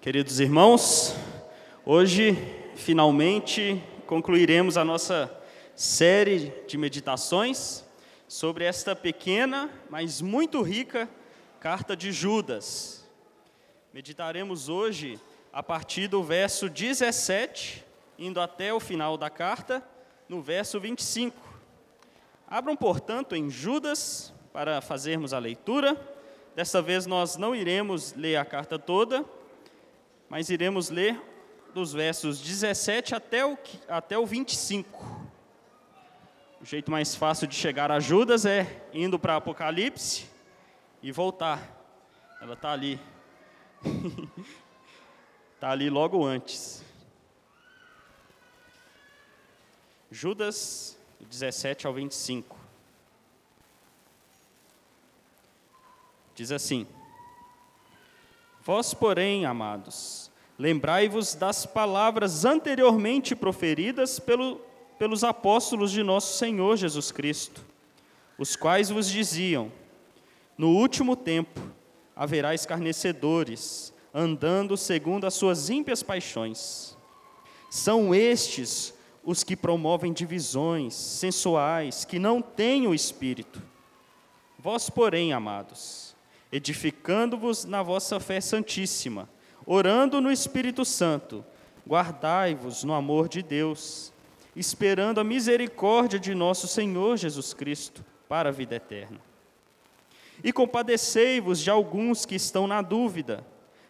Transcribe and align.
Queridos 0.00 0.40
irmãos, 0.40 1.14
hoje 1.84 2.34
finalmente 2.74 3.84
concluiremos 4.06 4.78
a 4.78 4.84
nossa 4.84 5.30
série 5.76 6.54
de 6.66 6.78
meditações 6.78 7.84
sobre 8.26 8.64
esta 8.64 8.96
pequena, 8.96 9.68
mas 9.90 10.22
muito 10.22 10.62
rica 10.62 11.06
carta 11.60 11.94
de 11.94 12.12
Judas. 12.12 13.06
Meditaremos 13.92 14.70
hoje 14.70 15.20
a 15.52 15.62
partir 15.62 16.08
do 16.08 16.22
verso 16.22 16.70
17, 16.70 17.84
indo 18.18 18.40
até 18.40 18.72
o 18.72 18.80
final 18.80 19.18
da 19.18 19.28
carta, 19.28 19.86
no 20.26 20.40
verso 20.40 20.80
25. 20.80 21.36
Abram, 22.48 22.74
portanto, 22.74 23.36
em 23.36 23.50
Judas 23.50 24.32
para 24.50 24.80
fazermos 24.80 25.34
a 25.34 25.38
leitura. 25.38 25.94
Desta 26.56 26.80
vez 26.80 27.04
nós 27.04 27.36
não 27.36 27.54
iremos 27.54 28.14
ler 28.14 28.36
a 28.36 28.46
carta 28.46 28.78
toda, 28.78 29.26
mas 30.30 30.48
iremos 30.48 30.90
ler 30.90 31.20
dos 31.74 31.92
versos 31.92 32.40
17 32.40 33.16
até 33.16 33.44
o, 33.44 33.58
até 33.88 34.16
o 34.16 34.24
25. 34.24 35.28
O 36.60 36.64
jeito 36.64 36.88
mais 36.88 37.16
fácil 37.16 37.48
de 37.48 37.56
chegar 37.56 37.90
a 37.90 37.98
Judas 37.98 38.46
é 38.46 38.86
indo 38.94 39.18
para 39.18 39.34
Apocalipse 39.34 40.28
e 41.02 41.10
voltar. 41.10 41.60
Ela 42.40 42.52
está 42.54 42.70
ali. 42.70 43.00
Está 45.56 45.70
ali 45.72 45.90
logo 45.90 46.24
antes. 46.24 46.84
Judas, 50.12 50.96
17 51.18 51.88
ao 51.88 51.92
25. 51.92 52.56
Diz 56.36 56.52
assim: 56.52 56.86
Vós, 58.72 58.94
porém, 58.94 59.44
amados, 59.44 60.30
lembrai-vos 60.56 61.34
das 61.34 61.66
palavras 61.66 62.44
anteriormente 62.44 63.34
proferidas 63.34 64.20
pelo, 64.20 64.60
pelos 64.96 65.24
apóstolos 65.24 65.90
de 65.90 66.04
nosso 66.04 66.38
Senhor 66.38 66.76
Jesus 66.76 67.10
Cristo, 67.10 67.64
os 68.38 68.54
quais 68.54 68.88
vos 68.88 69.10
diziam: 69.10 69.72
No 70.56 70.68
último 70.68 71.16
tempo 71.16 71.60
haverá 72.14 72.54
escarnecedores, 72.54 73.92
andando 74.14 74.76
segundo 74.76 75.26
as 75.26 75.34
suas 75.34 75.68
ímpias 75.68 76.00
paixões. 76.00 76.96
São 77.68 78.14
estes 78.14 78.94
os 79.24 79.42
que 79.42 79.56
promovem 79.56 80.12
divisões 80.12 80.94
sensuais, 80.94 82.04
que 82.04 82.20
não 82.20 82.40
têm 82.40 82.86
o 82.86 82.94
espírito. 82.94 83.60
Vós, 84.56 84.88
porém, 84.88 85.32
amados, 85.32 86.09
edificando-vos 86.52 87.64
na 87.64 87.82
vossa 87.82 88.18
fé 88.18 88.40
santíssima, 88.40 89.28
orando 89.64 90.20
no 90.20 90.32
Espírito 90.32 90.84
Santo, 90.84 91.44
guardai-vos 91.86 92.82
no 92.82 92.92
amor 92.92 93.28
de 93.28 93.42
Deus, 93.42 94.12
esperando 94.54 95.20
a 95.20 95.24
misericórdia 95.24 96.18
de 96.18 96.34
nosso 96.34 96.66
Senhor 96.66 97.16
Jesus 97.16 97.54
Cristo 97.54 98.04
para 98.28 98.48
a 98.48 98.52
vida 98.52 98.74
eterna. 98.74 99.18
E 100.42 100.52
compadecei-vos 100.52 101.60
de 101.60 101.70
alguns 101.70 102.24
que 102.24 102.34
estão 102.34 102.66
na 102.66 102.82
dúvida, 102.82 103.44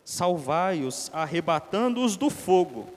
salvai-os, 0.05 1.11
arrebatando-os 1.15 2.17
do 2.17 2.29
fogo. 2.29 2.89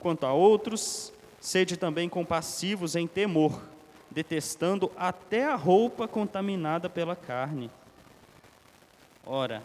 Quanto 0.00 0.24
a 0.24 0.32
outros, 0.32 1.12
sede 1.40 1.76
também 1.76 2.08
compassivos 2.08 2.96
em 2.96 3.06
temor, 3.06 3.60
detestando 4.10 4.90
até 4.96 5.44
a 5.44 5.56
roupa 5.56 6.06
contaminada 6.06 6.88
pela 6.88 7.16
carne 7.16 7.70
Ora, 9.24 9.62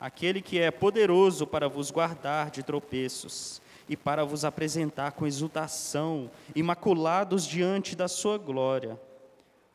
aquele 0.00 0.40
que 0.40 0.58
é 0.58 0.70
poderoso 0.70 1.46
para 1.46 1.68
vos 1.68 1.90
guardar 1.90 2.50
de 2.50 2.62
tropeços 2.62 3.60
e 3.88 3.96
para 3.96 4.24
vos 4.24 4.44
apresentar 4.44 5.12
com 5.12 5.26
exultação, 5.26 6.30
imaculados 6.54 7.46
diante 7.46 7.94
da 7.94 8.08
sua 8.08 8.38
glória, 8.38 8.98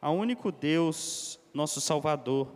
a 0.02 0.10
único 0.10 0.52
Deus, 0.52 1.40
nosso 1.54 1.80
Salvador, 1.80 2.48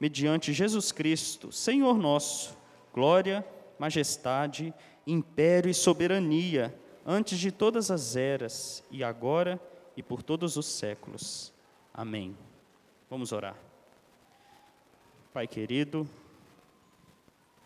mediante 0.00 0.52
Jesus 0.52 0.92
Cristo, 0.92 1.52
Senhor 1.52 1.96
nosso, 1.98 2.56
glória, 2.92 3.44
majestade, 3.78 4.72
império 5.06 5.70
e 5.70 5.74
soberania, 5.74 6.74
antes 7.06 7.38
de 7.38 7.50
todas 7.50 7.90
as 7.90 8.16
eras, 8.16 8.82
e 8.90 9.02
agora 9.04 9.60
e 9.96 10.02
por 10.02 10.22
todos 10.22 10.56
os 10.56 10.66
séculos. 10.66 11.52
Amém. 11.92 12.36
Vamos 13.08 13.32
orar. 13.32 13.67
Pai 15.30 15.46
querido, 15.46 16.08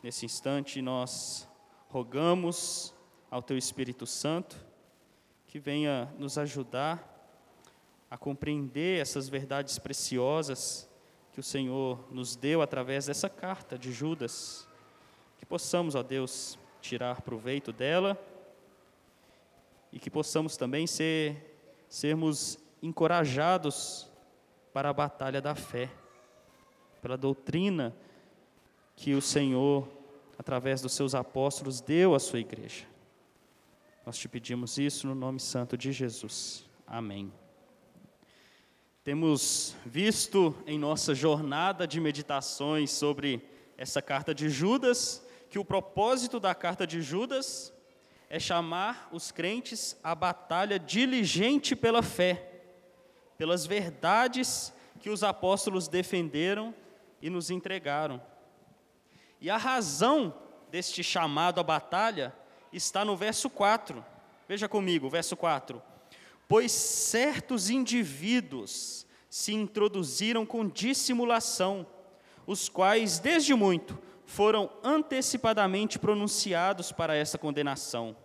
nesse 0.02 0.26
instante 0.26 0.82
nós 0.82 1.48
rogamos 1.90 2.92
ao 3.30 3.40
Teu 3.40 3.56
Espírito 3.56 4.04
Santo 4.04 4.56
que 5.46 5.60
venha 5.60 6.12
nos 6.18 6.36
ajudar 6.38 7.08
a 8.10 8.18
compreender 8.18 9.00
essas 9.00 9.28
verdades 9.28 9.78
preciosas 9.78 10.90
que 11.32 11.38
o 11.38 11.42
Senhor 11.42 12.04
nos 12.10 12.34
deu 12.34 12.62
através 12.62 13.06
dessa 13.06 13.30
carta 13.30 13.78
de 13.78 13.92
Judas. 13.92 14.68
Que 15.38 15.46
possamos, 15.46 15.94
ó 15.94 16.02
Deus, 16.02 16.58
tirar 16.80 17.22
proveito 17.22 17.72
dela 17.72 18.20
e 19.92 20.00
que 20.00 20.10
possamos 20.10 20.56
também 20.56 20.84
ser, 20.88 21.56
sermos 21.88 22.58
encorajados 22.82 24.10
para 24.72 24.90
a 24.90 24.92
batalha 24.92 25.40
da 25.40 25.54
fé 25.54 26.01
pela 27.02 27.18
doutrina 27.18 27.94
que 28.94 29.12
o 29.12 29.20
Senhor, 29.20 29.88
através 30.38 30.80
dos 30.80 30.92
seus 30.92 31.14
apóstolos, 31.14 31.80
deu 31.80 32.14
à 32.14 32.20
sua 32.20 32.38
igreja. 32.38 32.86
Nós 34.06 34.16
te 34.16 34.28
pedimos 34.28 34.78
isso 34.78 35.08
no 35.08 35.14
nome 35.14 35.40
santo 35.40 35.76
de 35.76 35.90
Jesus. 35.92 36.64
Amém. 36.86 37.32
Temos 39.02 39.74
visto 39.84 40.54
em 40.64 40.78
nossa 40.78 41.12
jornada 41.12 41.88
de 41.88 42.00
meditações 42.00 42.92
sobre 42.92 43.42
essa 43.76 44.00
carta 44.00 44.32
de 44.32 44.48
Judas 44.48 45.26
que 45.50 45.58
o 45.58 45.64
propósito 45.64 46.38
da 46.38 46.54
carta 46.54 46.86
de 46.86 47.02
Judas 47.02 47.74
é 48.30 48.38
chamar 48.38 49.08
os 49.12 49.32
crentes 49.32 49.96
à 50.04 50.14
batalha 50.14 50.78
diligente 50.78 51.74
pela 51.74 52.00
fé, 52.00 52.62
pelas 53.36 53.66
verdades 53.66 54.72
que 55.00 55.10
os 55.10 55.24
apóstolos 55.24 55.88
defenderam 55.88 56.72
e 57.22 57.30
nos 57.30 57.50
entregaram. 57.50 58.20
E 59.40 59.48
a 59.48 59.56
razão 59.56 60.34
deste 60.70 61.02
chamado 61.02 61.60
à 61.60 61.62
batalha 61.62 62.34
está 62.72 63.04
no 63.04 63.16
verso 63.16 63.48
4. 63.48 64.04
Veja 64.48 64.68
comigo, 64.68 65.08
verso 65.08 65.36
4. 65.36 65.80
Pois 66.48 66.72
certos 66.72 67.70
indivíduos 67.70 69.06
se 69.30 69.54
introduziram 69.54 70.44
com 70.44 70.68
dissimulação, 70.68 71.86
os 72.46 72.68
quais, 72.68 73.18
desde 73.18 73.54
muito, 73.54 73.98
foram 74.26 74.70
antecipadamente 74.82 75.98
pronunciados 75.98 76.92
para 76.92 77.14
essa 77.14 77.38
condenação. 77.38 78.16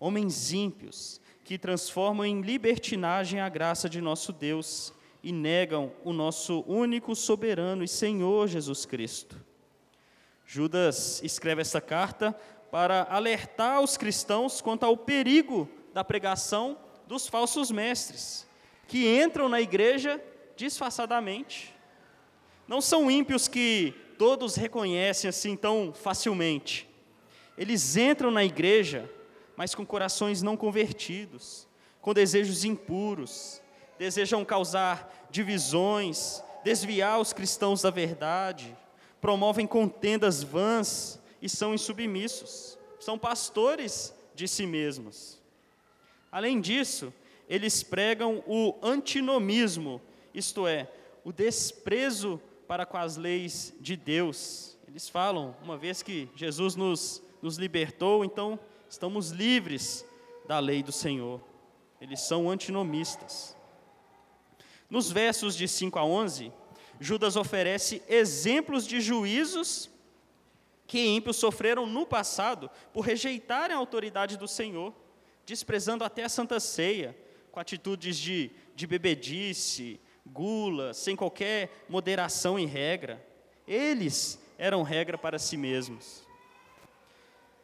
Homens 0.00 0.52
ímpios, 0.52 1.20
que 1.44 1.58
transformam 1.58 2.24
em 2.24 2.40
libertinagem 2.40 3.40
a 3.40 3.48
graça 3.48 3.88
de 3.88 4.00
nosso 4.00 4.32
Deus 4.32 4.92
e 5.22 5.32
negam 5.32 5.92
o 6.04 6.12
nosso 6.12 6.64
único 6.66 7.14
soberano 7.14 7.84
e 7.84 7.88
Senhor 7.88 8.48
Jesus 8.48 8.84
Cristo. 8.84 9.36
Judas 10.44 11.22
escreve 11.22 11.62
essa 11.62 11.80
carta 11.80 12.36
para 12.70 13.06
alertar 13.08 13.80
os 13.80 13.96
cristãos 13.96 14.60
quanto 14.60 14.84
ao 14.84 14.96
perigo 14.96 15.68
da 15.94 16.02
pregação 16.02 16.76
dos 17.06 17.26
falsos 17.28 17.70
mestres, 17.70 18.46
que 18.88 19.22
entram 19.22 19.48
na 19.48 19.60
igreja 19.60 20.22
disfarçadamente. 20.56 21.74
Não 22.66 22.80
são 22.80 23.10
ímpios 23.10 23.46
que 23.46 23.94
todos 24.18 24.54
reconhecem 24.56 25.28
assim 25.28 25.56
tão 25.56 25.92
facilmente. 25.92 26.88
Eles 27.56 27.96
entram 27.96 28.30
na 28.30 28.44
igreja, 28.44 29.10
mas 29.56 29.74
com 29.74 29.84
corações 29.84 30.42
não 30.42 30.56
convertidos, 30.56 31.68
com 32.00 32.14
desejos 32.14 32.64
impuros, 32.64 33.60
desejam 33.98 34.44
causar 34.44 35.21
divisões, 35.32 36.44
desviar 36.62 37.18
os 37.18 37.32
cristãos 37.32 37.82
da 37.82 37.90
verdade, 37.90 38.76
promovem 39.20 39.66
contendas 39.66 40.42
vãs 40.42 41.18
e 41.40 41.48
são 41.48 41.74
insubmissos. 41.74 42.78
São 43.00 43.18
pastores 43.18 44.14
de 44.34 44.46
si 44.46 44.64
mesmos. 44.66 45.40
Além 46.30 46.60
disso, 46.60 47.12
eles 47.48 47.82
pregam 47.82 48.44
o 48.46 48.74
antinomismo, 48.82 50.00
isto 50.32 50.66
é, 50.66 50.88
o 51.24 51.32
desprezo 51.32 52.40
para 52.68 52.86
com 52.86 52.96
as 52.96 53.16
leis 53.16 53.74
de 53.80 53.96
Deus. 53.96 54.76
Eles 54.86 55.08
falam, 55.08 55.56
uma 55.62 55.76
vez 55.76 56.02
que 56.02 56.28
Jesus 56.36 56.76
nos, 56.76 57.22
nos 57.40 57.56
libertou, 57.56 58.24
então 58.24 58.58
estamos 58.88 59.30
livres 59.30 60.04
da 60.46 60.58
lei 60.58 60.82
do 60.82 60.92
Senhor. 60.92 61.40
Eles 62.00 62.20
são 62.20 62.48
antinomistas. 62.48 63.56
Nos 64.92 65.10
versos 65.10 65.56
de 65.56 65.66
5 65.66 65.98
a 65.98 66.04
11, 66.04 66.52
Judas 67.00 67.34
oferece 67.34 68.02
exemplos 68.06 68.86
de 68.86 69.00
juízos 69.00 69.88
Que 70.86 71.00
ímpios 71.00 71.38
sofreram 71.38 71.86
no 71.86 72.04
passado 72.04 72.70
por 72.92 73.00
rejeitarem 73.00 73.74
a 73.74 73.78
autoridade 73.78 74.36
do 74.36 74.46
Senhor, 74.46 74.92
desprezando 75.46 76.04
até 76.04 76.24
a 76.24 76.28
santa 76.28 76.60
ceia, 76.60 77.16
com 77.50 77.58
atitudes 77.58 78.18
de, 78.18 78.50
de 78.76 78.86
bebedice, 78.86 79.98
gula, 80.26 80.92
sem 80.92 81.16
qualquer 81.16 81.70
moderação 81.88 82.58
e 82.58 82.66
regra. 82.66 83.26
Eles 83.66 84.38
eram 84.58 84.82
regra 84.82 85.16
para 85.16 85.38
si 85.38 85.56
mesmos. 85.56 86.22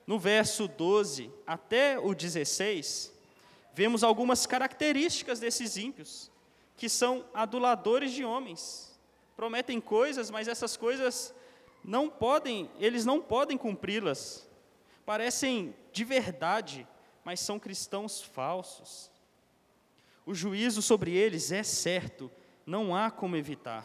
No 0.06 0.18
verso 0.18 0.66
12 0.66 1.30
até 1.46 1.98
o 1.98 2.14
16, 2.14 3.12
vemos 3.74 4.02
algumas 4.02 4.46
características 4.46 5.38
desses 5.38 5.76
ímpios, 5.76 6.30
que 6.78 6.88
são 6.88 7.24
aduladores 7.34 8.12
de 8.12 8.24
homens. 8.24 8.96
Prometem 9.36 9.80
coisas, 9.80 10.30
mas 10.30 10.46
essas 10.46 10.76
coisas 10.76 11.34
não 11.84 12.08
podem, 12.08 12.70
eles 12.78 13.04
não 13.04 13.20
podem 13.20 13.58
cumpri-las. 13.58 14.48
Parecem 15.04 15.74
de 15.92 16.04
verdade, 16.04 16.86
mas 17.24 17.40
são 17.40 17.58
cristãos 17.58 18.22
falsos. 18.22 19.10
O 20.24 20.32
juízo 20.32 20.80
sobre 20.80 21.12
eles 21.12 21.50
é 21.50 21.64
certo, 21.64 22.30
não 22.64 22.94
há 22.94 23.10
como 23.10 23.36
evitar. 23.36 23.84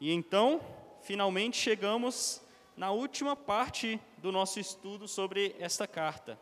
E 0.00 0.10
então, 0.10 0.60
finalmente 1.02 1.58
chegamos 1.58 2.40
na 2.76 2.90
última 2.90 3.36
parte 3.36 4.00
do 4.18 4.32
nosso 4.32 4.58
estudo 4.58 5.06
sobre 5.06 5.54
esta 5.58 5.86
carta, 5.86 6.38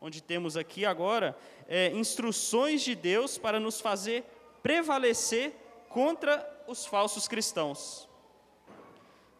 onde 0.00 0.20
temos 0.20 0.56
aqui 0.56 0.84
agora 0.84 1.38
é, 1.68 1.92
instruções 1.92 2.82
de 2.82 2.96
Deus 2.96 3.38
para 3.38 3.60
nos 3.60 3.80
fazer 3.80 4.24
prevalecer 4.62 5.52
contra 5.88 6.64
os 6.66 6.86
falsos 6.86 7.26
cristãos. 7.26 8.08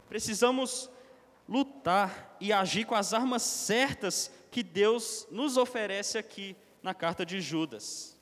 Precisamos 0.09 0.91
lutar 1.49 2.37
e 2.41 2.53
agir 2.53 2.85
com 2.85 2.95
as 2.95 3.13
armas 3.13 3.43
certas 3.43 4.31
que 4.51 4.63
Deus 4.63 5.27
nos 5.31 5.57
oferece 5.57 6.19
aqui 6.19 6.57
na 6.83 6.95
carta 6.95 7.25
de 7.25 7.41
Judas. 7.41 8.19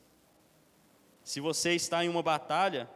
Se 1.23 1.41
você 1.41 1.75
está 1.75 2.05
em 2.05 2.09
uma 2.09 2.23
batalha, 2.23 2.89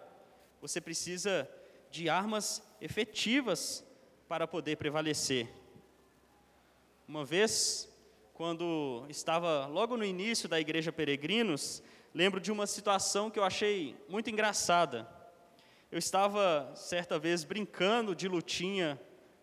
você 0.60 0.80
precisa 0.80 1.48
de 1.90 2.08
armas 2.08 2.62
efetivas 2.80 3.84
para 4.28 4.46
poder 4.46 4.76
prevalecer. 4.76 5.48
Uma 7.06 7.24
vez, 7.24 7.88
quando 8.32 9.04
estava 9.08 9.66
logo 9.66 9.96
no 9.96 10.04
início 10.04 10.48
da 10.48 10.58
igreja 10.58 10.90
Peregrinos, 10.90 11.82
lembro 12.14 12.40
de 12.40 12.52
uma 12.52 12.66
situação 12.66 13.30
que 13.30 13.38
eu 13.38 13.44
achei 13.44 13.96
muito 14.08 14.28
engraçada. 14.28 15.08
Eu 15.90 15.98
estava 15.98 16.72
certa 16.74 17.18
vez 17.18 17.44
brincando 17.44 18.14
de 18.14 18.28
lutinha 18.28 19.00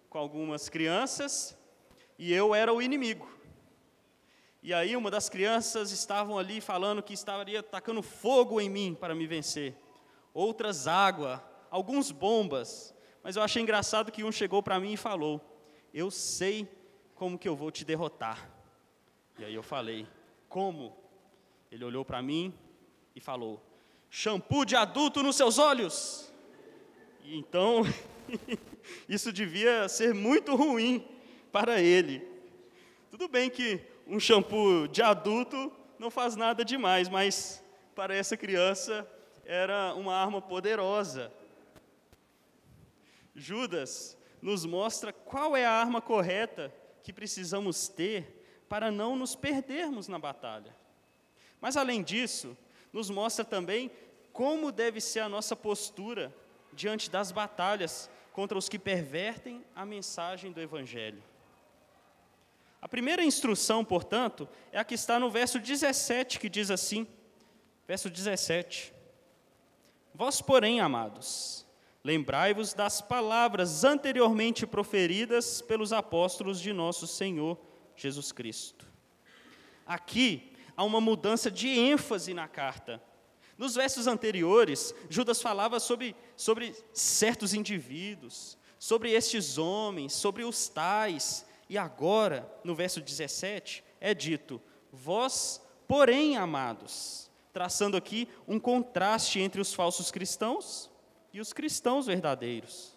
com 0.09 0.17
algumas 0.17 0.69
crianças 0.69 1.57
e 2.17 2.33
eu 2.33 2.53
era 2.53 2.73
o 2.73 2.81
inimigo. 2.81 3.29
E 4.61 4.73
aí 4.73 4.95
uma 4.95 5.09
das 5.09 5.29
crianças 5.29 5.91
estavam 5.91 6.37
ali 6.37 6.59
falando 6.59 7.01
que 7.01 7.13
estaria 7.13 7.63
tacando 7.63 8.01
fogo 8.01 8.59
em 8.59 8.69
mim 8.69 8.97
para 8.99 9.15
me 9.15 9.25
vencer. 9.25 9.75
Outras 10.33 10.87
água, 10.87 11.43
alguns 11.71 12.11
bombas. 12.11 12.93
Mas 13.23 13.35
eu 13.35 13.41
achei 13.41 13.61
engraçado 13.61 14.11
que 14.11 14.23
um 14.23 14.31
chegou 14.31 14.61
para 14.61 14.79
mim 14.79 14.93
e 14.93 14.97
falou: 14.97 15.41
"Eu 15.93 16.11
sei 16.11 16.67
como 17.15 17.37
que 17.37 17.47
eu 17.47 17.55
vou 17.55 17.71
te 17.71 17.85
derrotar". 17.85 18.49
E 19.37 19.45
aí 19.45 19.55
eu 19.55 19.63
falei: 19.63 20.05
"Como?" 20.47 20.98
Ele 21.71 21.83
olhou 21.83 22.03
para 22.03 22.21
mim 22.21 22.53
e 23.15 23.19
falou: 23.19 23.61
"Shampoo 24.09 24.65
de 24.65 24.75
adulto 24.75 25.21
nos 25.21 25.35
seus 25.35 25.57
olhos". 25.57 26.33
E 27.23 27.37
então 27.37 27.83
isso 29.07 29.31
devia 29.31 29.87
ser 29.87 30.13
muito 30.13 30.55
ruim 30.55 31.07
para 31.51 31.81
ele. 31.81 32.27
Tudo 33.09 33.27
bem 33.27 33.49
que 33.49 33.79
um 34.07 34.19
shampoo 34.19 34.87
de 34.87 35.01
adulto 35.01 35.71
não 35.97 36.09
faz 36.09 36.35
nada 36.35 36.63
demais, 36.63 37.09
mas 37.09 37.63
para 37.93 38.15
essa 38.15 38.37
criança 38.37 39.07
era 39.45 39.93
uma 39.93 40.15
arma 40.15 40.41
poderosa. 40.41 41.31
Judas 43.35 44.17
nos 44.41 44.65
mostra 44.65 45.11
qual 45.11 45.55
é 45.55 45.65
a 45.65 45.71
arma 45.71 46.01
correta 46.01 46.73
que 47.03 47.11
precisamos 47.11 47.87
ter 47.87 48.63
para 48.67 48.91
não 48.91 49.15
nos 49.15 49.35
perdermos 49.35 50.07
na 50.07 50.19
batalha. 50.19 50.75
Mas 51.61 51.75
além 51.77 52.03
disso, 52.03 52.57
nos 52.91 53.09
mostra 53.09 53.43
também 53.43 53.91
como 54.31 54.71
deve 54.71 55.01
ser 55.01 55.19
a 55.19 55.29
nossa 55.29 55.55
postura 55.55 56.33
diante 56.73 57.09
das 57.09 57.31
batalhas 57.31 58.09
contra 58.31 58.57
os 58.57 58.69
que 58.69 58.79
pervertem 58.79 59.65
a 59.75 59.85
mensagem 59.85 60.51
do 60.51 60.61
Evangelho. 60.61 61.21
A 62.81 62.87
primeira 62.87 63.23
instrução, 63.23 63.83
portanto, 63.83 64.47
é 64.71 64.79
a 64.79 64.85
que 64.85 64.95
está 64.95 65.19
no 65.19 65.29
verso 65.29 65.59
17, 65.59 66.39
que 66.39 66.47
diz 66.47 66.71
assim: 66.71 67.05
verso 67.85 68.09
17: 68.09 68.93
Vós, 70.13 70.41
porém, 70.41 70.79
amados, 70.79 71.65
lembrai-vos 72.03 72.73
das 72.73 73.01
palavras 73.01 73.83
anteriormente 73.83 74.65
proferidas 74.65 75.61
pelos 75.61 75.91
apóstolos 75.91 76.61
de 76.61 76.71
nosso 76.71 77.05
Senhor 77.05 77.59
Jesus 77.95 78.31
Cristo. 78.31 78.87
Aqui 79.85 80.48
há 80.79 80.83
uma 80.85 81.01
mudança 81.01 81.51
de 81.51 81.67
ênfase 81.67 82.33
na 82.33 82.47
carta. 82.47 83.03
Nos 83.57 83.75
versos 83.75 84.07
anteriores, 84.07 84.95
Judas 85.09 85.41
falava 85.41 85.77
sobre, 85.77 86.15
sobre 86.37 86.73
certos 86.93 87.53
indivíduos, 87.53 88.57
sobre 88.79 89.11
estes 89.11 89.57
homens, 89.57 90.13
sobre 90.13 90.45
os 90.45 90.69
tais, 90.69 91.45
e 91.67 91.77
agora, 91.77 92.49
no 92.63 92.73
verso 92.73 93.01
17, 93.01 93.83
é 93.99 94.13
dito: 94.13 94.61
Vós, 94.89 95.61
porém, 95.85 96.37
amados, 96.37 97.29
traçando 97.51 97.97
aqui 97.97 98.29
um 98.47 98.57
contraste 98.57 99.37
entre 99.37 99.59
os 99.59 99.73
falsos 99.73 100.09
cristãos 100.09 100.89
e 101.33 101.41
os 101.41 101.51
cristãos 101.51 102.05
verdadeiros. 102.05 102.95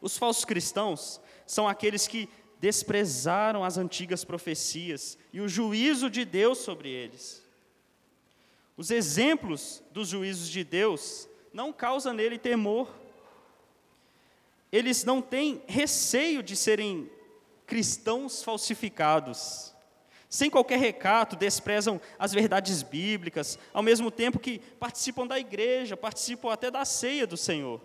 Os 0.00 0.18
falsos 0.18 0.44
cristãos 0.44 1.20
são 1.46 1.68
aqueles 1.68 2.08
que 2.08 2.28
desprezaram 2.58 3.62
as 3.62 3.78
antigas 3.78 4.24
profecias 4.24 5.16
e 5.34 5.40
o 5.40 5.48
juízo 5.48 6.08
de 6.08 6.24
Deus 6.24 6.58
sobre 6.58 6.88
eles. 6.88 7.42
Os 8.76 8.92
exemplos 8.92 9.82
dos 9.90 10.06
juízos 10.06 10.48
de 10.48 10.62
Deus 10.62 11.28
não 11.52 11.72
causam 11.72 12.12
nele 12.12 12.38
temor. 12.38 12.88
Eles 14.70 15.02
não 15.02 15.20
têm 15.20 15.60
receio 15.66 16.40
de 16.40 16.54
serem 16.54 17.10
cristãos 17.66 18.44
falsificados. 18.44 19.74
Sem 20.28 20.48
qualquer 20.48 20.78
recato, 20.78 21.34
desprezam 21.34 22.00
as 22.16 22.32
verdades 22.32 22.84
bíblicas, 22.84 23.58
ao 23.72 23.82
mesmo 23.82 24.12
tempo 24.12 24.38
que 24.38 24.60
participam 24.78 25.26
da 25.26 25.36
igreja, 25.36 25.96
participam 25.96 26.52
até 26.52 26.70
da 26.70 26.84
ceia 26.84 27.26
do 27.26 27.36
Senhor. 27.36 27.80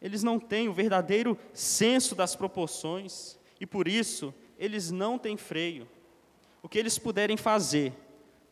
Eles 0.00 0.22
não 0.22 0.38
têm 0.38 0.68
o 0.68 0.74
verdadeiro 0.74 1.38
senso 1.54 2.14
das 2.14 2.36
proporções 2.36 3.38
e 3.58 3.64
por 3.64 3.88
isso 3.88 4.34
eles 4.58 4.90
não 4.90 5.18
têm 5.18 5.36
freio. 5.36 5.88
O 6.62 6.68
que 6.68 6.78
eles 6.78 6.98
puderem 6.98 7.36
fazer 7.36 7.92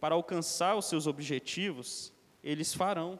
para 0.00 0.14
alcançar 0.14 0.76
os 0.76 0.86
seus 0.86 1.06
objetivos, 1.06 2.12
eles 2.42 2.72
farão, 2.72 3.18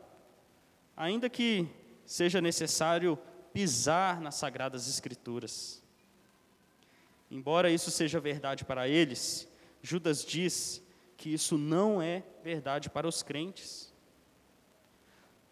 ainda 0.97 1.29
que 1.29 1.69
seja 2.05 2.41
necessário 2.41 3.19
pisar 3.53 4.21
nas 4.21 4.37
sagradas 4.37 4.89
Escrituras. 4.89 5.83
Embora 7.31 7.71
isso 7.71 7.91
seja 7.91 8.21
verdade 8.21 8.65
para 8.65 8.87
eles, 8.89 9.49
Judas 9.83 10.25
diz 10.25 10.81
que 11.17 11.33
isso 11.33 11.59
não 11.59 12.01
é 12.01 12.23
verdade 12.45 12.89
para 12.89 13.09
os 13.09 13.23
crentes. 13.23 13.93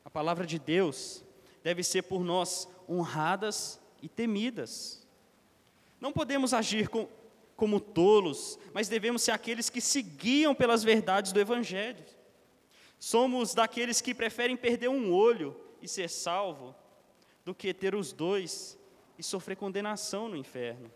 A 0.05 0.11
palavra 0.11 0.47
de 0.47 0.59
Deus 0.59 1.25
deve 1.63 1.83
ser 1.83 2.03
por 2.03 2.23
nós 2.23 2.69
honradas 2.89 3.81
e 4.01 4.09
temidas. 4.09 5.05
Não 6.01 6.13
podemos 6.13 6.53
agir 6.53 6.89
com, 6.89 7.09
como 7.57 7.81
tolos, 7.81 8.59
mas 8.73 8.89
devemos 8.89 9.23
ser 9.23 9.31
aqueles 9.31 9.71
que 9.71 9.81
se 9.81 10.03
guiam 10.03 10.55
pelas 10.55 10.83
verdades 10.83 11.33
do 11.33 11.41
Evangelho. 11.41 12.05
Somos 12.99 13.55
daqueles 13.55 14.01
que 14.01 14.15
preferem 14.15 14.57
perder 14.57 14.89
um 14.89 15.13
olho 15.13 15.57
e 15.81 15.89
ser 15.89 16.09
salvo, 16.09 16.75
do 17.45 17.55
que 17.55 17.75
ter 17.75 17.95
os 17.95 18.13
dois 18.13 18.79
e 19.19 19.23
sofrer 19.23 19.57
condenação 19.57 20.29
no 20.29 20.37
inferno 20.37 20.91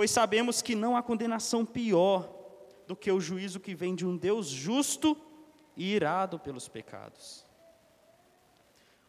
pois 0.00 0.10
sabemos 0.10 0.62
que 0.62 0.74
não 0.74 0.96
há 0.96 1.02
condenação 1.02 1.62
pior 1.62 2.26
do 2.86 2.96
que 2.96 3.12
o 3.12 3.20
juízo 3.20 3.60
que 3.60 3.74
vem 3.74 3.94
de 3.94 4.06
um 4.06 4.16
Deus 4.16 4.46
justo 4.48 5.14
e 5.76 5.94
irado 5.94 6.38
pelos 6.38 6.68
pecados. 6.68 7.44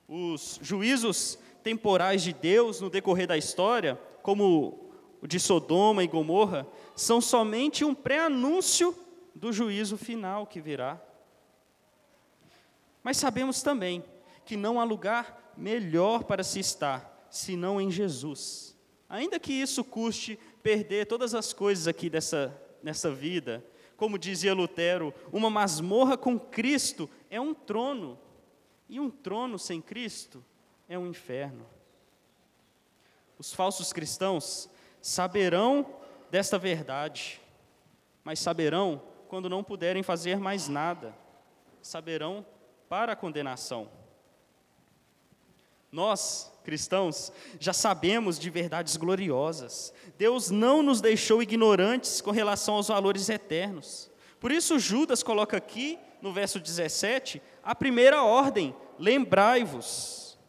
Os 0.06 0.60
juízos 0.62 1.40
temporais 1.64 2.22
de 2.22 2.34
Deus 2.34 2.82
no 2.82 2.90
decorrer 2.90 3.26
da 3.26 3.38
história, 3.38 3.98
como 4.22 4.92
o 5.22 5.28
de 5.28 5.40
Sodoma 5.40 6.04
e 6.04 6.08
Gomorra, 6.08 6.68
são 6.96 7.22
somente 7.22 7.84
um 7.84 7.96
pré-anúncio 7.96 8.96
do 9.34 9.52
juízo 9.52 9.98
final 9.98 10.46
que 10.46 10.62
virá. 10.62 11.02
Mas 13.04 13.18
sabemos 13.18 13.62
também 13.62 14.04
que 14.46 14.58
não 14.58 14.80
há 14.80 14.84
lugar 14.84 15.54
melhor 15.58 16.24
para 16.24 16.44
se 16.44 16.60
estar 16.60 17.28
senão 17.30 17.80
em 17.80 17.90
Jesus 17.90 18.72
ainda 19.12 19.38
que 19.38 19.52
isso 19.52 19.84
custe 19.84 20.40
perder 20.64 21.06
todas 21.06 21.36
as 21.36 21.52
coisas 21.52 21.86
aqui 21.86 22.10
dessa, 22.10 22.58
nessa 22.82 23.12
vida, 23.12 23.64
como 23.98 24.18
dizia 24.18 24.54
Lutero, 24.54 25.14
uma 25.34 25.50
masmorra 25.50 26.18
com 26.18 26.40
Cristo 26.40 27.10
é 27.30 27.40
um 27.40 27.54
trono, 27.54 28.18
e 28.88 29.02
um 29.02 29.10
trono 29.10 29.60
sem 29.60 29.82
Cristo 29.82 30.44
é 30.88 30.98
um 30.98 31.06
inferno. 31.06 31.66
Os 33.38 33.54
falsos 33.54 33.92
cristãos 33.92 34.70
saberão 35.02 35.94
desta 36.32 36.58
verdade, 36.58 37.42
mas 38.24 38.40
saberão 38.40 39.02
quando 39.28 39.50
não 39.50 39.64
puderem 39.64 40.02
fazer 40.02 40.40
mais 40.40 40.70
nada, 40.70 41.14
saberão 41.82 42.46
para 42.88 43.12
a 43.12 43.16
condenação. 43.16 43.90
Nós, 45.92 46.50
cristãos, 46.64 47.34
já 47.60 47.74
sabemos 47.74 48.40
de 48.40 48.50
verdades 48.50 48.96
gloriosas. 48.96 49.94
Deus 50.18 50.50
não 50.50 50.82
nos 50.82 51.02
deixou 51.02 51.44
ignorantes 51.44 52.22
com 52.22 52.32
relação 52.32 52.76
aos 52.76 52.88
valores 52.88 53.28
eternos. 53.28 54.10
Por 54.40 54.54
isso, 54.54 54.80
Judas 54.80 55.22
coloca 55.22 55.58
aqui, 55.58 56.00
no 56.22 56.32
verso 56.32 56.62
17, 56.62 57.42
a 57.62 57.76
primeira 57.76 58.24
ordem: 58.24 58.74
lembrai-vos. 58.98 60.40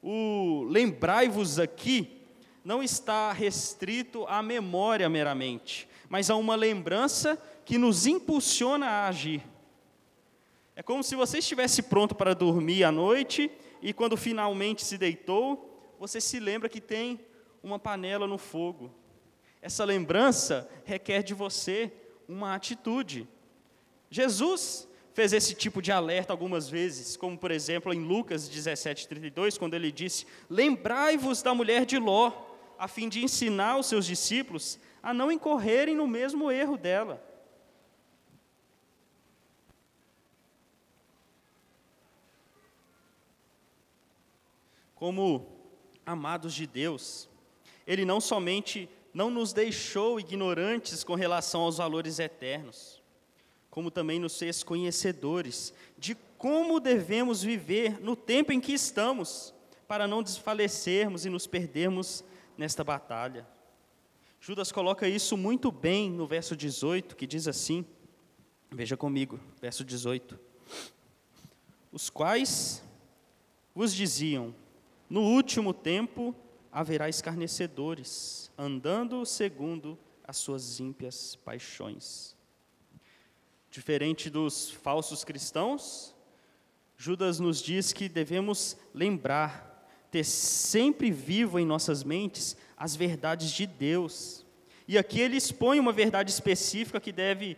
O 0.00 0.64
lembrai-vos 0.68 1.58
aqui 1.58 2.17
não 2.68 2.82
está 2.82 3.32
restrito 3.32 4.26
à 4.26 4.42
memória 4.42 5.08
meramente, 5.08 5.88
mas 6.06 6.28
a 6.28 6.36
uma 6.36 6.54
lembrança 6.54 7.42
que 7.64 7.78
nos 7.78 8.06
impulsiona 8.06 8.86
a 8.86 9.08
agir. 9.08 9.42
É 10.76 10.82
como 10.82 11.02
se 11.02 11.16
você 11.16 11.38
estivesse 11.38 11.80
pronto 11.84 12.14
para 12.14 12.34
dormir 12.34 12.84
à 12.84 12.92
noite 12.92 13.50
e 13.80 13.94
quando 13.94 14.18
finalmente 14.18 14.84
se 14.84 14.98
deitou, 14.98 15.96
você 15.98 16.20
se 16.20 16.38
lembra 16.38 16.68
que 16.68 16.78
tem 16.78 17.18
uma 17.62 17.78
panela 17.78 18.26
no 18.26 18.36
fogo. 18.36 18.92
Essa 19.62 19.82
lembrança 19.82 20.68
requer 20.84 21.22
de 21.22 21.32
você 21.32 21.90
uma 22.28 22.54
atitude. 22.54 23.26
Jesus 24.10 24.86
fez 25.14 25.32
esse 25.32 25.54
tipo 25.54 25.80
de 25.80 25.90
alerta 25.90 26.34
algumas 26.34 26.68
vezes, 26.68 27.16
como 27.16 27.38
por 27.38 27.50
exemplo 27.50 27.94
em 27.94 28.04
Lucas 28.04 28.46
17:32, 28.46 29.56
quando 29.56 29.72
ele 29.72 29.90
disse: 29.90 30.26
"Lembrai-vos 30.50 31.40
da 31.40 31.54
mulher 31.54 31.86
de 31.86 31.96
Ló, 31.98 32.47
a 32.78 32.86
fim 32.88 33.08
de 33.08 33.22
ensinar 33.22 33.76
os 33.76 33.86
seus 33.86 34.06
discípulos 34.06 34.78
a 35.02 35.12
não 35.12 35.32
incorrerem 35.32 35.94
no 35.94 36.06
mesmo 36.06 36.50
erro 36.50 36.76
dela." 36.76 37.28
como 44.98 45.46
amados 46.04 46.52
de 46.52 46.66
Deus, 46.66 47.28
Ele 47.86 48.04
não 48.04 48.20
somente 48.20 48.88
não 49.14 49.30
nos 49.30 49.52
deixou 49.52 50.18
ignorantes 50.18 51.04
com 51.04 51.14
relação 51.14 51.62
aos 51.62 51.78
valores 51.78 52.18
eternos, 52.18 53.00
como 53.70 53.90
também 53.90 54.18
nos 54.18 54.36
fez 54.36 54.62
conhecedores 54.62 55.72
de 55.96 56.16
como 56.36 56.80
devemos 56.80 57.42
viver 57.42 58.00
no 58.00 58.16
tempo 58.16 58.52
em 58.52 58.60
que 58.60 58.72
estamos, 58.72 59.54
para 59.86 60.06
não 60.06 60.22
desfalecermos 60.22 61.24
e 61.24 61.30
nos 61.30 61.46
perdermos 61.46 62.24
nesta 62.58 62.82
batalha. 62.82 63.46
Judas 64.40 64.70
coloca 64.70 65.08
isso 65.08 65.36
muito 65.36 65.72
bem 65.72 66.10
no 66.10 66.26
verso 66.26 66.56
18, 66.56 67.16
que 67.16 67.26
diz 67.26 67.48
assim: 67.48 67.86
veja 68.70 68.96
comigo, 68.96 69.40
verso 69.60 69.84
18: 69.84 70.38
Os 71.90 72.10
quais 72.10 72.82
vos 73.74 73.94
diziam, 73.94 74.54
no 75.08 75.22
último 75.22 75.72
tempo 75.72 76.34
haverá 76.70 77.08
escarnecedores, 77.08 78.50
andando 78.58 79.24
segundo 79.24 79.98
as 80.24 80.36
suas 80.36 80.80
ímpias 80.80 81.36
paixões. 81.36 82.36
Diferente 83.70 84.28
dos 84.28 84.70
falsos 84.70 85.24
cristãos, 85.24 86.14
Judas 86.96 87.38
nos 87.38 87.62
diz 87.62 87.92
que 87.92 88.08
devemos 88.08 88.76
lembrar, 88.92 89.77
ter 90.10 90.24
sempre 90.24 91.10
vivo 91.10 91.58
em 91.58 91.66
nossas 91.66 92.02
mentes 92.02 92.56
as 92.76 92.96
verdades 92.96 93.50
de 93.50 93.66
Deus. 93.66 94.44
E 94.86 94.96
aqui 94.96 95.20
ele 95.20 95.36
expõe 95.36 95.78
uma 95.78 95.92
verdade 95.92 96.30
específica 96.30 97.00
que 97.00 97.12
deve 97.12 97.56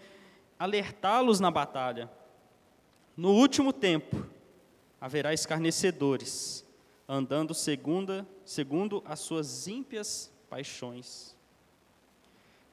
alertá-los 0.59 1.41
na 1.41 1.51
batalha. 1.51 2.11
No 3.17 3.33
último 3.33 3.73
tempo 3.73 4.27
haverá 5.01 5.33
escarnecedores, 5.33 6.65
andando 7.09 7.55
segunda, 7.55 8.27
segundo 8.45 9.03
as 9.07 9.21
suas 9.21 9.67
ímpias 9.67 10.31
paixões. 10.49 11.37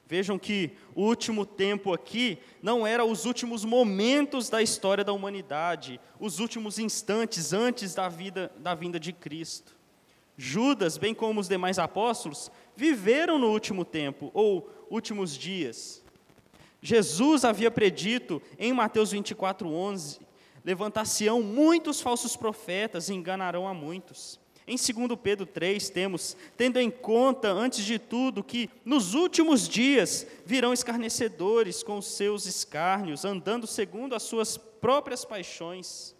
Vejam 0.08 0.38
que 0.38 0.70
o 0.94 1.02
último 1.02 1.44
tempo 1.44 1.92
aqui 1.92 2.38
não 2.62 2.86
era 2.86 3.04
os 3.04 3.26
últimos 3.26 3.62
momentos 3.62 4.48
da 4.48 4.62
história 4.62 5.04
da 5.04 5.12
humanidade, 5.12 6.00
os 6.18 6.38
últimos 6.38 6.78
instantes 6.78 7.52
antes 7.52 7.94
da 7.94 8.08
vida 8.08 8.50
da 8.56 8.74
vinda 8.74 8.98
de 8.98 9.12
Cristo. 9.12 9.76
Judas, 10.34 10.96
bem 10.96 11.12
como 11.12 11.40
os 11.40 11.46
demais 11.46 11.78
apóstolos, 11.78 12.50
viveram 12.74 13.38
no 13.38 13.50
último 13.50 13.84
tempo 13.84 14.30
ou 14.32 14.70
últimos 14.88 15.36
dias. 15.36 16.02
Jesus 16.80 17.44
havia 17.44 17.70
predito 17.70 18.40
em 18.58 18.72
Mateus 18.72 19.12
24:11 19.12 20.20
Levantar-se-ão 20.64 21.42
muitos 21.42 22.00
falsos 22.00 22.34
profetas 22.34 23.10
e 23.10 23.14
enganarão 23.14 23.68
a 23.68 23.74
muitos. 23.74 24.40
Em 24.68 24.76
2 24.76 25.18
Pedro 25.22 25.46
3, 25.46 25.88
temos, 25.88 26.36
tendo 26.54 26.78
em 26.78 26.90
conta, 26.90 27.50
antes 27.50 27.82
de 27.82 27.98
tudo, 27.98 28.44
que 28.44 28.68
nos 28.84 29.14
últimos 29.14 29.66
dias 29.66 30.26
virão 30.44 30.74
escarnecedores 30.74 31.82
com 31.82 31.96
os 31.96 32.06
seus 32.06 32.44
escárnios, 32.44 33.24
andando 33.24 33.66
segundo 33.66 34.14
as 34.14 34.24
suas 34.24 34.58
próprias 34.58 35.24
paixões. 35.24 36.14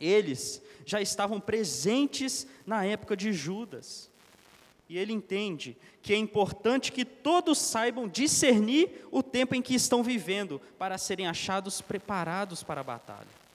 Eles 0.00 0.60
já 0.84 1.00
estavam 1.00 1.38
presentes 1.38 2.48
na 2.66 2.84
época 2.84 3.16
de 3.16 3.32
Judas. 3.32 4.10
E 4.88 4.98
ele 4.98 5.12
entende 5.12 5.76
que 6.02 6.12
é 6.12 6.16
importante 6.16 6.90
que 6.90 7.04
todos 7.04 7.58
saibam 7.58 8.08
discernir 8.08 9.06
o 9.12 9.22
tempo 9.22 9.54
em 9.54 9.62
que 9.62 9.76
estão 9.76 10.02
vivendo, 10.02 10.60
para 10.76 10.98
serem 10.98 11.28
achados 11.28 11.80
preparados 11.80 12.64
para 12.64 12.80
a 12.80 12.84
batalha. 12.84 13.45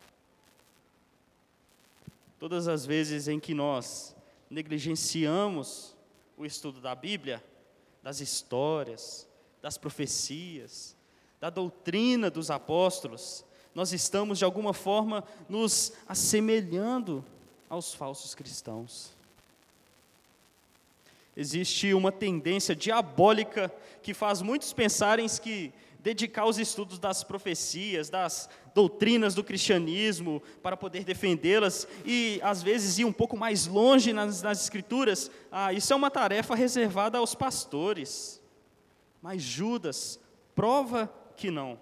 Todas 2.42 2.68
as 2.68 2.88
vezes 2.88 3.28
em 3.28 3.40
que 3.40 3.54
nós 3.54 4.16
negligenciamos 4.50 5.96
o 6.36 6.44
estudo 6.44 6.82
da 6.82 6.96
Bíblia, 6.96 7.40
das 8.02 8.20
histórias, 8.20 9.28
das 9.62 9.78
profecias, 9.78 10.96
da 11.40 11.52
doutrina 11.52 12.32
dos 12.32 12.50
apóstolos, 12.50 13.46
nós 13.76 13.94
estamos 13.94 14.40
de 14.40 14.44
alguma 14.44 14.74
forma 14.74 15.24
nos 15.48 15.94
assemelhando 16.08 17.24
aos 17.70 17.94
falsos 17.94 18.34
cristãos. 18.34 19.12
Existe 21.38 21.94
uma 21.94 22.12
tendência 22.12 22.76
diabólica 22.76 23.72
que 24.02 24.16
faz 24.16 24.42
muitos 24.42 24.74
pensarem 24.74 25.28
que 25.40 25.72
dedicar 26.02 26.46
os 26.46 26.58
estudos 26.58 26.98
das 27.00 27.24
profecias, 27.24 28.10
das 28.10 28.50
doutrinas 28.74 29.36
do 29.36 29.44
cristianismo, 29.44 30.42
para 30.62 30.76
poder 30.76 31.04
defendê-las 31.04 31.88
e 32.06 32.40
às 32.44 32.64
vezes 32.64 32.98
ir 32.98 33.06
um 33.06 33.14
pouco 33.14 33.38
mais 33.38 33.68
longe 33.68 34.12
nas, 34.12 34.42
nas 34.42 34.62
escrituras, 34.62 35.30
ah, 35.52 35.72
isso 35.72 35.94
é 35.94 35.96
uma 35.96 36.10
tarefa 36.10 36.56
reservada 36.56 37.18
aos 37.18 37.36
pastores. 37.36 38.42
Mas 39.22 39.42
Judas 39.42 40.20
prova 40.56 41.12
que 41.36 41.52
não. 41.52 41.80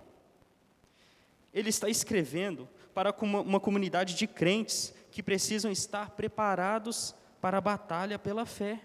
Ele 1.54 1.70
está 1.70 1.90
escrevendo 1.90 2.68
para 2.94 3.16
uma 3.22 3.60
comunidade 3.60 4.16
de 4.16 4.28
crentes 4.28 4.94
que 5.12 5.24
precisam 5.24 5.72
estar 5.72 6.12
preparados 6.12 7.16
para 7.42 7.58
a 7.58 7.62
batalha 7.62 8.20
pela 8.20 8.46
fé 8.46 8.82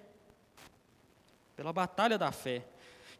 pela 1.57 1.73
batalha 1.73 2.19
da 2.19 2.33
fé, 2.33 2.65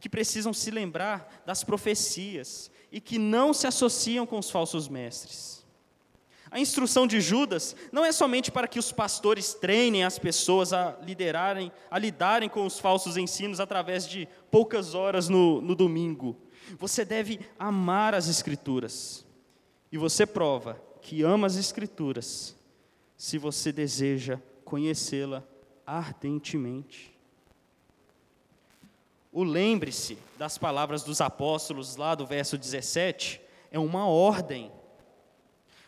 que 0.05 0.09
precisam 0.11 0.53
se 0.53 0.71
lembrar 0.71 1.43
das 1.47 1.65
profecias 1.65 2.71
e 2.93 3.01
que 3.01 3.17
não 3.17 3.55
se 3.55 3.67
associam 3.67 4.27
com 4.27 4.39
os 4.39 4.51
falsos 4.51 4.87
mestres. 4.87 5.65
A 6.51 6.61
instrução 6.61 7.07
de 7.07 7.23
Judas 7.23 7.75
não 7.91 8.05
é 8.05 8.13
somente 8.13 8.53
para 8.53 8.69
que 8.69 8.79
os 8.79 8.93
pastores 8.93 9.55
treinem 9.55 10.05
as 10.05 10.19
pessoas 10.19 10.75
a 10.75 10.99
liderarem, 11.01 11.73
a 11.91 11.99
lidarem 11.99 12.51
com 12.51 12.67
os 12.67 12.79
falsos 12.79 13.17
ensinos 13.17 13.61
através 13.61 14.07
de 14.07 14.29
poucas 14.51 14.95
horas 14.95 15.31
no, 15.31 15.63
no 15.63 15.75
domingo. 15.75 16.37
Você 16.79 17.03
deve 17.03 17.41
amar 17.59 18.15
as 18.15 18.29
Escrituras. 18.29 19.25
E 19.91 19.97
você 19.97 20.27
prova 20.27 20.79
que 21.01 21.23
ama 21.23 21.47
as 21.47 21.57
Escrituras 21.57 22.55
se 23.17 23.39
você 23.39 23.73
deseja 23.73 24.39
conhecê-la 24.67 25.43
ardentemente. 25.87 27.14
O 29.35 29.43
lembre-se 29.43 30.17
das 30.39 30.57
palavras 30.57 31.03
dos 31.03 31.21
apóstolos 31.21 31.97
lá 31.97 32.15
do 32.15 32.25
verso 32.25 32.57
17 32.57 33.41
é 33.73 33.79
uma 33.81 34.07
ordem. 34.07 34.71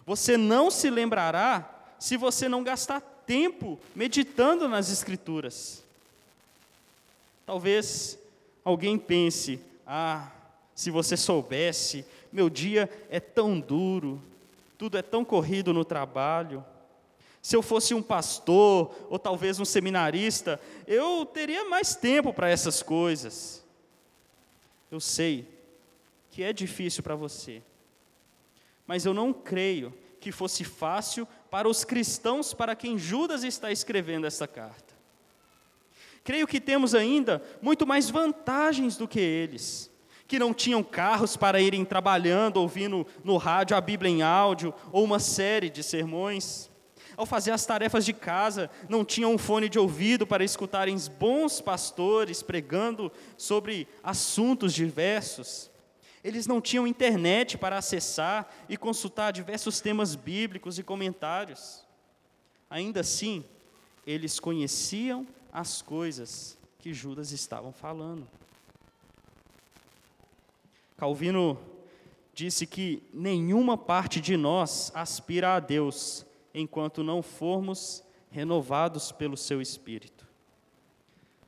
Você 0.05 0.37
não 0.37 0.69
se 0.69 0.91
lembrará 0.91 1.95
se 1.97 2.17
você 2.17 2.49
não 2.49 2.65
gastar 2.65 3.00
tempo 3.25 3.79
meditando 3.95 4.67
nas 4.67 4.91
Escrituras. 4.91 5.85
Talvez 7.47 8.19
alguém 8.65 8.99
pense: 8.99 9.61
ah, 9.87 10.29
se 10.75 10.91
você 10.91 11.17
soubesse, 11.17 12.05
meu 12.33 12.50
dia 12.50 12.91
é 13.09 13.21
tão 13.21 13.61
duro, 13.61 14.21
tudo 14.76 14.99
é 14.99 15.03
tão 15.03 15.25
corrido 15.25 15.73
no 15.73 15.85
trabalho. 15.85 16.65
Se 17.47 17.55
eu 17.55 17.62
fosse 17.62 17.95
um 17.95 18.03
pastor 18.03 18.93
ou 19.09 19.21
talvez 19.21 19.61
um 19.61 19.65
seminarista, 19.65 20.61
eu 20.85 21.25
teria 21.25 21.65
mais 21.69 21.95
tempo 21.95 22.33
para 22.33 22.50
essas 22.50 22.83
coisas. 22.83 23.65
Eu 24.91 24.99
sei 24.99 25.49
que 26.29 26.43
é 26.43 26.53
difícil 26.53 27.05
para 27.05 27.15
você, 27.15 27.62
mas 28.85 29.07
eu 29.07 29.15
não 29.15 29.33
creio 29.33 29.95
que 30.19 30.33
fosse 30.33 30.65
fácil 30.65 31.25
para 31.49 31.69
os 31.69 31.85
cristãos 31.85 32.53
para 32.53 32.75
quem 32.75 32.99
Judas 32.99 33.45
está 33.45 33.71
escrevendo 33.71 34.26
essa 34.26 34.49
carta. 34.49 34.93
Creio 36.25 36.49
que 36.49 36.61
temos 36.61 36.97
ainda 36.97 37.41
muito 37.62 37.87
mais 37.87 38.11
vantagens 38.11 38.97
do 38.97 39.07
que 39.07 39.21
eles, 39.21 39.88
que 40.26 40.41
não 40.41 40.53
tinham 40.53 40.83
carros 40.83 41.37
para 41.37 41.61
irem 41.61 41.85
trabalhando, 41.85 42.57
ouvindo 42.57 43.07
no 43.23 43.37
rádio 43.37 43.76
a 43.76 43.81
Bíblia 43.81 44.11
em 44.11 44.23
áudio 44.23 44.75
ou 44.91 45.05
uma 45.05 45.21
série 45.21 45.71
de 45.71 45.85
sermões 45.85 46.75
ao 47.17 47.25
fazer 47.25 47.51
as 47.51 47.65
tarefas 47.65 48.05
de 48.05 48.13
casa, 48.13 48.71
não 48.89 49.05
tinham 49.05 49.33
um 49.33 49.39
fone 49.39 49.69
de 49.69 49.79
ouvido 49.79 50.27
para 50.27 50.45
escutarem 50.45 50.97
bons 51.19 51.61
pastores 51.61 52.43
pregando 52.43 53.11
sobre 53.39 53.89
assuntos 54.05 54.75
diversos. 54.75 55.71
Eles 56.23 56.47
não 56.47 56.61
tinham 56.61 56.87
internet 56.87 57.57
para 57.57 57.79
acessar 57.79 58.53
e 58.69 58.77
consultar 58.77 59.33
diversos 59.33 59.81
temas 59.81 60.15
bíblicos 60.15 60.79
e 60.79 60.83
comentários. 60.83 61.85
Ainda 62.69 63.01
assim, 63.01 63.45
eles 64.07 64.39
conheciam 64.39 65.27
as 65.53 65.81
coisas 65.81 66.59
que 66.81 66.93
Judas 66.93 67.33
estavam 67.33 67.73
falando. 67.73 68.29
Calvino 70.97 71.59
disse 72.35 72.67
que 72.67 73.03
nenhuma 73.13 73.79
parte 73.79 74.21
de 74.21 74.37
nós 74.37 74.93
aspira 74.95 75.55
a 75.55 75.61
Deus 75.61 76.27
enquanto 76.61 77.05
não 77.05 77.23
formos 77.23 78.03
renovados 78.31 79.13
pelo 79.13 79.37
seu 79.37 79.61
Espírito. 79.61 80.27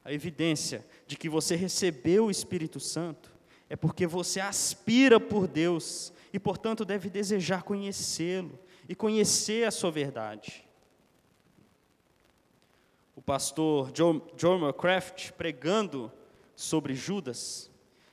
A 0.04 0.12
evidência 0.12 0.86
de 1.06 1.16
que 1.16 1.28
você 1.28 1.56
recebeu 1.56 2.26
o 2.26 2.30
Espírito 2.30 2.78
Santo 2.78 3.32
é 3.70 3.76
porque 3.76 4.06
você 4.06 4.38
aspira 4.38 5.18
por 5.18 5.46
Deus 5.46 6.12
e, 6.32 6.38
portanto, 6.38 6.84
deve 6.84 7.08
desejar 7.08 7.62
conhecê-lo 7.62 8.58
e 8.88 8.94
conhecer 8.94 9.66
a 9.66 9.70
sua 9.70 9.90
verdade. 9.90 10.66
O 13.16 13.22
pastor 13.22 13.90
John, 13.92 14.22
McCraft, 14.58 15.32
pregando 15.32 16.12
sobre 16.54 16.94
Judas, 16.94 17.70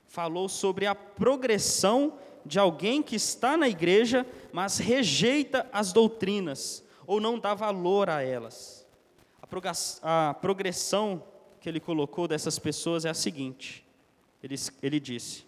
falou 0.08 0.48
sobre 0.48 0.86
a 0.86 0.96
progressão 0.96 2.18
de 2.46 2.60
alguém 2.60 3.02
que 3.02 3.16
está 3.16 3.58
na 3.58 3.68
igreja, 3.68 4.26
mas 4.52 4.78
rejeita 4.78 5.68
as 5.72 5.92
doutrinas 5.92 6.85
ou 7.08 7.20
não 7.20 7.40
dá 7.40 7.54
valor 7.54 8.10
a 8.10 8.22
elas. 8.22 8.86
A 10.02 10.34
progressão 10.34 11.24
que 11.60 11.70
ele 11.70 11.80
colocou 11.80 12.28
dessas 12.28 12.60
pessoas 12.60 13.06
é 13.06 13.10
a 13.10 13.14
seguinte: 13.14 13.86
ele, 14.44 14.56
ele 14.82 15.00
disse, 15.00 15.46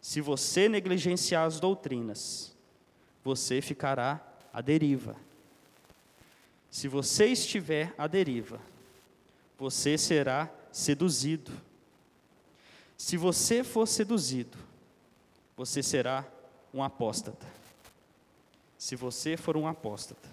se 0.00 0.20
você 0.20 0.68
negligenciar 0.68 1.46
as 1.46 1.58
doutrinas, 1.58 2.54
você 3.24 3.60
ficará 3.60 4.20
à 4.52 4.60
deriva. 4.60 5.16
Se 6.70 6.86
você 6.86 7.26
estiver 7.26 7.94
à 7.98 8.06
deriva, 8.06 8.60
você 9.58 9.98
será 9.98 10.50
seduzido. 10.70 11.52
Se 12.96 13.16
você 13.16 13.64
for 13.64 13.86
seduzido, 13.86 14.56
você 15.56 15.82
será 15.82 16.24
um 16.72 16.82
apóstata. 16.82 17.46
Se 18.76 18.94
você 18.94 19.36
for 19.36 19.56
um 19.56 19.66
apóstata, 19.66 20.28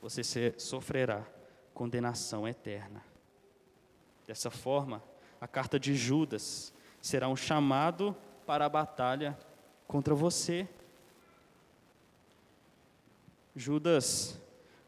você 0.00 0.54
sofrerá 0.56 1.26
condenação 1.74 2.46
eterna. 2.46 3.04
Dessa 4.26 4.50
forma, 4.50 5.02
a 5.40 5.46
carta 5.46 5.78
de 5.78 5.94
Judas 5.94 6.72
será 7.00 7.28
um 7.28 7.36
chamado 7.36 8.16
para 8.46 8.66
a 8.66 8.68
batalha 8.68 9.38
contra 9.86 10.14
você. 10.14 10.68
Judas 13.54 14.40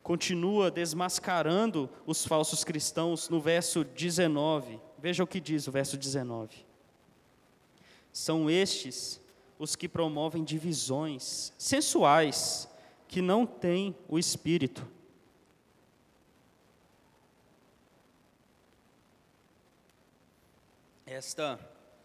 continua 0.02 0.70
desmascarando 0.70 1.88
os 2.06 2.24
falsos 2.24 2.64
cristãos 2.64 3.28
no 3.28 3.40
verso 3.40 3.84
19. 3.84 4.80
Veja 4.98 5.24
o 5.24 5.26
que 5.26 5.40
diz 5.40 5.66
o 5.66 5.72
verso 5.72 5.96
19. 5.96 6.66
São 8.12 8.50
estes 8.50 9.20
os 9.58 9.76
que 9.76 9.88
promovem 9.88 10.42
divisões 10.42 11.52
sensuais, 11.58 12.68
que 13.06 13.20
não 13.20 13.46
têm 13.46 13.94
o 14.08 14.18
espírito 14.18 14.86
Esta 21.10 21.58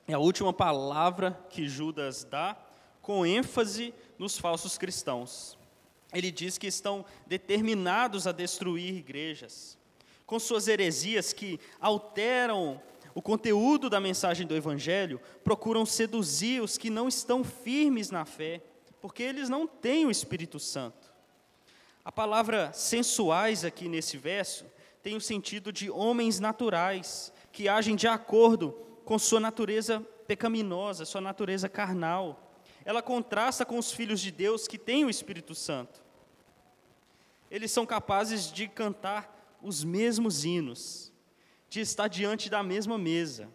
é 0.07 0.13
a 0.15 0.19
última 0.19 0.51
palavra 0.51 1.39
que 1.51 1.69
Judas 1.69 2.23
dá, 2.23 2.57
com 3.03 3.23
ênfase 3.23 3.93
nos 4.17 4.35
falsos 4.35 4.79
cristãos. 4.79 5.55
Ele 6.11 6.31
diz 6.31 6.57
que 6.57 6.65
estão 6.65 7.05
determinados 7.27 8.25
a 8.25 8.31
destruir 8.31 8.95
igrejas, 8.95 9.77
com 10.25 10.39
suas 10.39 10.67
heresias 10.67 11.33
que 11.33 11.59
alteram 11.79 12.81
o 13.13 13.21
conteúdo 13.21 13.91
da 13.91 13.99
mensagem 13.99 14.47
do 14.47 14.55
Evangelho, 14.55 15.21
procuram 15.43 15.85
seduzir 15.85 16.63
os 16.63 16.75
que 16.75 16.89
não 16.89 17.07
estão 17.07 17.43
firmes 17.43 18.09
na 18.09 18.25
fé, 18.25 18.59
porque 18.99 19.21
eles 19.21 19.49
não 19.49 19.67
têm 19.67 20.07
o 20.07 20.11
Espírito 20.11 20.59
Santo. 20.59 21.13
A 22.03 22.11
palavra 22.11 22.73
sensuais 22.73 23.63
aqui 23.63 23.87
nesse 23.87 24.17
verso 24.17 24.65
tem 25.03 25.15
o 25.15 25.21
sentido 25.21 25.71
de 25.71 25.91
homens 25.91 26.39
naturais, 26.39 27.31
que 27.51 27.69
agem 27.69 27.95
de 27.95 28.07
acordo 28.07 28.83
com 29.05 29.19
sua 29.19 29.39
natureza 29.39 30.01
pecaminosa, 30.27 31.05
sua 31.05 31.21
natureza 31.21 31.69
carnal. 31.69 32.51
Ela 32.83 33.01
contrasta 33.01 33.65
com 33.65 33.77
os 33.77 33.91
filhos 33.91 34.19
de 34.19 34.31
Deus 34.31 34.67
que 34.67 34.77
têm 34.77 35.05
o 35.05 35.09
Espírito 35.09 35.53
Santo. 35.53 36.03
Eles 37.49 37.71
são 37.71 37.85
capazes 37.85 38.51
de 38.51 38.67
cantar 38.67 39.57
os 39.61 39.83
mesmos 39.83 40.43
hinos, 40.43 41.11
de 41.69 41.79
estar 41.79 42.07
diante 42.07 42.49
da 42.49 42.61
mesma 42.63 42.97
mesa, 42.97 43.47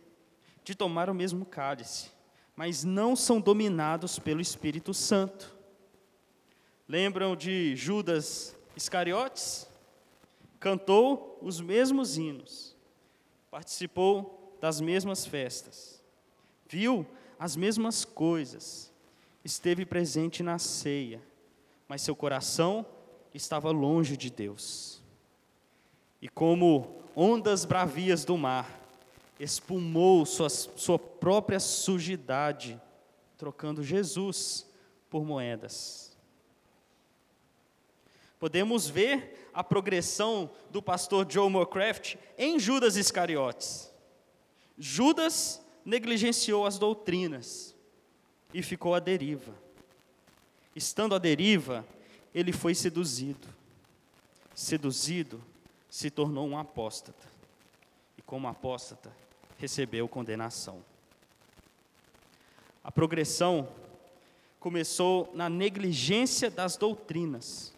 de 0.65 0.75
tomar 0.75 1.11
o 1.11 1.15
mesmo 1.15 1.45
cálice, 1.45 2.11
mas 2.55 2.85
não 2.85 3.17
são 3.17 3.41
dominados 3.41 4.19
pelo 4.19 4.41
Espírito 4.41 4.95
Santo. 4.95 5.57
Lembram 6.89 7.37
de 7.37 7.75
Judas 7.77 8.57
Iscariotes? 8.77 9.69
Cantou 10.59 11.39
os 11.41 11.61
mesmos 11.61 12.17
hinos, 12.19 12.77
participou 13.51 14.40
das 14.61 14.81
mesmas 14.81 15.27
festas, 15.27 16.03
viu 16.69 17.07
as 17.39 17.57
mesmas 17.57 18.05
coisas, 18.05 18.93
esteve 19.45 19.87
presente 19.87 20.43
na 20.43 20.59
ceia, 20.59 21.23
mas 21.89 22.03
seu 22.03 22.15
coração 22.15 22.85
estava 23.35 23.71
longe 23.71 24.17
de 24.17 24.31
Deus. 24.31 25.01
E 26.21 26.29
como 26.29 27.03
ondas 27.17 27.65
bravias 27.65 28.25
do 28.25 28.37
mar, 28.37 28.79
espumou 29.39 30.27
sua, 30.27 30.51
sua 30.51 30.99
própria 30.99 31.59
sujidade, 31.59 32.81
trocando 33.39 33.83
Jesus 33.83 34.67
por 35.09 35.25
moedas. 35.25 36.15
Podemos 38.39 38.89
ver 38.89 39.51
a 39.53 39.65
progressão 39.65 40.51
do 40.71 40.83
pastor 40.83 41.27
Joe 41.31 41.51
Moorcraft 41.51 42.17
em 42.39 42.59
Judas 42.59 42.97
Iscariotes. 42.97 43.90
Judas 44.83 45.61
negligenciou 45.85 46.65
as 46.65 46.79
doutrinas 46.79 47.77
e 48.55 48.63
ficou 48.63 48.95
à 48.95 48.99
deriva. 48.99 49.53
Estando 50.75 51.15
à 51.15 51.19
deriva, 51.19 51.87
ele 52.35 52.51
foi 52.51 52.75
seduzido. 52.75 53.47
Seduzido, 54.55 55.45
se 55.91 56.11
tornou 56.11 56.49
um 56.49 56.57
apóstata. 56.57 57.29
E 58.17 58.23
como 58.23 58.49
apóstata, 58.49 59.15
recebeu 59.59 60.09
condenação. 60.09 60.83
A 62.83 62.91
progressão 62.91 63.69
começou 64.59 65.31
na 65.35 65.51
negligência 65.51 66.51
das 66.51 66.79
doutrinas. 66.79 67.75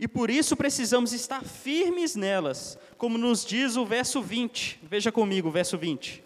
E 0.00 0.08
por 0.08 0.28
isso 0.30 0.56
precisamos 0.56 1.12
estar 1.12 1.44
firmes 1.44 2.16
nelas, 2.16 2.76
como 2.98 3.16
nos 3.16 3.44
diz 3.44 3.76
o 3.76 3.86
verso 3.86 4.20
20. 4.20 4.80
Veja 4.82 5.12
comigo 5.12 5.48
o 5.48 5.52
verso 5.52 5.78
20. 5.78 6.23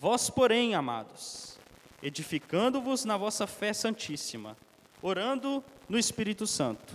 Vós, 0.00 0.30
porém, 0.30 0.76
amados, 0.76 1.58
edificando-vos 2.00 3.04
na 3.04 3.16
vossa 3.16 3.48
fé 3.48 3.72
santíssima, 3.72 4.56
orando 5.02 5.62
no 5.88 5.98
Espírito 5.98 6.46
Santo, 6.46 6.94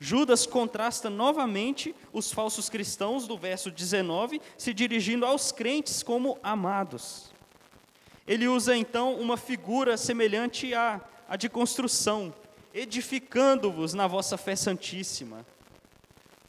Judas 0.00 0.44
contrasta 0.44 1.08
novamente 1.08 1.94
os 2.12 2.32
falsos 2.32 2.68
cristãos 2.68 3.28
do 3.28 3.38
verso 3.38 3.70
19, 3.70 4.42
se 4.58 4.74
dirigindo 4.74 5.24
aos 5.24 5.52
crentes 5.52 6.02
como 6.02 6.40
amados. 6.42 7.30
Ele 8.26 8.48
usa 8.48 8.76
então 8.76 9.14
uma 9.14 9.36
figura 9.36 9.96
semelhante 9.96 10.74
à, 10.74 11.00
à 11.28 11.36
de 11.36 11.48
construção, 11.48 12.34
edificando-vos 12.74 13.94
na 13.94 14.08
vossa 14.08 14.36
fé 14.36 14.56
santíssima. 14.56 15.46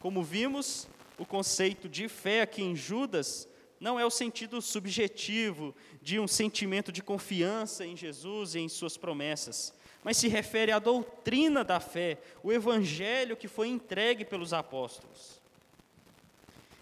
Como 0.00 0.20
vimos, 0.20 0.88
o 1.16 1.24
conceito 1.24 1.88
de 1.88 2.08
fé 2.08 2.42
aqui 2.42 2.60
em 2.60 2.74
Judas 2.74 3.46
não 3.84 4.00
é 4.00 4.06
o 4.06 4.08
sentido 4.08 4.62
subjetivo 4.62 5.74
de 6.00 6.18
um 6.18 6.26
sentimento 6.26 6.90
de 6.90 7.02
confiança 7.02 7.84
em 7.84 7.94
Jesus 7.94 8.54
e 8.54 8.60
em 8.60 8.66
suas 8.66 8.96
promessas, 8.96 9.74
mas 10.02 10.16
se 10.16 10.26
refere 10.26 10.72
à 10.72 10.78
doutrina 10.78 11.62
da 11.62 11.78
fé, 11.78 12.16
o 12.42 12.50
evangelho 12.50 13.36
que 13.36 13.46
foi 13.46 13.68
entregue 13.68 14.24
pelos 14.24 14.54
apóstolos. 14.54 15.38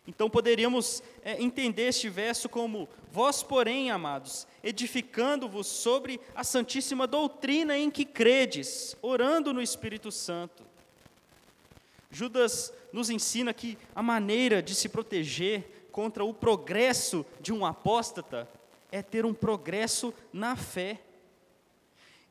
Então 0.06 0.30
poderíamos 0.30 1.02
é, 1.24 1.42
entender 1.42 1.88
este 1.88 2.08
verso 2.08 2.48
como: 2.48 2.88
Vós, 3.10 3.42
porém, 3.42 3.90
amados, 3.90 4.46
edificando-vos 4.62 5.66
sobre 5.66 6.20
a 6.36 6.44
santíssima 6.44 7.08
doutrina 7.08 7.76
em 7.76 7.90
que 7.90 8.04
credes, 8.04 8.96
orando 9.02 9.52
no 9.52 9.60
Espírito 9.60 10.12
Santo. 10.12 10.62
Judas 12.12 12.72
nos 12.92 13.10
ensina 13.10 13.52
que 13.52 13.76
a 13.92 14.02
maneira 14.02 14.62
de 14.62 14.74
se 14.74 14.88
proteger 14.88 15.81
contra 15.92 16.24
o 16.24 16.34
progresso 16.34 17.24
de 17.40 17.52
um 17.52 17.64
apóstata 17.64 18.48
é 18.90 19.02
ter 19.02 19.24
um 19.24 19.32
progresso 19.32 20.12
na 20.32 20.56
fé. 20.56 21.00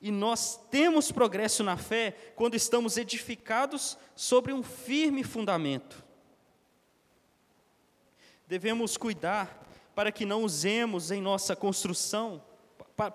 E 0.01 0.11
nós 0.11 0.59
temos 0.69 1.11
progresso 1.11 1.63
na 1.63 1.77
fé 1.77 2.11
quando 2.35 2.55
estamos 2.55 2.97
edificados 2.97 3.97
sobre 4.15 4.51
um 4.51 4.63
firme 4.63 5.23
fundamento. 5.23 6.03
Devemos 8.47 8.97
cuidar 8.97 9.63
para 9.95 10.11
que 10.11 10.25
não 10.25 10.43
usemos 10.43 11.11
em 11.11 11.21
nossa 11.21 11.55
construção, 11.55 12.43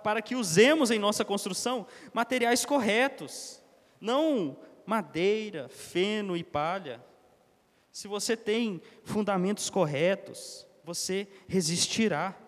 para 0.03 0.23
que 0.23 0.37
usemos 0.37 0.91
em 0.91 0.99
nossa 0.99 1.25
construção 1.25 1.87
materiais 2.13 2.65
corretos, 2.65 3.61
não 4.01 4.57
madeira, 4.87 5.69
feno 5.69 6.37
e 6.37 6.45
palha. 6.45 7.05
Se 7.97 8.07
você 8.07 8.37
tem 8.37 8.83
fundamentos 9.05 9.71
corretos, 9.71 10.67
você 10.85 11.27
resistirá, 11.49 12.39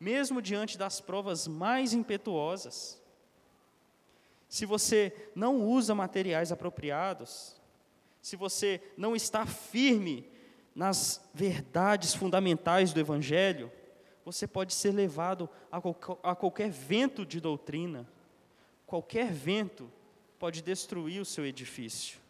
mesmo 0.00 0.40
diante 0.40 0.78
das 0.78 0.98
provas 0.98 1.46
mais 1.46 1.92
impetuosas. 1.92 2.98
Se 4.48 4.64
você 4.64 5.14
não 5.34 5.60
usa 5.60 5.94
materiais 5.94 6.50
apropriados, 6.50 7.60
se 8.22 8.34
você 8.34 8.80
não 8.96 9.14
está 9.14 9.44
firme 9.44 10.26
nas 10.74 11.22
verdades 11.34 12.14
fundamentais 12.14 12.90
do 12.90 12.98
Evangelho, 12.98 13.70
você 14.24 14.46
pode 14.46 14.72
ser 14.72 14.92
levado 14.92 15.50
a, 15.70 15.82
a 16.30 16.34
qualquer 16.34 16.70
vento 16.70 17.26
de 17.26 17.42
doutrina, 17.42 18.08
qualquer 18.86 19.30
vento 19.30 19.92
pode 20.38 20.62
destruir 20.62 21.20
o 21.20 21.26
seu 21.26 21.44
edifício. 21.44 22.26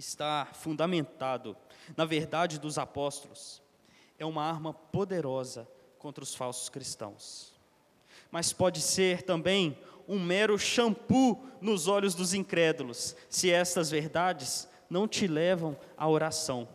Está 0.00 0.46
fundamentado 0.54 1.54
na 1.94 2.06
verdade 2.06 2.58
dos 2.58 2.78
apóstolos, 2.78 3.60
é 4.18 4.24
uma 4.24 4.42
arma 4.42 4.72
poderosa 4.72 5.68
contra 5.98 6.24
os 6.24 6.34
falsos 6.34 6.70
cristãos. 6.70 7.52
Mas 8.30 8.50
pode 8.50 8.80
ser 8.80 9.20
também 9.20 9.76
um 10.08 10.18
mero 10.18 10.58
shampoo 10.58 11.46
nos 11.60 11.86
olhos 11.86 12.14
dos 12.14 12.32
incrédulos, 12.32 13.14
se 13.28 13.50
estas 13.50 13.90
verdades 13.90 14.66
não 14.88 15.06
te 15.06 15.26
levam 15.26 15.76
à 15.98 16.08
oração. 16.08 16.66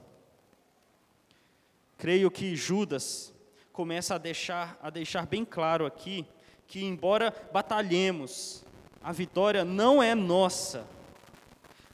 Creio 1.98 2.30
que 2.30 2.56
Judas 2.56 3.34
começa 3.74 4.14
a 4.14 4.20
deixar, 4.20 4.78
a 4.80 4.92
deixar 4.92 5.26
bem 5.26 5.44
claro 5.44 5.88
aqui 5.88 6.28
que, 6.68 6.86
embora 6.86 7.34
batalhemos, 7.52 8.64
a 9.02 9.12
vitória 9.12 9.66
não 9.66 10.04
é 10.04 10.14
nossa. 10.14 10.94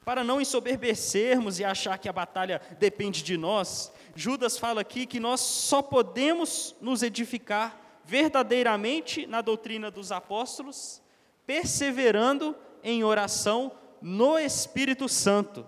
Para 0.04 0.24
não 0.24 0.40
ensoberbecermos 0.40 1.60
e 1.60 1.64
achar 1.64 1.98
que 1.98 2.08
a 2.08 2.12
batalha 2.12 2.60
depende 2.78 3.22
de 3.22 3.36
nós, 3.36 3.92
Judas 4.14 4.58
fala 4.58 4.80
aqui 4.80 5.06
que 5.06 5.20
nós 5.20 5.40
só 5.40 5.80
podemos 5.80 6.74
nos 6.80 7.02
edificar 7.02 7.78
verdadeiramente 8.04 9.26
na 9.26 9.40
doutrina 9.40 9.90
dos 9.90 10.10
apóstolos, 10.10 11.00
perseverando 11.46 12.56
em 12.82 13.04
oração 13.04 13.72
no 14.00 14.38
Espírito 14.38 15.08
Santo. 15.08 15.64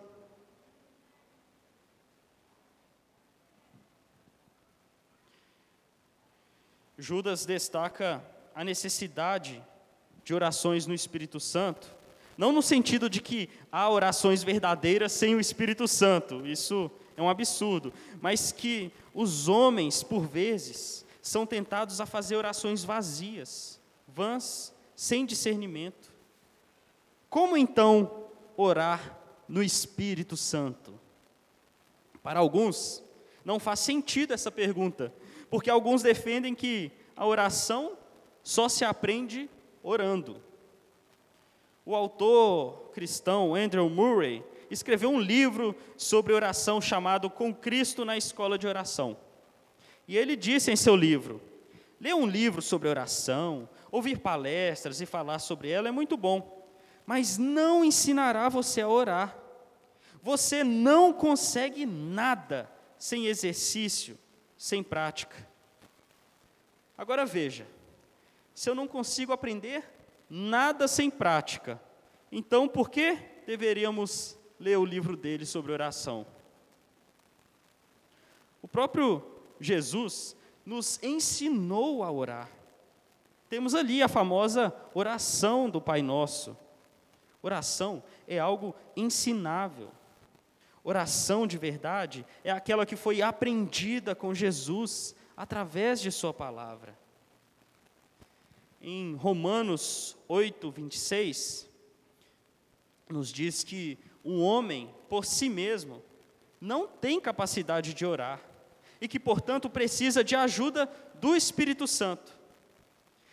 Judas 6.99 7.45
destaca 7.45 8.25
a 8.55 8.65
necessidade 8.65 9.63
de 10.25 10.33
orações 10.33 10.87
no 10.87 10.95
Espírito 10.95 11.39
Santo, 11.39 11.95
não 12.37 12.53
no 12.53 12.63
sentido 12.63 13.09
de 13.09 13.21
que 13.21 13.49
há 13.71 13.89
orações 13.89 14.43
verdadeiras 14.43 15.13
sem 15.13 15.35
o 15.35 15.41
Espírito 15.41 15.87
Santo, 15.87 16.47
isso 16.47 16.91
é 17.17 17.23
um 17.23 17.29
absurdo, 17.29 17.93
mas 18.21 18.51
que 18.53 18.91
os 19.15 19.49
homens, 19.49 20.03
por 20.03 20.27
vezes, 20.27 21.05
são 21.23 21.47
tentados 21.47 22.01
a 22.01 22.07
fazer 22.07 22.37
orações 22.37 22.85
vazias, 22.85 23.81
vãs, 24.09 24.75
sem 24.95 25.25
discernimento. 25.25 26.13
Como 27.31 27.57
então 27.57 28.27
orar 28.57 29.19
no 29.49 29.63
Espírito 29.63 30.37
Santo? 30.37 30.99
Para 32.23 32.41
alguns, 32.41 33.03
não 33.45 33.59
faz 33.59 33.81
sentido 33.81 34.33
essa 34.33 34.51
pergunta, 34.51 35.13
porque 35.51 35.71
alguns 35.71 36.03
defendem 36.03 36.55
que 36.55 36.91
a 37.17 37.27
oração 37.27 37.97
só 38.43 38.69
se 38.69 38.85
aprende 38.85 39.49
orando. 39.83 40.41
O 41.85 41.95
autor 41.95 42.91
cristão 42.93 43.55
Andrew 43.55 43.89
Murray 43.91 44.43
escreveu 44.71 45.11
um 45.11 45.21
livro 45.21 45.77
sobre 45.97 46.33
oração 46.33 46.81
chamado 46.81 47.29
Com 47.29 47.55
Cristo 47.55 48.05
na 48.05 48.17
Escola 48.17 48.57
de 48.59 48.67
Oração. 48.67 49.17
E 50.09 50.17
ele 50.17 50.35
disse 50.35 50.71
em 50.71 50.77
seu 50.77 50.97
livro: 50.97 51.43
ler 52.01 52.15
um 52.15 52.27
livro 52.27 52.63
sobre 52.63 52.89
oração, 52.89 53.69
ouvir 53.91 54.19
palestras 54.19 55.01
e 55.01 55.07
falar 55.07 55.39
sobre 55.39 55.69
ela 55.71 55.89
é 55.89 55.93
muito 55.93 56.17
bom, 56.17 56.67
mas 57.05 57.37
não 57.37 57.85
ensinará 57.85 58.49
você 58.49 58.81
a 58.81 58.89
orar. 58.89 59.39
Você 60.23 60.65
não 60.65 61.13
consegue 61.13 61.85
nada 61.85 62.71
sem 62.99 63.27
exercício, 63.27 64.19
sem 64.57 64.83
prática. 64.83 65.37
Agora 66.97 67.27
veja: 67.27 67.67
se 68.55 68.71
eu 68.71 68.75
não 68.75 68.89
consigo 68.89 69.33
aprender 69.33 69.85
nada 70.35 70.89
sem 70.89 71.09
prática, 71.09 71.81
então 72.33 72.67
por 72.67 72.91
que 72.91 73.17
deveríamos 73.47 74.37
ler 74.59 74.77
o 74.77 74.85
livro 74.85 75.17
dele 75.17 75.47
sobre 75.47 75.71
oração? 75.71 76.27
O 78.61 78.67
próprio 78.67 79.25
Jesus 79.61 80.37
nos 80.67 81.01
ensinou 81.05 82.03
a 82.03 82.11
orar. 82.11 82.51
Temos 83.49 83.77
ali 83.77 84.03
a 84.03 84.09
famosa 84.09 84.75
oração 84.93 85.71
do 85.71 85.81
Pai 85.81 86.03
Nosso. 86.03 86.57
Oração 87.41 88.03
é 88.27 88.37
algo 88.37 88.75
ensinável. 88.97 89.93
Oração 90.83 91.47
de 91.47 91.57
verdade 91.57 92.27
é 92.43 92.51
aquela 92.51 92.85
que 92.85 92.97
foi 92.97 93.23
aprendida 93.23 94.17
com 94.17 94.35
Jesus 94.35 95.15
através 95.37 96.01
de 96.01 96.11
Sua 96.11 96.35
palavra. 96.35 97.04
Em 98.87 99.15
Romanos 99.15 100.15
8, 100.29 100.71
26, 100.71 101.67
nos 103.09 103.33
diz 103.33 103.65
que 103.65 103.99
o 104.23 104.43
homem, 104.43 104.95
por 105.09 105.25
si 105.25 105.49
mesmo, 105.49 106.03
não 106.61 106.87
tem 106.87 107.19
capacidade 107.19 107.95
de 107.95 108.05
orar 108.05 108.43
e 109.01 109.09
que, 109.09 109.19
portanto, 109.19 109.71
precisa 109.71 110.23
de 110.23 110.37
ajuda 110.37 110.87
do 111.15 111.35
Espírito 111.35 111.87
Santo. 111.87 112.31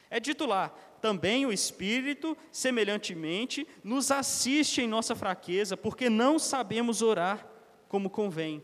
É 0.09 0.21
dito 0.21 0.45
lá, 0.45 0.69
também 1.01 1.45
o 1.45 1.51
Espírito, 1.51 2.37
semelhantemente, 2.49 3.67
nos 3.83 4.09
assiste 4.09 4.81
em 4.81 4.87
nossa 4.87 5.15
fraqueza, 5.15 5.75
porque 5.75 6.09
não 6.09 6.39
sabemos 6.39 7.01
orar 7.01 7.45
como 7.89 8.09
convém. 8.09 8.63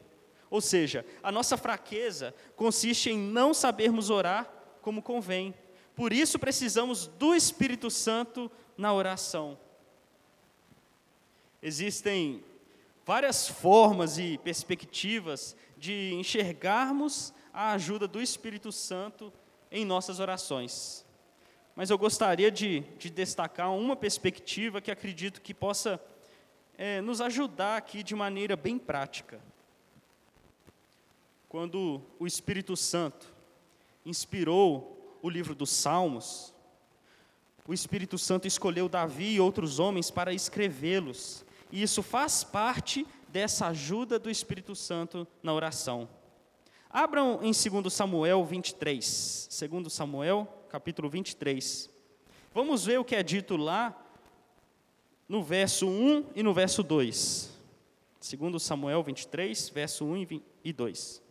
Ou 0.49 0.61
seja, 0.61 1.05
a 1.21 1.33
nossa 1.33 1.57
fraqueza 1.57 2.33
consiste 2.55 3.09
em 3.09 3.17
não 3.17 3.53
sabermos 3.53 4.09
orar 4.09 4.49
como 4.81 5.01
convém. 5.01 5.53
Por 5.97 6.13
isso 6.13 6.39
precisamos 6.39 7.07
do 7.07 7.35
Espírito 7.35 7.91
Santo 7.91 8.49
na 8.77 8.93
oração. 8.93 9.59
Existem 11.61 12.41
várias 13.05 13.49
formas 13.49 14.17
e 14.17 14.37
perspectivas 14.37 15.57
de 15.77 16.13
enxergarmos 16.13 17.33
a 17.51 17.73
ajuda 17.73 18.07
do 18.07 18.21
Espírito 18.21 18.71
Santo 18.71 19.33
em 19.69 19.83
nossas 19.83 20.21
orações 20.21 21.05
mas 21.77 21.91
eu 21.91 21.97
gostaria 21.99 22.49
de, 22.49 22.79
de 22.97 23.07
destacar 23.07 23.71
uma 23.71 23.95
perspectiva 23.95 24.81
que 24.81 24.89
acredito 24.89 25.39
que 25.39 25.53
possa 25.53 26.01
é, 26.75 27.01
nos 27.01 27.21
ajudar 27.21 27.77
aqui 27.77 28.01
de 28.01 28.15
maneira 28.15 28.55
bem 28.55 28.79
prática. 28.79 29.39
Quando 31.47 32.01
o 32.17 32.25
Espírito 32.25 32.75
Santo 32.75 33.31
inspirou 34.03 34.96
o 35.21 35.29
livro 35.29 35.55
dos 35.55 35.69
Salmos, 35.69 36.53
o 37.67 37.73
Espírito 37.73 38.17
Santo 38.17 38.47
escolheu 38.47 38.87
Davi 38.87 39.35
e 39.35 39.39
outros 39.39 39.79
homens 39.79 40.09
para 40.09 40.33
escrevê-los, 40.33 41.45
e 41.71 41.81
isso 41.81 42.01
faz 42.01 42.43
parte 42.43 43.05
dessa 43.27 43.67
ajuda 43.67 44.17
do 44.17 44.29
Espírito 44.29 44.73
Santo 44.73 45.27
na 45.43 45.53
oração. 45.53 46.07
Abram 46.89 47.39
em 47.43 47.51
2 47.51 47.93
Samuel 47.93 48.45
23. 48.45 49.49
2 49.69 49.93
Samuel, 49.93 50.47
capítulo 50.69 51.09
23. 51.09 51.89
Vamos 52.53 52.85
ver 52.85 52.99
o 52.99 53.05
que 53.05 53.15
é 53.15 53.21
dito 53.21 53.57
lá 53.57 53.95
no 55.27 55.43
verso 55.43 55.87
1 55.87 56.27
e 56.35 56.41
no 56.41 56.53
verso 56.53 56.81
2. 56.81 57.51
2 58.39 58.63
Samuel 58.63 59.03
23, 59.03 59.69
verso 59.69 60.05
1 60.05 60.41
e 60.63 60.73
2. 60.73 61.26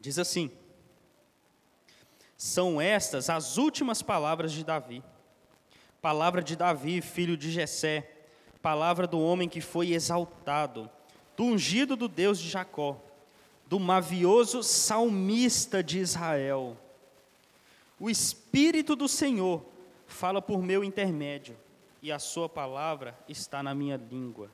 Diz 0.00 0.18
assim: 0.18 0.50
São 2.36 2.80
estas 2.80 3.28
as 3.28 3.56
últimas 3.58 4.02
palavras 4.02 4.52
de 4.52 4.64
Davi. 4.64 5.02
Palavra 6.00 6.42
de 6.42 6.54
Davi, 6.54 7.00
filho 7.00 7.36
de 7.36 7.50
Jessé, 7.50 8.08
palavra 8.62 9.06
do 9.06 9.20
homem 9.20 9.48
que 9.48 9.60
foi 9.60 9.92
exaltado, 9.92 10.88
do 11.36 11.42
ungido 11.42 11.96
do 11.96 12.06
Deus 12.06 12.38
de 12.38 12.48
Jacó, 12.48 12.96
do 13.66 13.80
mavioso 13.80 14.62
salmista 14.62 15.82
de 15.82 15.98
Israel. 15.98 16.76
O 17.98 18.08
Espírito 18.08 18.94
do 18.94 19.08
Senhor 19.08 19.64
fala 20.06 20.40
por 20.40 20.62
meu 20.62 20.84
intermédio, 20.84 21.56
e 22.00 22.12
a 22.12 22.20
sua 22.20 22.48
palavra 22.48 23.18
está 23.28 23.60
na 23.60 23.74
minha 23.74 23.96
língua. 23.96 24.48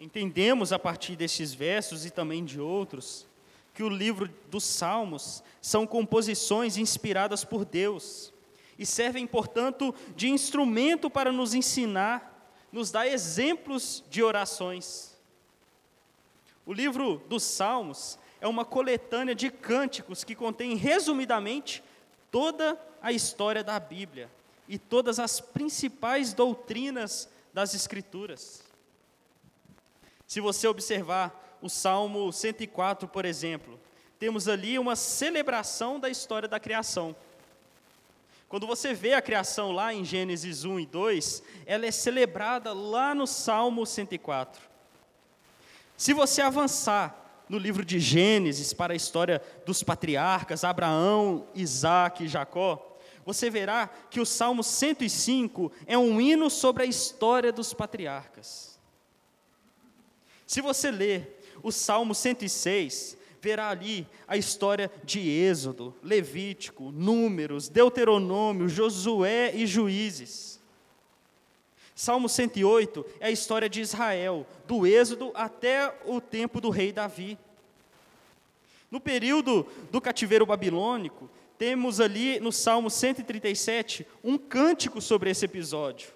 Entendemos 0.00 0.72
a 0.72 0.78
partir 0.78 1.16
destes 1.16 1.52
versos 1.52 2.06
e 2.06 2.10
também 2.10 2.42
de 2.42 2.58
outros 2.58 3.26
que 3.74 3.82
o 3.82 3.88
livro 3.88 4.32
dos 4.48 4.62
Salmos 4.64 5.42
são 5.60 5.86
composições 5.86 6.76
inspiradas 6.78 7.44
por 7.44 7.64
Deus 7.64 8.32
e 8.78 8.86
servem, 8.86 9.26
portanto, 9.26 9.92
de 10.14 10.28
instrumento 10.28 11.10
para 11.10 11.32
nos 11.32 11.54
ensinar, 11.54 12.48
nos 12.72 12.90
dar 12.90 13.06
exemplos 13.06 14.02
de 14.08 14.22
orações. 14.22 15.16
O 16.64 16.72
livro 16.72 17.22
dos 17.28 17.42
Salmos 17.42 18.18
é 18.40 18.46
uma 18.46 18.64
coletânea 18.64 19.34
de 19.34 19.50
cânticos 19.50 20.22
que 20.22 20.34
contém, 20.34 20.76
resumidamente, 20.76 21.82
toda 22.30 22.80
a 23.02 23.12
história 23.12 23.62
da 23.62 23.78
Bíblia 23.78 24.30
e 24.68 24.78
todas 24.78 25.18
as 25.18 25.40
principais 25.40 26.32
doutrinas 26.32 27.28
das 27.52 27.74
Escrituras. 27.74 28.62
Se 30.26 30.40
você 30.40 30.66
observar 30.66 31.43
o 31.64 31.70
Salmo 31.70 32.30
104, 32.30 33.08
por 33.08 33.24
exemplo, 33.24 33.80
temos 34.18 34.48
ali 34.48 34.78
uma 34.78 34.94
celebração 34.94 35.98
da 35.98 36.10
história 36.10 36.46
da 36.46 36.60
criação. 36.60 37.16
Quando 38.50 38.66
você 38.66 38.92
vê 38.92 39.14
a 39.14 39.22
criação 39.22 39.72
lá 39.72 39.92
em 39.94 40.04
Gênesis 40.04 40.66
1 40.66 40.80
e 40.80 40.84
2, 40.84 41.42
ela 41.64 41.86
é 41.86 41.90
celebrada 41.90 42.74
lá 42.74 43.14
no 43.14 43.26
Salmo 43.26 43.86
104. 43.86 44.60
Se 45.96 46.12
você 46.12 46.42
avançar 46.42 47.42
no 47.48 47.56
livro 47.56 47.82
de 47.82 47.98
Gênesis 47.98 48.74
para 48.74 48.92
a 48.92 48.96
história 48.96 49.40
dos 49.64 49.82
patriarcas, 49.82 50.64
Abraão, 50.64 51.46
Isaac 51.54 52.24
e 52.24 52.28
Jacó, 52.28 52.98
você 53.24 53.48
verá 53.48 53.88
que 54.10 54.20
o 54.20 54.26
Salmo 54.26 54.62
105 54.62 55.72
é 55.86 55.96
um 55.96 56.20
hino 56.20 56.50
sobre 56.50 56.82
a 56.82 56.86
história 56.86 57.50
dos 57.50 57.72
patriarcas. 57.72 58.78
Se 60.46 60.60
você 60.60 60.90
ler 60.90 61.40
o 61.64 61.72
Salmo 61.72 62.14
106 62.14 63.16
verá 63.40 63.70
ali 63.70 64.06
a 64.28 64.36
história 64.36 64.90
de 65.02 65.18
Êxodo, 65.30 65.94
Levítico, 66.02 66.92
Números, 66.92 67.70
Deuteronômio, 67.70 68.68
Josué 68.68 69.50
e 69.54 69.66
Juízes. 69.66 70.60
Salmo 71.94 72.28
108 72.28 73.06
é 73.18 73.28
a 73.28 73.30
história 73.30 73.68
de 73.68 73.80
Israel, 73.80 74.46
do 74.68 74.86
Êxodo 74.86 75.32
até 75.34 75.94
o 76.04 76.20
tempo 76.20 76.60
do 76.60 76.68
rei 76.68 76.92
Davi. 76.92 77.38
No 78.90 79.00
período 79.00 79.66
do 79.90 80.02
cativeiro 80.02 80.44
babilônico, 80.44 81.30
temos 81.56 81.98
ali 81.98 82.38
no 82.40 82.52
Salmo 82.52 82.90
137 82.90 84.06
um 84.22 84.36
cântico 84.36 85.00
sobre 85.00 85.30
esse 85.30 85.46
episódio. 85.46 86.08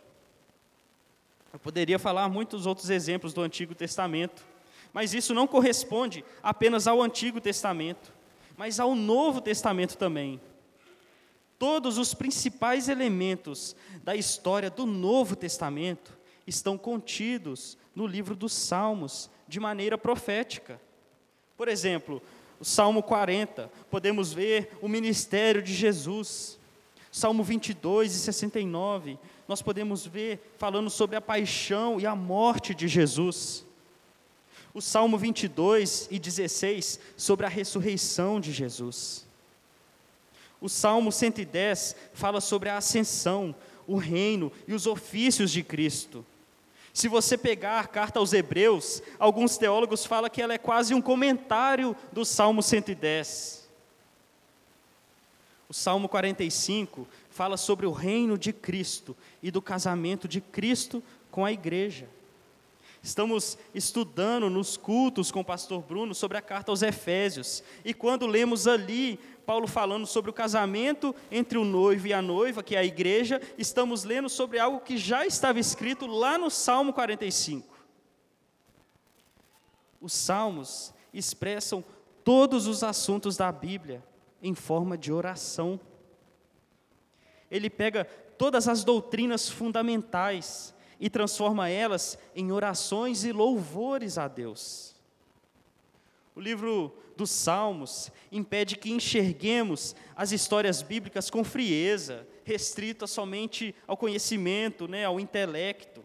Eu 1.55 1.59
poderia 1.59 1.99
falar 1.99 2.29
muitos 2.29 2.67
outros 2.67 2.91
exemplos 2.91 3.33
do 3.33 3.41
Antigo 3.41 3.75
Testamento, 3.75 4.45
mas 4.93 5.15
isso 5.15 5.35
não 5.35 5.47
corresponde 5.47 6.25
apenas 6.43 6.87
ao 6.87 7.03
Antigo 7.03 7.41
Testamento, 7.41 8.13
mas 8.57 8.81
ao 8.81 8.95
Novo 8.95 9.41
Testamento 9.41 9.97
também. 9.97 10.41
Todos 11.59 11.99
os 11.99 12.15
principais 12.15 12.89
elementos 12.89 13.75
da 14.03 14.15
história 14.15 14.71
do 14.71 14.87
Novo 14.87 15.37
Testamento 15.37 16.17
estão 16.47 16.79
contidos 16.79 17.77
no 17.95 18.07
livro 18.07 18.35
dos 18.35 18.53
Salmos, 18.53 19.31
de 19.47 19.59
maneira 19.59 19.99
profética. 19.99 20.81
Por 21.57 21.69
exemplo, 21.69 22.23
o 22.61 22.65
Salmo 22.65 23.03
40, 23.03 23.71
podemos 23.91 24.33
ver 24.33 24.71
o 24.81 24.89
ministério 24.89 25.63
de 25.63 25.75
Jesus. 25.75 26.59
Salmo 27.11 27.43
22 27.43 28.15
e 28.15 28.19
69, 28.19 29.19
nós 29.47 29.63
podemos 29.63 30.07
ver 30.07 30.55
falando 30.59 30.91
sobre 30.91 31.17
a 31.17 31.21
paixão 31.21 31.99
e 31.99 32.07
a 32.07 32.15
morte 32.15 32.75
de 32.75 32.87
Jesus 32.87 33.67
o 34.75 34.81
Salmo 34.81 35.17
22 35.19 36.09
e 36.11 36.19
16 36.19 37.01
sobre 37.17 37.47
a 37.47 37.49
ressurreição 37.49 38.41
de 38.41 38.53
Jesus. 38.53 39.27
O 40.61 40.69
Salmo 40.69 41.13
110 41.13 41.97
fala 42.13 42.41
sobre 42.41 42.69
a 42.69 42.77
ascensão, 42.77 43.55
o 43.87 43.97
reino 43.97 44.53
e 44.67 44.75
os 44.75 44.87
ofícios 44.87 45.51
de 45.51 45.63
Cristo. 45.63 46.25
Se 46.93 47.07
você 47.07 47.39
pegar 47.39 47.81
a 47.81 47.87
carta 47.87 48.19
aos 48.19 48.33
Hebreus, 48.33 49.03
alguns 49.19 49.57
teólogos 49.57 50.05
falam 50.05 50.29
que 50.29 50.43
ela 50.43 50.55
é 50.55 50.59
quase 50.59 50.95
um 50.95 51.01
comentário 51.01 51.95
do 52.13 52.25
Salmo 52.25 52.63
110. 52.63 53.69
O 55.69 55.75
Salmo 55.75 56.09
45 56.09 57.07
fala 57.31 57.57
sobre 57.57 57.87
o 57.87 57.93
reino 57.93 58.37
de 58.37 58.53
Cristo 58.53 59.17
e 59.43 59.51
do 59.51 59.63
casamento 59.63 60.27
de 60.27 60.41
Cristo 60.41 61.03
com 61.31 61.45
a 61.45 61.53
igreja. 61.53 62.09
Estamos 63.09 63.57
estudando 63.75 64.51
nos 64.51 64.77
cultos 64.77 65.33
com 65.33 65.41
o 65.41 65.45
pastor 65.45 65.81
Bruno 65.83 66.15
sobre 66.15 66.37
a 66.37 66.43
carta 66.43 66.71
aos 66.71 66.83
Efésios. 66.83 67.65
E 67.83 67.95
quando 67.95 68.27
lemos 68.27 68.69
ali 68.69 69.19
Paulo 69.47 69.67
falando 69.67 70.07
sobre 70.07 70.31
o 70.31 70.35
casamento 70.35 71.17
entre 71.31 71.57
o 71.57 71.65
noivo 71.65 72.07
e 72.07 72.13
a 72.13 72.21
noiva, 72.21 72.63
que 72.63 72.77
é 72.77 72.81
a 72.81 72.85
igreja, 72.85 73.41
estamos 73.57 74.05
lendo 74.05 74.29
sobre 74.29 74.59
algo 74.59 74.81
que 74.81 74.99
já 74.99 75.25
estava 75.25 75.59
escrito 75.59 76.07
lá 76.07 76.37
no 76.37 76.51
Salmo 76.51 76.93
45. 76.93 77.67
Os 80.03 80.13
salmos 80.13 80.93
expressam 81.11 81.83
todos 82.23 82.67
os 82.67 82.85
assuntos 82.85 83.39
da 83.39 83.51
Bíblia 83.51 84.05
em 84.43 84.55
forma 84.55 84.99
de 84.99 85.11
oração. 85.11 85.81
Ele 87.51 87.71
pega 87.71 88.05
todas 88.37 88.69
as 88.69 88.85
doutrinas 88.85 89.49
fundamentais 89.49 90.75
e 90.99 91.09
transforma 91.09 91.69
elas 91.69 92.19
em 92.35 92.51
orações 92.51 93.25
e 93.25 93.33
louvores 93.33 94.19
a 94.19 94.27
Deus. 94.27 94.97
O 96.35 96.41
livro 96.41 96.93
dos 97.17 97.31
Salmos 97.31 98.13
impede 98.31 98.77
que 98.77 98.91
enxerguemos 98.91 99.95
as 100.15 100.31
histórias 100.31 100.83
bíblicas 100.83 101.29
com 101.29 101.43
frieza, 101.43 102.27
restrita 102.45 103.07
somente 103.07 103.75
ao 103.87 103.97
conhecimento, 103.97 104.87
né, 104.87 105.05
ao 105.05 105.19
intelecto. 105.19 106.05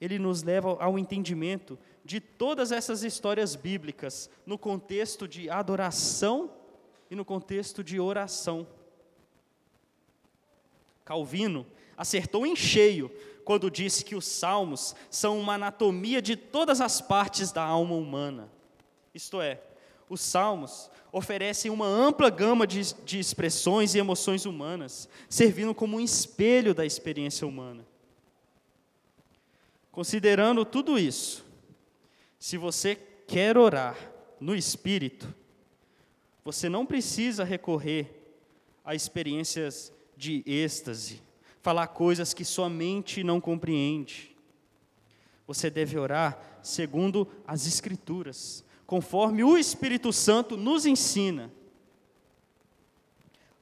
Ele 0.00 0.18
nos 0.18 0.42
leva 0.42 0.76
ao 0.78 0.98
entendimento 0.98 1.78
de 2.04 2.20
todas 2.20 2.70
essas 2.70 3.02
histórias 3.02 3.56
bíblicas 3.56 4.30
no 4.44 4.58
contexto 4.58 5.26
de 5.26 5.48
adoração 5.48 6.50
e 7.10 7.16
no 7.16 7.24
contexto 7.24 7.82
de 7.82 7.98
oração. 7.98 8.66
Calvino 11.04 11.66
acertou 11.96 12.46
em 12.46 12.54
cheio 12.54 13.10
quando 13.46 13.70
disse 13.70 14.04
que 14.04 14.16
os 14.16 14.26
salmos 14.26 14.96
são 15.08 15.38
uma 15.38 15.54
anatomia 15.54 16.20
de 16.20 16.34
todas 16.34 16.80
as 16.80 17.00
partes 17.00 17.52
da 17.52 17.62
alma 17.62 17.94
humana. 17.94 18.50
Isto 19.14 19.40
é, 19.40 19.62
os 20.10 20.20
salmos 20.20 20.90
oferecem 21.12 21.70
uma 21.70 21.86
ampla 21.86 22.28
gama 22.28 22.66
de, 22.66 22.92
de 23.04 23.20
expressões 23.20 23.94
e 23.94 24.00
emoções 24.00 24.46
humanas, 24.46 25.08
servindo 25.28 25.72
como 25.72 25.96
um 25.96 26.00
espelho 26.00 26.74
da 26.74 26.84
experiência 26.84 27.46
humana. 27.46 27.86
Considerando 29.92 30.64
tudo 30.64 30.98
isso, 30.98 31.44
se 32.40 32.56
você 32.56 32.96
quer 33.28 33.56
orar 33.56 33.96
no 34.40 34.56
Espírito, 34.56 35.32
você 36.44 36.68
não 36.68 36.84
precisa 36.84 37.44
recorrer 37.44 38.10
a 38.84 38.92
experiências 38.92 39.92
de 40.16 40.42
êxtase, 40.44 41.22
falar 41.66 41.88
coisas 41.88 42.32
que 42.32 42.44
sua 42.44 42.70
mente 42.70 43.24
não 43.24 43.40
compreende. 43.40 44.36
Você 45.48 45.68
deve 45.68 45.98
orar 45.98 46.38
segundo 46.62 47.26
as 47.44 47.66
Escrituras, 47.66 48.64
conforme 48.86 49.42
o 49.42 49.58
Espírito 49.58 50.12
Santo 50.12 50.56
nos 50.56 50.86
ensina. 50.86 51.52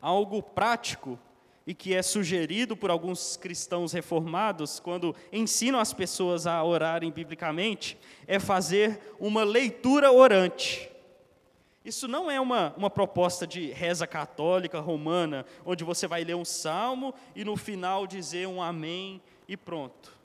Algo 0.03 0.43
prático 0.43 1.19
e 1.67 1.73
que 1.73 1.95
é 1.95 2.03
sugerido 2.03 2.77
por 2.77 2.91
alguns 2.91 3.39
cristãos 3.39 3.95
reformados, 3.95 4.79
quando 4.79 5.17
ensinam 5.33 5.81
as 5.81 5.95
pessoas 5.95 6.47
a 6.47 6.63
orarem 6.63 7.11
biblicamente, 7.11 7.97
é 8.27 8.39
fazer 8.39 9.01
uma 9.19 9.45
leitura 9.45 10.13
orante. 10.13 10.91
Isso 11.85 12.09
não 12.09 12.31
é 12.31 12.41
uma, 12.41 12.73
uma 12.79 12.89
proposta 12.89 13.47
de 13.47 13.71
reza 13.71 14.07
católica 14.07 14.81
romana, 14.81 15.45
onde 15.67 15.85
você 15.85 16.07
vai 16.07 16.25
ler 16.25 16.35
um 16.35 16.45
salmo 16.45 17.15
e 17.37 17.45
no 17.45 17.57
final 17.57 18.07
dizer 18.07 18.49
um 18.49 18.63
amém 18.63 19.21
e 19.47 19.55
pronto. 19.55 20.17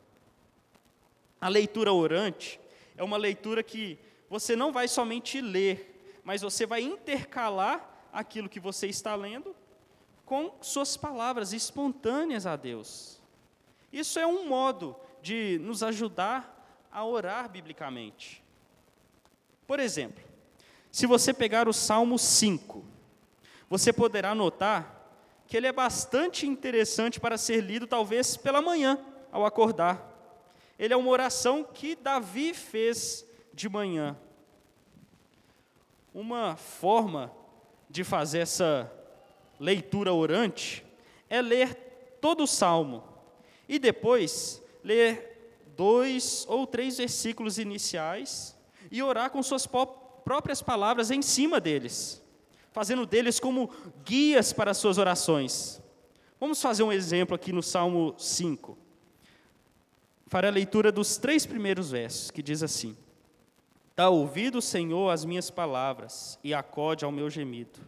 A 1.41 1.49
leitura 1.49 1.91
orante 1.91 2.59
é 2.95 3.03
uma 3.03 3.17
leitura 3.17 3.61
que 3.61 3.99
você 4.29 4.55
não 4.55 4.71
vai 4.71 4.87
somente 4.87 5.41
ler, 5.41 6.21
mas 6.23 6.41
você 6.41 6.65
vai 6.65 6.81
intercalar 6.81 8.07
aquilo 8.13 8.47
que 8.47 8.59
você 8.59 8.87
está 8.87 9.13
lendo 9.15 9.53
com 10.25 10.53
suas 10.61 10.95
palavras 10.95 11.51
espontâneas 11.51 12.45
a 12.45 12.55
Deus. 12.55 13.19
Isso 13.91 14.17
é 14.17 14.25
um 14.25 14.47
modo 14.47 14.95
de 15.21 15.59
nos 15.61 15.83
ajudar 15.83 16.87
a 16.91 17.03
orar 17.03 17.49
biblicamente. 17.49 18.43
Por 19.67 19.79
exemplo, 19.79 20.28
se 20.91 21.05
você 21.05 21.33
pegar 21.33 21.67
o 21.67 21.73
Salmo 21.73 22.17
5, 22.17 22.83
você 23.69 23.93
poderá 23.93 24.33
notar 24.33 24.97
que 25.47 25.57
ele 25.57 25.67
é 25.67 25.71
bastante 25.71 26.47
interessante 26.47 27.19
para 27.19 27.37
ser 27.37 27.61
lido, 27.61 27.87
talvez 27.87 28.37
pela 28.37 28.61
manhã, 28.61 28.99
ao 29.31 29.45
acordar. 29.45 30.07
Ele 30.77 30.93
é 30.93 30.97
uma 30.97 31.09
oração 31.09 31.63
que 31.63 31.95
Davi 31.95 32.53
fez 32.53 33.25
de 33.53 33.67
manhã. 33.67 34.17
Uma 36.13 36.55
forma 36.55 37.31
de 37.89 38.03
fazer 38.03 38.39
essa 38.39 38.91
leitura 39.59 40.13
orante 40.13 40.85
é 41.29 41.41
ler 41.41 41.75
todo 42.21 42.43
o 42.43 42.47
salmo 42.47 43.03
e 43.67 43.77
depois 43.77 44.61
ler 44.83 45.65
dois 45.75 46.45
ou 46.49 46.65
três 46.65 46.97
versículos 46.97 47.57
iniciais 47.57 48.57
e 48.91 49.01
orar 49.03 49.29
com 49.29 49.41
suas 49.43 49.67
próprias 50.23 50.61
palavras 50.61 51.11
em 51.11 51.21
cima 51.21 51.59
deles, 51.59 52.21
fazendo 52.71 53.05
deles 53.05 53.39
como 53.39 53.69
guias 54.05 54.53
para 54.53 54.71
as 54.71 54.77
suas 54.77 54.97
orações. 54.97 55.81
Vamos 56.39 56.61
fazer 56.61 56.83
um 56.83 56.91
exemplo 56.91 57.35
aqui 57.35 57.51
no 57.51 57.61
Salmo 57.61 58.15
5. 58.17 58.77
Farei 60.27 60.49
a 60.49 60.53
leitura 60.53 60.91
dos 60.91 61.17
três 61.17 61.45
primeiros 61.45 61.91
versos, 61.91 62.31
que 62.31 62.43
diz 62.43 62.61
assim: 62.61 62.95
Dá 63.95 64.09
ouvido, 64.09 64.61
Senhor, 64.61 65.09
as 65.09 65.25
minhas 65.25 65.49
palavras 65.49 66.39
e 66.43 66.53
acode 66.53 67.03
ao 67.03 67.11
meu 67.11 67.29
gemido. 67.29 67.79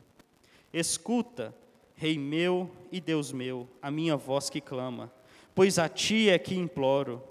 Escuta, 0.74 1.56
Rei 1.96 2.18
meu 2.18 2.70
e 2.92 3.00
Deus 3.00 3.32
meu, 3.32 3.68
a 3.80 3.92
minha 3.92 4.18
voz 4.18 4.50
que 4.50 4.60
clama, 4.60 5.12
pois 5.54 5.78
a 5.78 5.88
ti 5.88 6.30
é 6.30 6.40
que 6.40 6.56
imploro. 6.56 7.24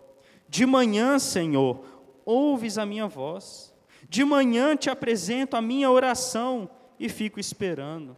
De 0.49 0.65
manhã, 0.65 1.19
Senhor, 1.19 1.85
ouves 2.25 2.79
a 2.79 2.87
minha 2.87 3.09
voz. 3.09 3.75
De 4.11 4.25
manhã 4.25 4.77
te 4.77 4.91
apresento 4.91 5.57
a 5.57 5.63
minha 5.63 5.89
oração 5.89 6.69
e 6.99 7.09
fico 7.09 7.39
esperando. 7.39 8.17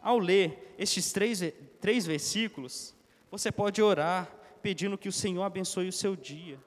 Ao 0.00 0.20
ler 0.20 0.76
estes 0.78 1.10
três, 1.10 1.42
três 1.80 2.06
versículos, 2.06 2.94
você 3.28 3.50
pode 3.50 3.82
orar 3.82 4.32
pedindo 4.62 4.96
que 4.96 5.08
o 5.08 5.12
Senhor 5.12 5.42
abençoe 5.42 5.88
o 5.88 5.92
seu 5.92 6.14
dia, 6.14 6.60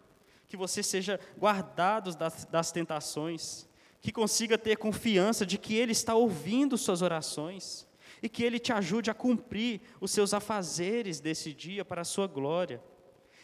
que 0.50 0.58
você 0.58 0.84
seja 0.84 1.22
guardado 1.38 2.14
das, 2.14 2.44
das 2.44 2.70
tentações, 2.70 3.66
que 4.02 4.12
consiga 4.12 4.58
ter 4.58 4.76
confiança 4.76 5.46
de 5.46 5.58
que 5.58 5.76
Ele 5.76 5.94
está 5.94 6.14
ouvindo 6.14 6.78
suas 6.78 7.02
orações 7.02 7.88
e 8.22 8.28
que 8.28 8.44
Ele 8.44 8.60
te 8.60 8.74
ajude 8.74 9.10
a 9.10 9.14
cumprir 9.14 9.80
os 10.02 10.12
seus 10.12 10.34
afazeres 10.34 11.22
desse 11.22 11.54
dia 11.54 11.86
para 11.86 12.02
a 12.02 12.06
sua 12.06 12.28
glória. 12.28 12.84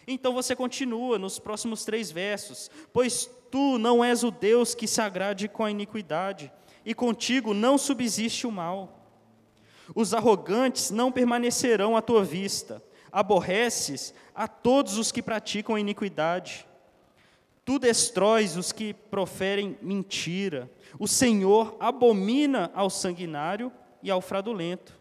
Então 0.06 0.34
você 0.34 0.54
continua 0.58 1.18
nos 1.18 1.40
próximos 1.40 1.86
três 1.86 2.12
versos: 2.12 2.70
Pois 2.92 3.30
tu 3.52 3.78
não 3.78 4.04
és 4.04 4.24
o 4.24 4.32
Deus 4.32 4.76
que 4.76 4.88
se 4.88 5.02
agrade 5.02 5.48
com 5.48 5.64
a 5.64 5.72
iniquidade, 5.72 6.52
e 6.86 6.94
contigo 6.94 7.54
não 7.54 7.78
subsiste 7.78 8.48
o 8.48 8.52
mal. 8.52 8.98
Os 9.96 10.14
arrogantes 10.14 10.92
não 10.92 11.12
permanecerão 11.12 11.96
à 11.96 12.02
tua 12.02 12.24
vista, 12.24 12.84
aborreces 13.12 14.14
a 14.36 14.48
todos 14.48 14.98
os 14.98 15.12
que 15.12 15.22
praticam 15.22 15.76
a 15.76 15.80
iniquidade. 15.80 16.68
Tu 17.66 17.80
destróis 17.80 18.56
os 18.56 18.72
que 18.72 18.94
proferem 18.94 19.78
mentira. 19.82 20.72
O 20.98 21.08
Senhor 21.08 21.76
abomina 21.80 22.72
ao 22.74 22.90
sanguinário 22.90 23.72
e 24.02 24.10
ao 24.10 24.22
fraudulento. 24.22 24.98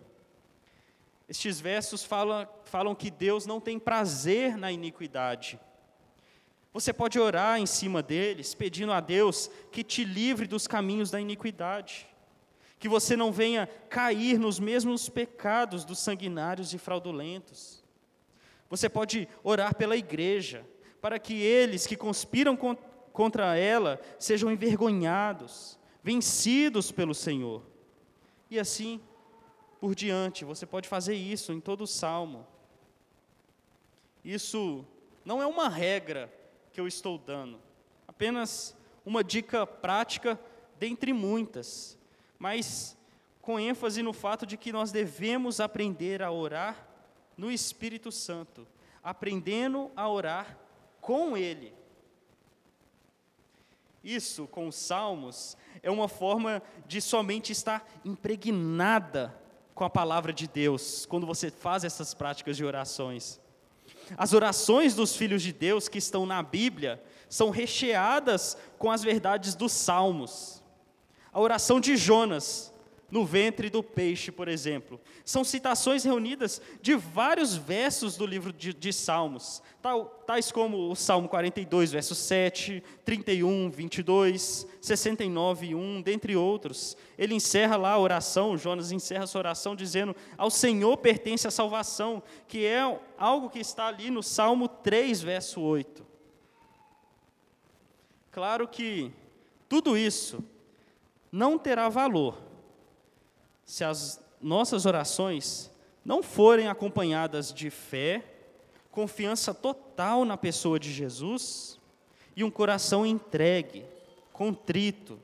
Estes 1.29 1.61
versos 1.61 2.05
falam, 2.05 2.49
falam 2.65 2.95
que 2.95 3.11
Deus 3.11 3.47
não 3.47 3.61
tem 3.61 3.79
prazer 3.79 4.57
na 4.57 4.71
iniquidade. 4.71 5.59
Você 6.77 6.93
pode 6.93 7.19
orar 7.19 7.59
em 7.59 7.65
cima 7.65 8.03
deles, 8.03 8.55
pedindo 8.55 8.93
a 8.93 9.01
Deus 9.01 9.51
que 9.73 9.83
te 9.83 10.05
livre 10.05 10.47
dos 10.47 10.67
caminhos 10.67 11.11
da 11.11 11.19
iniquidade, 11.19 12.07
que 12.79 12.87
você 12.87 13.17
não 13.17 13.33
venha 13.33 13.67
cair 13.89 14.39
nos 14.39 14.61
mesmos 14.61 15.09
pecados 15.09 15.87
dos 15.87 15.99
sanguinários 15.99 16.75
e 16.75 16.79
fraudulentos. 16.79 17.83
Você 18.69 18.91
pode 18.91 19.27
orar 19.43 19.75
pela 19.75 19.97
igreja, 19.97 20.67
para 21.01 21.19
que 21.19 21.33
eles 21.41 21.87
que 21.87 21.97
conspiram 21.97 22.55
contra 23.11 23.57
ela 23.57 23.99
sejam 24.19 24.53
envergonhados, 24.53 25.79
vencidos 26.03 26.93
pelo 26.93 27.15
Senhor. 27.15 27.63
E 28.51 28.59
assim 28.59 29.01
por 29.81 29.95
diante, 29.95 30.45
você 30.45 30.67
pode 30.67 30.87
fazer 30.91 31.15
isso 31.15 31.55
em 31.55 31.61
todo 31.61 31.85
o 31.85 31.87
salmo. 31.87 32.47
Isso 34.23 34.85
não 35.25 35.41
é 35.41 35.47
uma 35.47 35.71
regra 35.71 36.31
que 36.77 36.81
eu 36.83 36.87
estou 36.87 37.17
dando, 37.17 37.59
apenas 38.07 38.77
uma 39.03 39.25
dica 39.25 39.67
prática 39.67 40.39
dentre 40.79 41.11
muitas, 41.11 41.99
mas 42.39 42.95
com 43.41 43.59
ênfase 43.59 44.03
no 44.03 44.13
fato 44.13 44.45
de 44.45 44.59
que 44.59 44.71
nós 44.71 44.93
devemos 44.93 45.59
aprender 45.59 46.23
a 46.23 46.31
orar 46.31 46.87
no 47.35 47.51
Espírito 47.51 48.13
Santo, 48.13 48.69
aprendendo 49.03 49.91
a 49.97 50.07
orar 50.07 50.59
com 51.01 51.35
Ele. 51.35 51.73
Isso, 54.05 54.47
com 54.47 54.69
os 54.69 54.77
salmos, 54.77 55.57
é 55.83 55.91
uma 55.91 56.09
forma 56.09 56.63
de 56.87 57.01
somente 57.01 57.53
estar 57.53 57.89
impregnada 58.05 59.35
com 59.75 59.83
a 59.83 59.89
palavra 59.89 60.31
de 60.31 60.47
Deus, 60.47 61.07
quando 61.07 61.27
você 61.27 61.51
faz 61.51 61.85
essas 61.85 62.13
práticas 62.13 62.55
de 62.55 62.67
orações. 62.67 63.41
As 64.17 64.33
orações 64.33 64.95
dos 64.95 65.17
filhos 65.17 65.43
de 65.43 65.53
Deus 65.53 65.89
que 65.89 65.99
estão 65.99 66.27
na 66.27 66.43
Bíblia 66.43 67.03
são 67.29 67.51
recheadas 67.51 68.57
com 68.79 68.91
as 68.91 69.03
verdades 69.03 69.55
dos 69.55 69.73
salmos. 69.73 70.63
A 71.33 71.41
oração 71.41 71.81
de 71.81 71.97
Jonas 71.97 72.73
no 73.11 73.25
ventre 73.25 73.71
do 73.71 73.83
peixe, 73.83 74.33
por 74.33 74.49
exemplo. 74.49 75.01
São 75.25 75.45
citações 75.45 76.05
reunidas 76.05 76.61
de 76.83 76.95
vários 76.95 77.57
versos 77.57 78.17
do 78.17 78.27
livro 78.27 78.53
de, 78.53 78.73
de, 78.75 78.93
Salmos, 78.93 79.63
tais 80.27 80.51
como 80.51 80.91
o 80.91 80.97
Salmo 80.97 81.29
42, 81.29 81.93
verso 81.93 82.15
7, 82.15 82.83
31, 83.05 83.71
22, 83.71 84.67
69, 84.81 85.75
1, 85.75 86.03
dentre 86.03 86.35
outros. 86.37 86.97
Ele 87.17 87.35
encerra 87.35 87.77
lá 87.77 87.93
a 87.93 87.99
oração, 87.99 88.57
Jonas 88.57 88.91
encerra 88.91 89.27
sua 89.27 89.41
oração 89.41 89.77
dizendo: 89.77 90.15
Ao 90.37 90.51
Senhor 90.51 90.97
pertence 90.97 91.47
a 91.47 91.51
salvação, 91.51 92.23
que 92.49 92.65
é 92.65 92.81
algo 93.17 93.49
que 93.49 93.61
está 93.61 93.87
ali 93.87 94.11
no 94.11 94.23
Salmo 94.23 94.67
3, 94.67 95.23
verso 95.23 95.61
8. 95.61 96.05
Claro 98.33 98.69
que 98.69 99.13
tudo 99.69 99.97
isso 99.97 100.45
não 101.33 101.59
terá 101.59 101.89
valor 101.89 102.46
se 103.67 103.83
as 103.83 104.25
nossas 104.41 104.87
orações 104.87 105.71
não 106.05 106.23
forem 106.23 106.69
acompanhadas 106.69 107.53
de 107.53 107.69
fé, 107.69 108.25
confiança 108.93 109.53
total 109.53 110.25
na 110.25 110.37
pessoa 110.37 110.79
de 110.79 110.93
Jesus 110.93 111.79
e 112.37 112.45
um 112.45 112.51
coração 112.51 113.05
entregue, 113.05 113.85
contrito. 114.33 115.19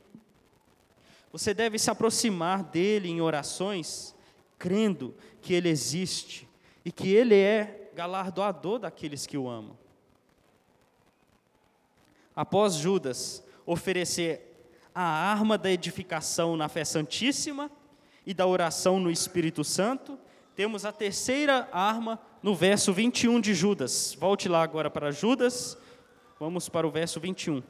Você 1.30 1.54
deve 1.54 1.78
se 1.78 1.88
aproximar 1.88 2.64
dele 2.64 3.08
em 3.08 3.20
orações, 3.20 4.12
crendo 4.58 5.14
que 5.40 5.54
ele 5.54 5.68
existe 5.68 6.48
e 6.84 6.90
que 6.90 7.14
ele 7.14 7.36
é 7.36 7.90
galardoador 7.94 8.80
daqueles 8.80 9.24
que 9.24 9.38
o 9.38 9.48
amam. 9.48 9.78
Após 12.34 12.74
Judas 12.74 13.44
oferecer 13.64 14.48
a 14.94 15.02
arma 15.02 15.56
da 15.56 15.70
edificação 15.70 16.56
na 16.56 16.68
fé 16.68 16.84
santíssima 16.84 17.70
e 18.26 18.32
da 18.32 18.46
oração 18.46 19.00
no 19.00 19.10
Espírito 19.10 19.64
Santo, 19.64 20.18
temos 20.54 20.84
a 20.84 20.92
terceira 20.92 21.68
arma 21.72 22.20
no 22.42 22.54
verso 22.54 22.92
21 22.92 23.40
de 23.40 23.54
Judas. 23.54 24.16
Volte 24.18 24.48
lá 24.48 24.62
agora 24.62 24.90
para 24.90 25.10
Judas, 25.10 25.76
vamos 26.38 26.68
para 26.68 26.86
o 26.86 26.90
verso 26.90 27.18
21. 27.20 27.62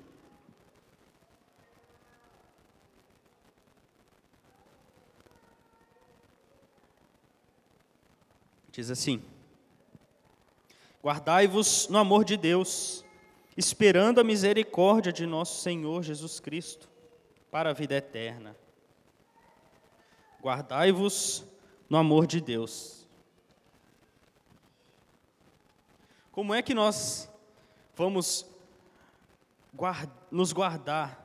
Diz 8.72 8.90
assim: 8.90 9.22
Guardai-vos 11.04 11.88
no 11.88 11.98
amor 11.98 12.24
de 12.24 12.38
Deus, 12.38 13.04
esperando 13.54 14.18
a 14.18 14.24
misericórdia 14.24 15.12
de 15.12 15.26
nosso 15.26 15.60
Senhor 15.60 16.02
Jesus 16.02 16.40
Cristo, 16.40 16.88
para 17.50 17.70
a 17.70 17.74
vida 17.74 17.94
eterna. 17.94 18.56
Guardai-vos 20.42 21.44
no 21.88 21.96
amor 21.96 22.26
de 22.26 22.40
Deus. 22.40 23.06
Como 26.32 26.52
é 26.52 26.60
que 26.60 26.74
nós 26.74 27.30
vamos 27.94 28.44
guard 29.74 30.10
nos 30.30 30.52
guardar 30.52 31.22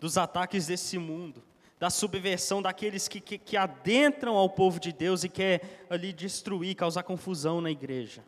dos 0.00 0.18
ataques 0.18 0.66
desse 0.66 0.98
mundo? 0.98 1.42
da 1.78 1.90
subversão 1.90 2.60
daqueles 2.60 3.06
que, 3.06 3.20
que, 3.20 3.38
que, 3.38 3.56
adentram 3.56 4.36
ao 4.36 4.50
povo 4.50 4.80
de 4.80 4.92
Deus 4.92 5.22
e 5.22 5.28
quer 5.28 5.86
ali 5.88 6.12
destruir, 6.12 6.74
causar 6.74 7.04
confusão 7.04 7.60
na 7.60 7.70
igreja. 7.70 8.24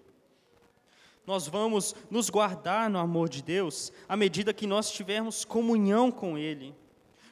Nós 1.27 1.49
vamos 1.49 1.95
nos 2.09 2.31
guardar 2.31 2.89
no 2.89 2.99
amor 2.99 3.29
de 3.29 3.43
Deus 3.43 3.93
à 4.09 4.17
medida 4.17 4.55
que 4.55 4.67
nós 4.67 4.91
tivermos 4.91 5.45
comunhão 5.45 6.13
com 6.13 6.39
Ele, 6.39 6.75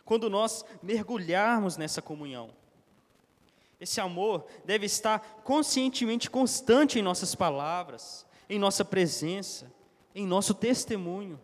quando 0.04 0.28
nós 0.28 0.64
mergulharmos 0.82 1.76
nessa 1.76 2.02
comunhão. 2.02 2.50
Esse 3.80 4.00
amor 4.00 4.46
deve 4.64 4.86
estar 4.86 5.20
conscientemente 5.44 6.28
constante 6.28 6.98
em 6.98 7.02
nossas 7.02 7.34
palavras, 7.34 8.26
em 8.48 8.58
nossa 8.58 8.84
presença, 8.84 9.72
em 10.14 10.26
nosso 10.26 10.52
testemunho. 10.52 11.38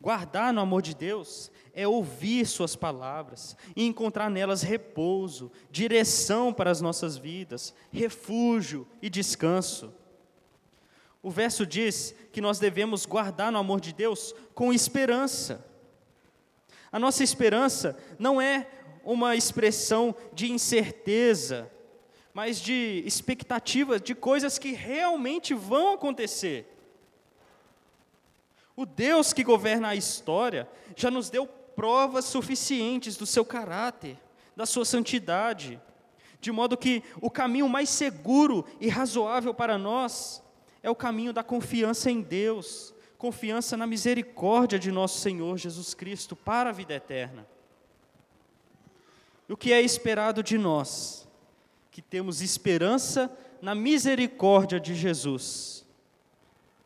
Guardar 0.00 0.52
no 0.52 0.60
amor 0.60 0.82
de 0.82 0.94
Deus 0.94 1.50
é 1.72 1.88
ouvir 1.88 2.46
Suas 2.46 2.76
palavras 2.76 3.56
e 3.74 3.86
encontrar 3.86 4.30
nelas 4.30 4.62
repouso, 4.62 5.50
direção 5.70 6.52
para 6.52 6.70
as 6.70 6.80
nossas 6.80 7.16
vidas, 7.16 7.74
refúgio 7.90 8.86
e 9.00 9.08
descanso. 9.08 9.92
O 11.22 11.30
verso 11.30 11.66
diz 11.66 12.14
que 12.32 12.40
nós 12.42 12.58
devemos 12.58 13.06
guardar 13.06 13.50
no 13.50 13.58
amor 13.58 13.80
de 13.80 13.94
Deus 13.94 14.34
com 14.54 14.74
esperança. 14.74 15.66
A 16.92 16.98
nossa 16.98 17.24
esperança 17.24 17.98
não 18.18 18.38
é 18.38 18.68
uma 19.04 19.36
expressão 19.36 20.14
de 20.32 20.50
incerteza, 20.50 21.70
mas 22.32 22.60
de 22.60 23.02
expectativa 23.06 24.00
de 24.00 24.14
coisas 24.14 24.58
que 24.58 24.72
realmente 24.72 25.54
vão 25.54 25.94
acontecer. 25.94 26.66
O 28.76 28.84
Deus 28.84 29.32
que 29.32 29.44
governa 29.44 29.88
a 29.88 29.94
história 29.94 30.68
já 30.96 31.10
nos 31.10 31.30
deu 31.30 31.46
provas 31.46 32.24
suficientes 32.24 33.16
do 33.16 33.26
seu 33.26 33.44
caráter, 33.44 34.18
da 34.56 34.66
sua 34.66 34.84
santidade, 34.84 35.80
de 36.40 36.50
modo 36.52 36.76
que 36.76 37.02
o 37.20 37.30
caminho 37.30 37.68
mais 37.68 37.88
seguro 37.88 38.64
e 38.80 38.88
razoável 38.88 39.54
para 39.54 39.78
nós 39.78 40.42
é 40.82 40.90
o 40.90 40.94
caminho 40.94 41.32
da 41.32 41.42
confiança 41.42 42.10
em 42.10 42.20
Deus, 42.20 42.92
confiança 43.16 43.76
na 43.76 43.86
misericórdia 43.86 44.78
de 44.78 44.92
nosso 44.92 45.20
Senhor 45.20 45.56
Jesus 45.56 45.94
Cristo 45.94 46.36
para 46.36 46.70
a 46.70 46.72
vida 46.72 46.94
eterna. 46.94 47.46
O 49.48 49.56
que 49.56 49.72
é 49.72 49.80
esperado 49.80 50.42
de 50.42 50.56
nós? 50.56 51.28
Que 51.90 52.00
temos 52.00 52.40
esperança 52.40 53.30
na 53.60 53.74
misericórdia 53.74 54.80
de 54.80 54.94
Jesus. 54.94 55.84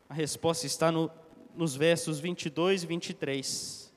A 0.09 0.13
resposta 0.13 0.65
está 0.65 0.91
no, 0.91 1.09
nos 1.55 1.75
versos 1.75 2.19
22 2.19 2.83
e 2.83 2.87
23. 2.87 3.93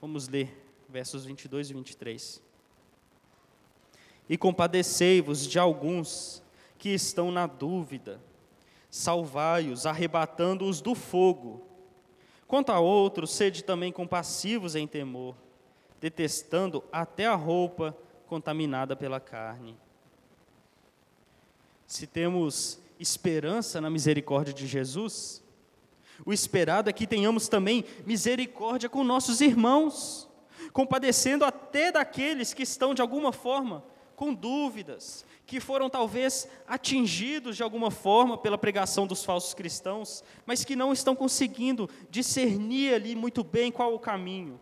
Vamos 0.00 0.28
ler 0.28 0.62
versos 0.88 1.24
22 1.24 1.70
e 1.70 1.74
23. 1.74 2.42
E 4.28 4.38
compadecei-vos 4.38 5.46
de 5.46 5.58
alguns 5.58 6.42
que 6.78 6.90
estão 6.90 7.30
na 7.30 7.46
dúvida, 7.46 8.20
salvai-os, 8.90 9.86
arrebatando-os 9.86 10.80
do 10.80 10.94
fogo. 10.94 11.64
Quanto 12.46 12.70
a 12.70 12.80
outros, 12.80 13.30
sede 13.30 13.64
também 13.64 13.92
compassivos 13.92 14.74
em 14.74 14.86
temor, 14.86 15.34
detestando 16.02 16.82
até 16.90 17.26
a 17.26 17.36
roupa 17.36 17.96
contaminada 18.26 18.96
pela 18.96 19.20
carne. 19.20 19.78
Se 21.86 22.08
temos 22.08 22.80
esperança 22.98 23.80
na 23.80 23.88
misericórdia 23.88 24.52
de 24.52 24.66
Jesus, 24.66 25.44
o 26.26 26.32
esperado 26.32 26.90
é 26.90 26.92
que 26.92 27.06
tenhamos 27.06 27.46
também 27.46 27.84
misericórdia 28.04 28.88
com 28.88 29.04
nossos 29.04 29.40
irmãos, 29.40 30.28
compadecendo 30.72 31.44
até 31.44 31.92
daqueles 31.92 32.52
que 32.52 32.64
estão 32.64 32.94
de 32.94 33.00
alguma 33.00 33.32
forma 33.32 33.84
com 34.16 34.34
dúvidas, 34.34 35.24
que 35.46 35.60
foram 35.60 35.88
talvez 35.88 36.48
atingidos 36.66 37.56
de 37.56 37.62
alguma 37.62 37.92
forma 37.92 38.36
pela 38.36 38.58
pregação 38.58 39.06
dos 39.06 39.24
falsos 39.24 39.54
cristãos, 39.54 40.24
mas 40.44 40.64
que 40.64 40.74
não 40.74 40.92
estão 40.92 41.14
conseguindo 41.14 41.88
discernir 42.10 42.92
ali 42.94 43.14
muito 43.14 43.44
bem 43.44 43.70
qual 43.70 43.94
o 43.94 44.00
caminho. 44.00 44.60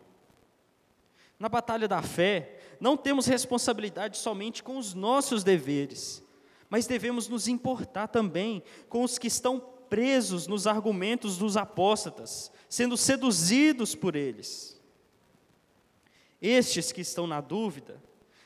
Na 1.41 1.49
batalha 1.49 1.89
da 1.89 2.03
fé, 2.03 2.59
não 2.79 2.99
temos 2.99 3.25
responsabilidade 3.25 4.19
somente 4.19 4.63
com 4.63 4.77
os 4.77 4.93
nossos 4.93 5.43
deveres, 5.43 6.23
mas 6.69 6.87
devemos 6.87 7.29
nos 7.29 7.49
importar 7.49 8.09
também 8.09 8.63
com 8.91 9.03
os 9.03 9.17
que 9.17 9.27
estão 9.27 9.59
presos 9.89 10.47
nos 10.47 10.67
argumentos 10.67 11.39
dos 11.39 11.57
apóstatas, 11.57 12.53
sendo 12.69 12.95
seduzidos 12.95 13.95
por 13.95 14.15
eles. 14.17 14.79
Estes 16.43 16.93
que 16.93 17.01
estão 17.01 17.27
na 17.27 17.41
dúvida 17.41 18.03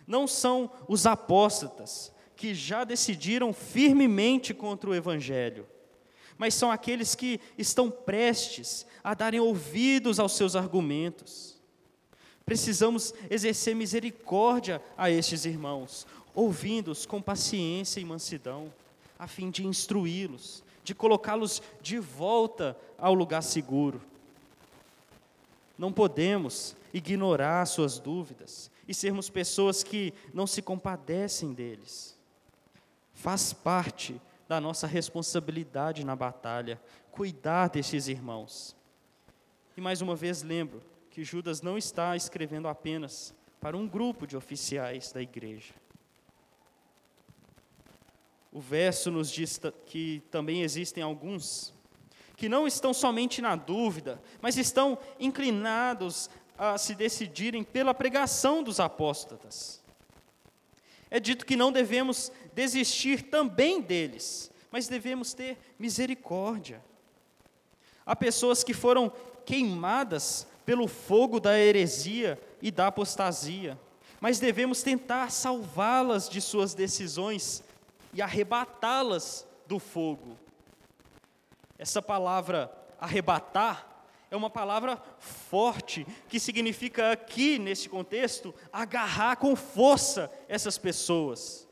não 0.07 0.29
são 0.29 0.71
os 0.89 1.05
apóstatas, 1.05 2.13
que 2.37 2.55
já 2.55 2.85
decidiram 2.85 3.53
firmemente 3.53 4.55
contra 4.55 4.89
o 4.89 4.95
Evangelho, 4.95 5.67
mas 6.39 6.55
são 6.55 6.71
aqueles 6.71 7.17
que 7.17 7.41
estão 7.59 7.91
prestes 7.91 8.87
a 9.03 9.15
darem 9.15 9.41
ouvidos 9.41 10.21
aos 10.21 10.37
seus 10.37 10.55
argumentos. 10.55 11.54
Precisamos 12.45 13.15
exercer 13.31 13.75
misericórdia 13.75 14.83
a 14.97 15.11
estes 15.11 15.47
irmãos, 15.47 16.07
ouvindo-os 16.35 17.07
com 17.07 17.23
paciência 17.23 18.01
e 18.01 18.05
mansidão, 18.05 18.73
a 19.19 19.27
fim 19.27 19.51
de 19.51 19.67
instruí-los, 19.67 20.63
de 20.83 20.95
colocá-los 20.95 21.63
de 21.81 21.99
volta 21.99 22.77
ao 22.99 23.15
lugar 23.15 23.43
seguro. 23.43 24.01
Não 25.79 25.93
podemos 25.93 26.77
ignorar 26.93 27.65
suas 27.67 27.99
dúvidas 27.99 28.71
e 28.87 28.93
sermos 28.93 29.31
pessoas 29.31 29.83
que 29.83 30.13
não 30.33 30.47
se 30.47 30.61
compadecem 30.61 31.55
deles. 31.55 32.15
Faz 33.15 33.55
parte 33.55 34.21
da 34.47 34.61
nossa 34.61 34.87
responsabilidade 34.87 36.05
na 36.05 36.15
batalha 36.15 36.79
cuidar 37.11 37.69
desses 37.69 38.07
irmãos. 38.07 38.77
E 39.77 39.81
mais 39.81 40.03
uma 40.03 40.15
vez 40.15 40.43
lembro 40.43 40.83
que 41.15 41.23
Judas 41.23 41.63
não 41.63 41.79
está 41.79 42.17
escrevendo 42.17 42.67
apenas 42.67 43.33
para 43.61 43.77
um 43.77 43.87
grupo 43.87 44.27
de 44.27 44.37
oficiais 44.37 45.13
da 45.13 45.23
igreja. 45.23 45.73
O 48.51 48.61
verso 48.61 49.13
nos 49.13 49.31
diz 49.31 49.61
que 49.87 50.25
também 50.29 50.63
existem 50.63 51.05
alguns 51.05 51.73
que 52.37 52.49
não 52.49 52.67
estão 52.67 52.93
somente 52.93 53.41
na 53.41 53.55
dúvida, 53.55 54.21
mas 54.43 54.57
estão 54.57 54.99
inclinados 55.21 56.29
a 56.59 56.77
se 56.77 56.97
decidirem 56.97 57.63
pela 57.63 57.95
pregação 57.95 58.61
dos 58.61 58.81
apóstatas. 58.81 59.81
É 61.09 61.21
dito 61.21 61.47
que 61.47 61.55
não 61.55 61.71
devemos 61.71 62.33
desistir 62.55 63.31
também 63.31 63.81
deles, 63.81 64.51
mas 64.69 64.89
devemos 64.89 65.33
ter 65.33 65.59
misericórdia. 65.79 66.85
Há 68.05 68.17
pessoas 68.17 68.65
que 68.65 68.75
foram 68.75 69.13
queimadas 69.47 70.49
pelo 70.65 70.89
fogo 70.89 71.39
da 71.39 71.59
heresia 71.59 72.41
e 72.63 72.71
da 72.71 72.87
apostasia, 72.87 73.79
mas 74.21 74.39
devemos 74.39 74.83
tentar 74.83 75.31
salvá-las 75.31 76.29
de 76.29 76.41
suas 76.41 76.75
decisões 76.75 77.63
e 78.13 78.23
arrebatá-las 78.23 79.47
do 79.67 79.79
fogo. 79.79 80.39
Essa 81.79 82.01
palavra 82.01 82.73
arrebatar 82.99 83.95
é 84.31 84.37
uma 84.37 84.51
palavra 84.51 85.01
forte, 85.19 86.07
que 86.29 86.41
significa 86.41 87.13
aqui, 87.13 87.59
nesse 87.59 87.89
contexto, 87.89 88.55
agarrar 88.73 89.37
com 89.37 89.55
força 89.55 90.31
essas 90.49 90.79
pessoas. 90.79 91.69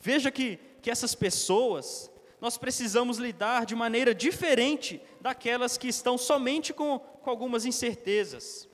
Veja 0.00 0.30
que, 0.30 0.58
que 0.80 0.90
essas 0.90 1.14
pessoas, 1.14 2.10
nós 2.40 2.56
precisamos 2.56 3.18
lidar 3.18 3.66
de 3.66 3.74
maneira 3.74 4.14
diferente 4.14 5.00
daquelas 5.20 5.76
que 5.76 5.88
estão 5.88 6.16
somente 6.16 6.72
com, 6.72 6.98
com 6.98 7.30
algumas 7.30 7.64
incertezas. 7.64 8.68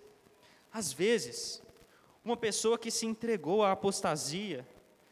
Às 0.72 0.92
vezes, 0.92 1.62
uma 2.24 2.36
pessoa 2.36 2.78
que 2.78 2.90
se 2.90 3.06
entregou 3.06 3.62
à 3.62 3.72
apostasia, 3.72 4.66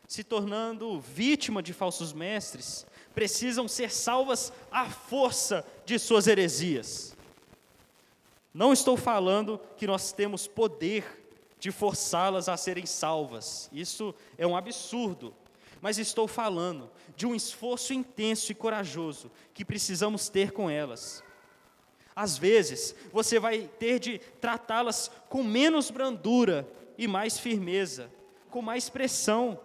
se 0.07 0.25
tornando 0.25 1.01
vítima 1.01 1.63
de 1.63 1.73
falsos 1.73 2.13
mestres, 2.13 2.87
precisam 3.15 3.69
ser 3.69 3.91
salvas 3.91 4.53
à 4.71 4.89
força 4.89 5.65
de 5.85 5.99
suas 5.99 6.27
heresias. 6.27 7.17
Não 8.53 8.73
estou 8.73 8.97
falando 8.97 9.61
que 9.77 9.87
nós 9.87 10.13
temos 10.13 10.47
poder 10.47 11.23
de 11.59 11.71
forçá-las 11.71 12.49
a 12.49 12.57
serem 12.57 12.85
salvas. 12.85 13.71
Isso 13.73 14.15
é 14.37 14.47
um 14.47 14.57
absurdo. 14.57 15.35
Mas 15.83 15.99
estou 15.99 16.29
falando 16.29 16.89
de 17.17 17.27
um 17.27 17.35
esforço 17.35 17.93
intenso 17.93 18.53
e 18.53 18.55
corajoso 18.55 19.33
que 19.53 19.65
precisamos 19.65 20.29
ter 20.29 20.53
com 20.53 20.71
elas. 20.71 21.25
Às 22.15 22.39
vezes, 22.39 22.95
você 23.13 23.41
vai 23.41 23.69
ter 23.81 23.99
de 23.99 24.19
tratá-las 24.41 25.11
com 25.29 25.43
menos 25.43 25.91
brandura 25.91 26.71
e 26.97 27.09
mais 27.09 27.37
firmeza, 27.37 28.09
com 28.49 28.63
mais 28.63 28.89
pressão. 28.89 29.59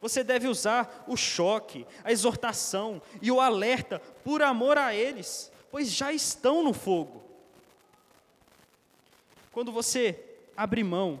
Você 0.00 0.24
deve 0.24 0.48
usar 0.48 1.04
o 1.06 1.14
choque, 1.14 1.86
a 2.02 2.10
exortação 2.10 3.02
e 3.20 3.30
o 3.30 3.38
alerta 3.38 4.00
por 4.24 4.40
amor 4.40 4.78
a 4.78 4.94
eles, 4.94 5.52
pois 5.70 5.92
já 5.92 6.10
estão 6.10 6.64
no 6.64 6.72
fogo. 6.72 7.22
Quando 9.52 9.70
você 9.70 10.18
abre 10.56 10.82
mão 10.82 11.20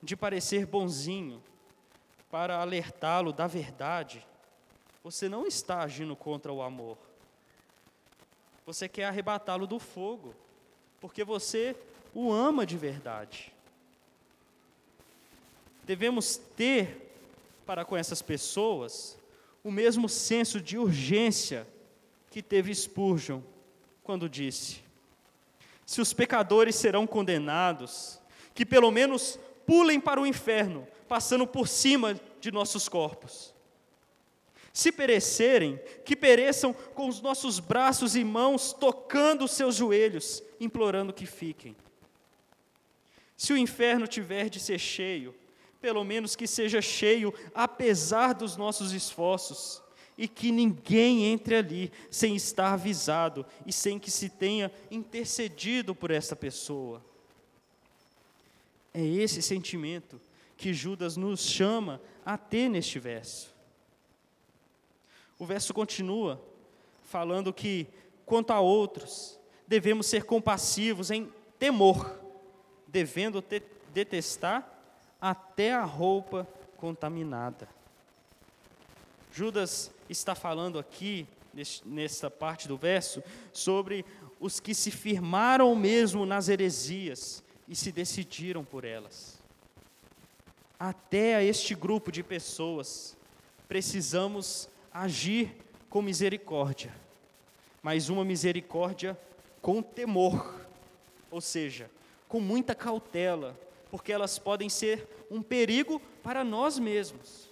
de 0.00 0.14
parecer 0.14 0.66
bonzinho 0.66 1.42
para 2.34 2.56
alertá-lo 2.56 3.32
da 3.32 3.46
verdade, 3.46 4.26
você 5.04 5.28
não 5.28 5.46
está 5.46 5.82
agindo 5.82 6.16
contra 6.16 6.52
o 6.52 6.62
amor. 6.62 6.98
Você 8.66 8.88
quer 8.88 9.04
arrebatá-lo 9.04 9.68
do 9.68 9.78
fogo, 9.78 10.34
porque 11.00 11.22
você 11.22 11.76
o 12.12 12.32
ama 12.32 12.66
de 12.66 12.76
verdade. 12.76 13.52
Devemos 15.84 16.36
ter 16.56 17.14
para 17.64 17.84
com 17.84 17.96
essas 17.96 18.20
pessoas 18.20 19.16
o 19.62 19.70
mesmo 19.70 20.08
senso 20.08 20.60
de 20.60 20.76
urgência 20.76 21.64
que 22.32 22.42
teve 22.42 22.74
Spurgeon 22.74 23.42
quando 24.02 24.28
disse: 24.28 24.82
se 25.86 26.00
os 26.00 26.12
pecadores 26.12 26.74
serão 26.74 27.06
condenados, 27.06 28.20
que 28.52 28.66
pelo 28.66 28.90
menos 28.90 29.38
pulem 29.64 30.00
para 30.00 30.20
o 30.20 30.26
inferno, 30.26 30.84
passando 31.14 31.46
por 31.46 31.68
cima 31.68 32.20
de 32.40 32.50
nossos 32.50 32.88
corpos. 32.88 33.54
Se 34.72 34.90
perecerem, 34.90 35.80
que 36.04 36.16
pereçam 36.16 36.72
com 36.72 37.06
os 37.06 37.20
nossos 37.20 37.60
braços 37.60 38.16
e 38.16 38.24
mãos 38.24 38.72
tocando 38.72 39.44
os 39.44 39.52
seus 39.52 39.76
joelhos, 39.76 40.42
implorando 40.58 41.12
que 41.12 41.24
fiquem. 41.24 41.76
Se 43.36 43.52
o 43.52 43.56
inferno 43.56 44.08
tiver 44.08 44.50
de 44.50 44.58
ser 44.58 44.80
cheio, 44.80 45.32
pelo 45.80 46.02
menos 46.02 46.34
que 46.34 46.48
seja 46.48 46.82
cheio 46.82 47.32
apesar 47.54 48.32
dos 48.32 48.56
nossos 48.56 48.90
esforços, 48.90 49.80
e 50.18 50.26
que 50.26 50.50
ninguém 50.50 51.26
entre 51.26 51.54
ali 51.54 51.92
sem 52.10 52.34
estar 52.34 52.72
avisado 52.72 53.46
e 53.64 53.72
sem 53.72 54.00
que 54.00 54.10
se 54.10 54.28
tenha 54.28 54.68
intercedido 54.90 55.94
por 55.94 56.10
essa 56.10 56.34
pessoa. 56.34 57.00
É 58.92 59.00
esse 59.00 59.40
sentimento 59.40 60.20
que 60.64 60.72
Judas 60.72 61.14
nos 61.18 61.40
chama 61.40 62.00
a 62.24 62.38
ter 62.38 62.70
neste 62.70 62.98
verso. 62.98 63.54
O 65.38 65.44
verso 65.44 65.74
continua 65.74 66.40
falando 67.04 67.52
que, 67.52 67.86
quanto 68.24 68.50
a 68.50 68.60
outros, 68.60 69.38
devemos 69.68 70.06
ser 70.06 70.24
compassivos 70.24 71.10
em 71.10 71.30
temor, 71.58 72.18
devendo 72.88 73.42
te 73.42 73.62
detestar 73.92 74.66
até 75.20 75.74
a 75.74 75.84
roupa 75.84 76.48
contaminada. 76.78 77.68
Judas 79.30 79.92
está 80.08 80.34
falando 80.34 80.78
aqui, 80.78 81.26
nesta 81.84 82.30
parte 82.30 82.66
do 82.66 82.78
verso, 82.78 83.22
sobre 83.52 84.02
os 84.40 84.60
que 84.60 84.74
se 84.74 84.90
firmaram 84.90 85.76
mesmo 85.76 86.24
nas 86.24 86.48
heresias 86.48 87.44
e 87.68 87.76
se 87.76 87.92
decidiram 87.92 88.64
por 88.64 88.86
elas. 88.86 89.43
Até 90.78 91.36
a 91.36 91.42
este 91.42 91.74
grupo 91.74 92.10
de 92.10 92.22
pessoas 92.22 93.16
precisamos 93.68 94.68
agir 94.92 95.56
com 95.88 96.02
misericórdia, 96.02 96.94
mas 97.82 98.08
uma 98.08 98.24
misericórdia 98.24 99.18
com 99.62 99.80
temor, 99.80 100.66
ou 101.30 101.40
seja, 101.40 101.90
com 102.28 102.40
muita 102.40 102.74
cautela, 102.74 103.58
porque 103.90 104.12
elas 104.12 104.38
podem 104.38 104.68
ser 104.68 105.08
um 105.30 105.40
perigo 105.40 106.00
para 106.22 106.42
nós 106.42 106.78
mesmos. 106.78 107.48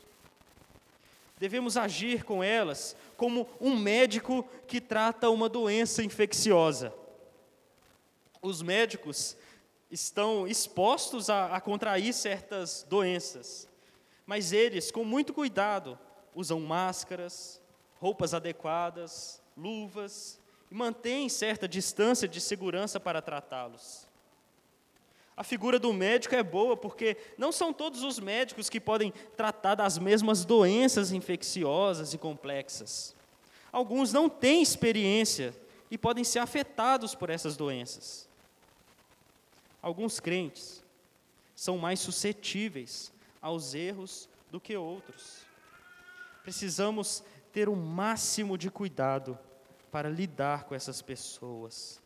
Devemos 1.38 1.76
agir 1.76 2.24
com 2.24 2.42
elas 2.42 2.96
como 3.16 3.48
um 3.60 3.76
médico 3.76 4.46
que 4.66 4.80
trata 4.80 5.30
uma 5.30 5.48
doença 5.48 6.02
infecciosa. 6.02 6.92
Os 8.40 8.62
médicos 8.62 9.36
estão 9.92 10.48
expostos 10.48 11.28
a, 11.28 11.54
a 11.54 11.60
contrair 11.60 12.14
certas 12.14 12.84
doenças, 12.88 13.68
mas 14.24 14.50
eles, 14.50 14.90
com 14.90 15.04
muito 15.04 15.34
cuidado, 15.34 15.98
usam 16.34 16.58
máscaras, 16.58 17.60
roupas 18.00 18.32
adequadas, 18.32 19.42
luvas 19.54 20.40
e 20.70 20.74
mantêm 20.74 21.28
certa 21.28 21.68
distância 21.68 22.26
de 22.26 22.40
segurança 22.40 22.98
para 22.98 23.20
tratá-los. 23.20 24.08
A 25.36 25.44
figura 25.44 25.78
do 25.78 25.92
médico 25.92 26.34
é 26.34 26.42
boa 26.42 26.76
porque 26.76 27.16
não 27.36 27.52
são 27.52 27.72
todos 27.72 28.02
os 28.02 28.18
médicos 28.18 28.70
que 28.70 28.80
podem 28.80 29.12
tratar 29.36 29.74
das 29.74 29.98
mesmas 29.98 30.44
doenças 30.44 31.12
infecciosas 31.12 32.14
e 32.14 32.18
complexas. 32.18 33.14
Alguns 33.70 34.12
não 34.12 34.28
têm 34.28 34.62
experiência 34.62 35.54
e 35.90 35.98
podem 35.98 36.24
ser 36.24 36.38
afetados 36.38 37.14
por 37.14 37.28
essas 37.28 37.56
doenças. 37.56 38.28
Alguns 39.82 40.20
crentes 40.20 40.82
são 41.54 41.76
mais 41.76 42.00
suscetíveis 42.00 43.12
aos 43.40 43.74
erros 43.74 44.28
do 44.50 44.60
que 44.60 44.76
outros. 44.76 45.42
Precisamos 46.42 47.22
ter 47.52 47.68
o 47.68 47.76
máximo 47.76 48.56
de 48.56 48.70
cuidado 48.70 49.38
para 49.90 50.08
lidar 50.08 50.64
com 50.64 50.74
essas 50.74 51.02
pessoas. 51.02 52.00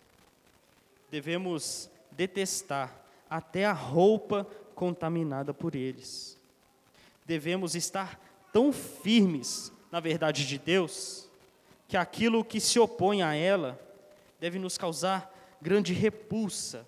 Devemos 1.10 1.88
detestar 2.10 2.98
até 3.30 3.64
a 3.64 3.72
roupa 3.72 4.46
contaminada 4.74 5.54
por 5.54 5.76
eles. 5.76 6.36
Devemos 7.24 7.74
estar 7.74 8.20
tão 8.52 8.72
firmes 8.72 9.70
na 9.90 10.00
verdade 10.00 10.46
de 10.46 10.58
Deus, 10.58 11.28
que 11.88 11.96
aquilo 11.96 12.44
que 12.44 12.60
se 12.60 12.78
opõe 12.78 13.22
a 13.22 13.34
ela 13.34 13.80
deve 14.40 14.58
nos 14.58 14.76
causar 14.76 15.32
grande 15.62 15.92
repulsa. 15.92 16.86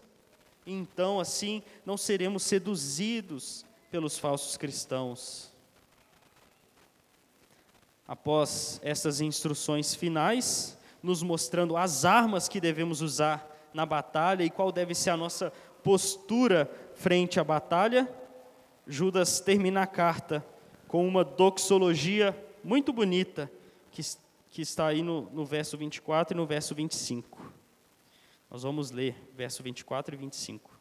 Então, 0.71 1.19
assim, 1.19 1.63
não 1.87 1.97
seremos 1.97 2.43
seduzidos 2.43 3.65
pelos 3.91 4.19
falsos 4.19 4.59
cristãos. 4.59 5.51
Após 8.07 8.79
essas 8.85 9.23
instruções 9.23 9.95
finais, 9.95 10.77
nos 11.03 11.23
mostrando 11.23 11.75
as 11.75 12.05
armas 12.05 12.51
que 12.51 12.61
devemos 12.61 13.01
usar 13.01 13.51
na 13.73 13.87
batalha 13.87 14.45
e 14.45 14.51
qual 14.51 14.71
deve 14.71 14.95
ser 14.95 15.09
a 15.09 15.17
nossa 15.17 15.51
postura 15.83 16.71
frente 16.97 17.41
à 17.41 17.45
batalha, 17.45 18.07
Judas 18.87 19.41
termina 19.41 19.85
a 19.85 19.87
carta 19.87 20.45
com 20.87 21.09
uma 21.09 21.25
doxologia 21.25 22.37
muito 22.63 22.93
bonita, 22.93 23.51
que, 23.91 24.03
que 24.51 24.61
está 24.61 24.89
aí 24.89 25.03
no, 25.03 25.31
no 25.31 25.47
verso 25.47 25.79
24 25.79 26.35
e 26.35 26.37
no 26.37 26.45
verso 26.45 26.75
25. 26.75 27.58
Nós 28.51 28.63
vamos 28.63 28.91
ler 28.91 29.15
verso 29.35 29.63
24 29.63 30.15
e 30.15 30.19
25. 30.19 30.79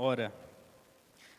Ora, 0.00 0.32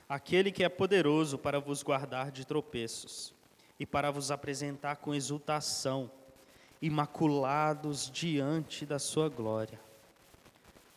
aquele 0.10 0.52
que 0.52 0.66
é 0.66 0.68
poderoso 0.68 1.38
para 1.38 1.62
vos 1.62 1.82
guardar 1.82 2.30
de 2.30 2.46
tropeços 2.46 3.34
e 3.80 3.86
para 3.86 4.12
vos 4.12 4.32
apresentar 4.32 4.98
com 4.98 5.16
exultação, 5.16 6.12
imaculados 6.82 8.12
diante 8.12 8.86
da 8.86 9.00
sua 9.00 9.30
glória. 9.30 9.80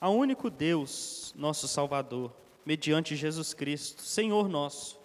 A 0.01 0.09
único 0.09 0.51
Deus, 0.51 1.33
nosso 1.37 1.69
Salvador, 1.69 2.42
mediante 2.65 3.17
Jesus 3.17 3.55
Cristo, 3.55 4.03
Senhor 4.03 4.49
nosso, 4.49 4.99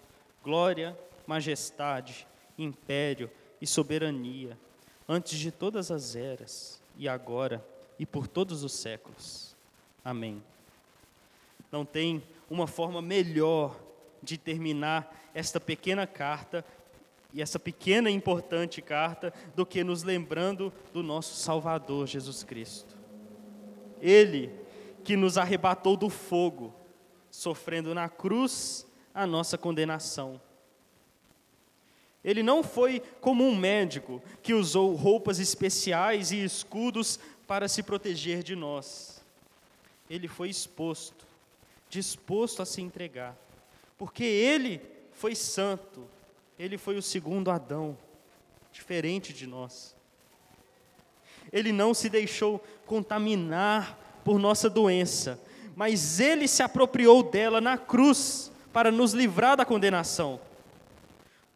glória, 0.43 0.97
majestade, 1.25 2.27
império 2.57 3.29
e 3.61 3.67
soberania, 3.67 4.57
antes 5.07 5.37
de 5.37 5.51
todas 5.51 5.91
as 5.91 6.15
eras, 6.15 6.81
e 6.97 7.07
agora 7.07 7.63
e 7.99 8.05
por 8.05 8.27
todos 8.27 8.63
os 8.63 8.73
séculos. 8.73 9.55
Amém. 10.03 10.41
Não 11.71 11.85
tem 11.85 12.23
uma 12.49 12.67
forma 12.67 13.01
melhor 13.01 13.79
de 14.21 14.37
terminar 14.37 15.29
esta 15.33 15.59
pequena 15.59 16.07
carta 16.07 16.65
e 17.33 17.41
essa 17.41 17.59
pequena 17.59 18.09
e 18.09 18.13
importante 18.13 18.81
carta 18.81 19.33
do 19.55 19.65
que 19.65 19.83
nos 19.83 20.03
lembrando 20.03 20.73
do 20.93 21.03
nosso 21.03 21.35
Salvador 21.35 22.07
Jesus 22.07 22.43
Cristo. 22.43 22.95
Ele 24.01 24.51
que 25.03 25.15
nos 25.15 25.37
arrebatou 25.37 25.95
do 25.95 26.09
fogo, 26.09 26.73
sofrendo 27.37 27.93
na 27.93 28.09
cruz 28.09 28.83
a 29.13 29.27
nossa 29.27 29.59
condenação. 29.59 30.41
Ele 32.23 32.41
não 32.41 32.63
foi 32.63 32.99
como 33.21 33.43
um 33.43 33.55
médico 33.55 34.23
que 34.41 34.55
usou 34.55 34.95
roupas 34.95 35.37
especiais 35.37 36.31
e 36.31 36.43
escudos 36.43 37.19
para 37.45 37.67
se 37.67 37.83
proteger 37.83 38.41
de 38.41 38.55
nós. 38.55 39.23
Ele 40.09 40.27
foi 40.27 40.49
exposto, 40.49 41.27
disposto 41.91 42.63
a 42.63 42.65
se 42.65 42.81
entregar, 42.81 43.37
porque 43.99 44.23
ele 44.23 44.81
foi 45.11 45.35
santo, 45.35 46.07
ele 46.57 46.75
foi 46.75 46.97
o 46.97 47.03
segundo 47.03 47.51
Adão, 47.51 47.95
diferente 48.71 49.31
de 49.31 49.45
nós. 49.45 49.95
Ele 51.53 51.71
não 51.71 51.93
se 51.93 52.09
deixou 52.09 52.59
contaminar 52.87 54.21
por 54.25 54.39
nossa 54.39 54.67
doença, 54.67 55.39
mas 55.77 56.19
ele 56.19 56.47
se 56.47 56.63
apropriou 56.63 57.21
dela 57.21 57.61
na 57.61 57.77
cruz 57.77 58.51
para 58.73 58.89
nos 58.89 59.13
livrar 59.13 59.55
da 59.55 59.63
condenação. 59.63 60.39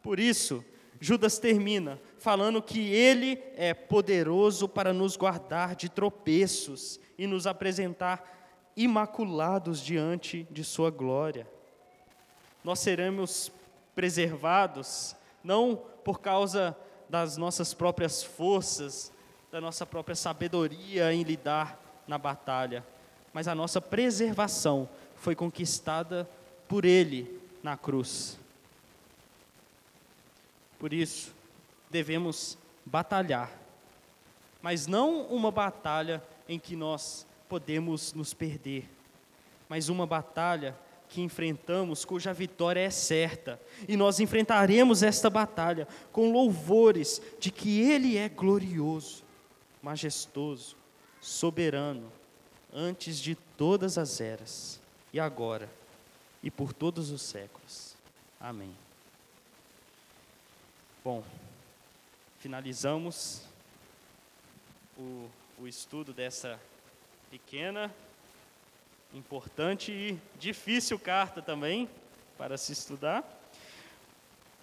Por 0.00 0.20
isso, 0.20 0.64
Judas 1.00 1.40
termina 1.40 1.98
falando 2.18 2.62
que 2.62 2.78
ele 2.94 3.42
é 3.56 3.74
poderoso 3.74 4.68
para 4.68 4.92
nos 4.92 5.16
guardar 5.16 5.74
de 5.74 5.88
tropeços 5.88 7.00
e 7.18 7.26
nos 7.26 7.48
apresentar 7.48 8.72
imaculados 8.76 9.80
diante 9.80 10.46
de 10.52 10.62
Sua 10.62 10.88
glória. 10.88 11.44
Nós 12.62 12.78
seremos 12.78 13.50
preservados 13.92 15.16
não 15.42 15.74
por 16.04 16.20
causa 16.20 16.76
das 17.08 17.36
nossas 17.36 17.74
próprias 17.74 18.22
forças, 18.22 19.12
da 19.50 19.60
nossa 19.60 19.84
própria 19.84 20.14
sabedoria 20.14 21.12
em 21.12 21.24
lidar 21.24 21.76
na 22.06 22.18
batalha, 22.18 22.86
mas 23.32 23.48
a 23.48 23.54
nossa 23.54 23.80
preservação 23.80 24.88
foi 25.16 25.34
conquistada 25.34 26.28
por 26.68 26.84
Ele 26.84 27.40
na 27.62 27.76
cruz. 27.76 28.38
Por 30.78 30.92
isso, 30.92 31.32
devemos 31.90 32.58
batalhar, 32.84 33.52
mas 34.60 34.86
não 34.86 35.22
uma 35.26 35.50
batalha 35.50 36.22
em 36.48 36.58
que 36.58 36.74
nós 36.74 37.26
podemos 37.48 38.12
nos 38.14 38.34
perder, 38.34 38.88
mas 39.68 39.88
uma 39.88 40.06
batalha 40.06 40.76
que 41.08 41.20
enfrentamos, 41.20 42.04
cuja 42.04 42.32
vitória 42.32 42.80
é 42.80 42.90
certa, 42.90 43.60
e 43.86 43.96
nós 43.96 44.18
enfrentaremos 44.18 45.02
esta 45.02 45.28
batalha 45.28 45.86
com 46.10 46.32
louvores 46.32 47.20
de 47.38 47.50
que 47.50 47.80
Ele 47.80 48.16
é 48.16 48.28
glorioso, 48.28 49.22
majestoso, 49.82 50.74
soberano, 51.20 52.10
antes 52.72 53.18
de 53.18 53.34
todas 53.34 53.98
as 53.98 54.20
eras, 54.20 54.80
e 55.12 55.20
agora, 55.20 55.68
e 56.42 56.50
por 56.50 56.72
todos 56.72 57.10
os 57.10 57.22
séculos. 57.22 57.94
Amém. 58.40 58.74
Bom, 61.04 61.22
finalizamos 62.38 63.42
o, 64.96 65.28
o 65.58 65.68
estudo 65.68 66.12
dessa 66.12 66.58
pequena, 67.30 67.92
importante 69.14 69.92
e 69.92 70.18
difícil 70.38 70.98
carta 70.98 71.42
também 71.42 71.88
para 72.38 72.56
se 72.56 72.72
estudar. 72.72 73.24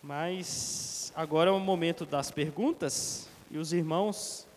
Mas 0.02 1.12
agora 1.16 1.50
é 1.50 1.54
o 1.54 1.60
momento 1.60 2.06
das 2.06 2.32
perguntas 2.32 3.28
e 3.52 3.58
os 3.58 3.74
irmãos 3.74 4.48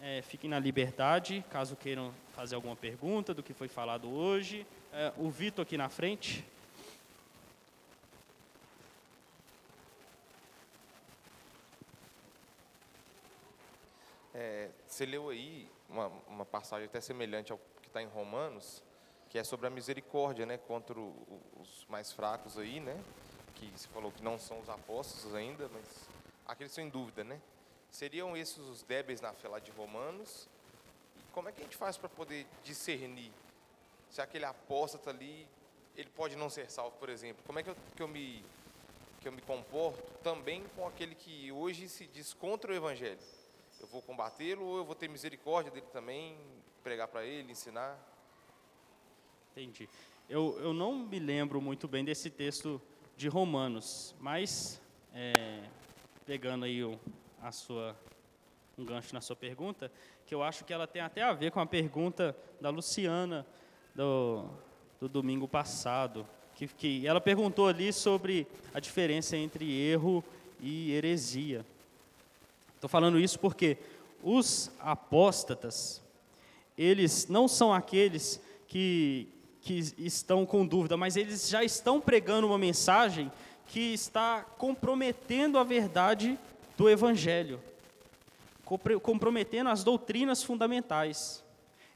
é, 0.00 0.22
fiquem 0.22 0.50
na 0.50 0.58
liberdade, 0.58 1.44
caso 1.50 1.76
queiram 1.76 2.12
fazer 2.38 2.54
alguma 2.54 2.76
pergunta 2.76 3.34
do 3.34 3.42
que 3.42 3.52
foi 3.52 3.66
falado 3.66 4.08
hoje. 4.08 4.64
É, 4.92 5.12
o 5.16 5.28
Vitor 5.28 5.64
aqui 5.64 5.76
na 5.76 5.88
frente. 5.88 6.44
É, 14.32 14.68
você 14.86 15.04
leu 15.04 15.30
aí 15.30 15.68
uma, 15.88 16.06
uma 16.28 16.44
passagem 16.44 16.86
até 16.86 17.00
semelhante 17.00 17.50
ao 17.50 17.58
que 17.82 17.88
está 17.88 18.00
em 18.00 18.06
Romanos, 18.06 18.84
que 19.28 19.36
é 19.36 19.42
sobre 19.42 19.66
a 19.66 19.70
misericórdia, 19.70 20.46
né, 20.46 20.58
contra 20.58 20.96
o, 20.96 21.42
os 21.60 21.84
mais 21.88 22.12
fracos 22.12 22.56
aí, 22.56 22.78
né, 22.78 23.02
que 23.56 23.68
se 23.74 23.88
falou 23.88 24.12
que 24.12 24.22
não 24.22 24.38
são 24.38 24.60
os 24.60 24.68
apóstolos 24.68 25.34
ainda, 25.34 25.68
mas 25.74 26.08
aqueles 26.46 26.70
sem 26.70 26.88
dúvida, 26.88 27.24
né? 27.24 27.40
Seriam 27.90 28.36
esses 28.36 28.58
os 28.58 28.84
débeis 28.84 29.20
na 29.20 29.32
fé 29.32 29.48
lá 29.48 29.58
de 29.58 29.72
Romanos? 29.72 30.48
Como 31.32 31.48
é 31.48 31.52
que 31.52 31.60
a 31.60 31.64
gente 31.64 31.76
faz 31.76 31.96
para 31.96 32.08
poder 32.08 32.46
discernir 32.62 33.32
se 34.10 34.20
aquele 34.20 34.44
apóstolo 34.44 35.02
ali, 35.08 35.46
ele 35.96 36.08
pode 36.10 36.36
não 36.36 36.48
ser 36.48 36.70
salvo, 36.70 36.96
por 36.98 37.08
exemplo? 37.08 37.42
Como 37.46 37.58
é 37.58 37.62
que 37.62 37.70
eu, 37.70 37.76
que 37.96 38.02
eu 38.02 38.08
me 38.08 38.44
que 39.20 39.26
eu 39.26 39.32
me 39.32 39.42
comporto 39.42 40.00
também 40.22 40.64
com 40.76 40.86
aquele 40.86 41.12
que 41.12 41.50
hoje 41.50 41.88
se 41.88 42.06
diz 42.06 42.32
contra 42.32 42.70
o 42.70 42.74
evangelho? 42.74 43.18
eu 43.80 43.86
vou 43.86 44.02
combatê-lo 44.02 44.64
ou 44.64 44.78
eu 44.78 44.84
vou 44.84 44.94
ter 44.94 45.08
misericórdia 45.08 45.70
dele 45.70 45.86
também, 45.92 46.36
pregar 46.82 47.08
para 47.08 47.24
ele, 47.24 47.52
ensinar? 47.52 47.98
Entendi. 49.52 49.88
Eu, 50.28 50.58
eu 50.60 50.72
não 50.72 50.94
me 50.94 51.18
lembro 51.18 51.60
muito 51.60 51.86
bem 51.86 52.04
desse 52.04 52.28
texto 52.28 52.80
de 53.16 53.28
Romanos, 53.28 54.14
mas 54.20 54.80
é, 55.14 55.62
pegando 56.26 56.64
aí 56.64 56.80
a 57.40 57.52
sua, 57.52 57.96
um 58.78 58.84
gancho 58.84 59.12
na 59.12 59.20
sua 59.20 59.34
pergunta, 59.34 59.90
que 60.24 60.34
eu 60.34 60.42
acho 60.42 60.64
que 60.64 60.72
ela 60.72 60.86
tem 60.86 61.02
até 61.02 61.22
a 61.22 61.32
ver 61.32 61.50
com 61.50 61.58
a 61.60 61.66
pergunta 61.66 62.36
da 62.60 62.70
Luciana 62.70 63.44
do, 63.94 64.44
do 65.00 65.08
domingo 65.08 65.48
passado, 65.48 66.26
que, 66.54 66.68
que 66.68 67.06
ela 67.06 67.20
perguntou 67.20 67.66
ali 67.66 67.92
sobre 67.92 68.46
a 68.72 68.78
diferença 68.78 69.36
entre 69.36 69.68
erro 69.70 70.24
e 70.60 70.92
heresia. 70.92 71.66
Estou 72.74 72.88
falando 72.88 73.18
isso 73.18 73.38
porque 73.40 73.76
os 74.22 74.70
apóstatas, 74.78 76.00
eles 76.76 77.26
não 77.28 77.48
são 77.48 77.72
aqueles 77.72 78.40
que, 78.68 79.26
que 79.60 79.94
estão 79.98 80.46
com 80.46 80.64
dúvida, 80.64 80.96
mas 80.96 81.16
eles 81.16 81.48
já 81.48 81.64
estão 81.64 82.00
pregando 82.00 82.46
uma 82.46 82.58
mensagem 82.58 83.30
que 83.66 83.92
está 83.92 84.42
comprometendo 84.56 85.58
a 85.58 85.64
verdade 85.64 86.38
do 86.76 86.88
Evangelho, 86.88 87.60
comprometendo 89.02 89.70
as 89.70 89.82
doutrinas 89.82 90.42
fundamentais. 90.42 91.44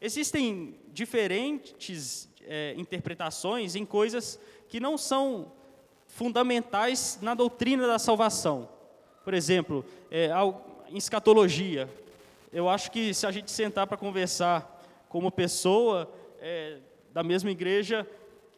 Existem 0.00 0.80
diferentes 0.92 2.28
é, 2.44 2.74
interpretações 2.76 3.74
em 3.74 3.84
coisas 3.84 4.38
que 4.68 4.80
não 4.80 4.98
são 4.98 5.52
fundamentais 6.06 7.18
na 7.22 7.34
doutrina 7.34 7.86
da 7.86 7.98
salvação. 7.98 8.68
Por 9.24 9.34
exemplo, 9.34 9.84
é, 10.10 10.30
em 10.88 10.96
escatologia. 10.96 11.88
Eu 12.52 12.68
acho 12.68 12.90
que 12.90 13.14
se 13.14 13.26
a 13.26 13.30
gente 13.30 13.50
sentar 13.50 13.86
para 13.86 13.96
conversar 13.96 14.82
como 15.08 15.30
pessoa 15.30 16.12
é, 16.40 16.78
da 17.12 17.22
mesma 17.22 17.50
igreja, 17.50 18.06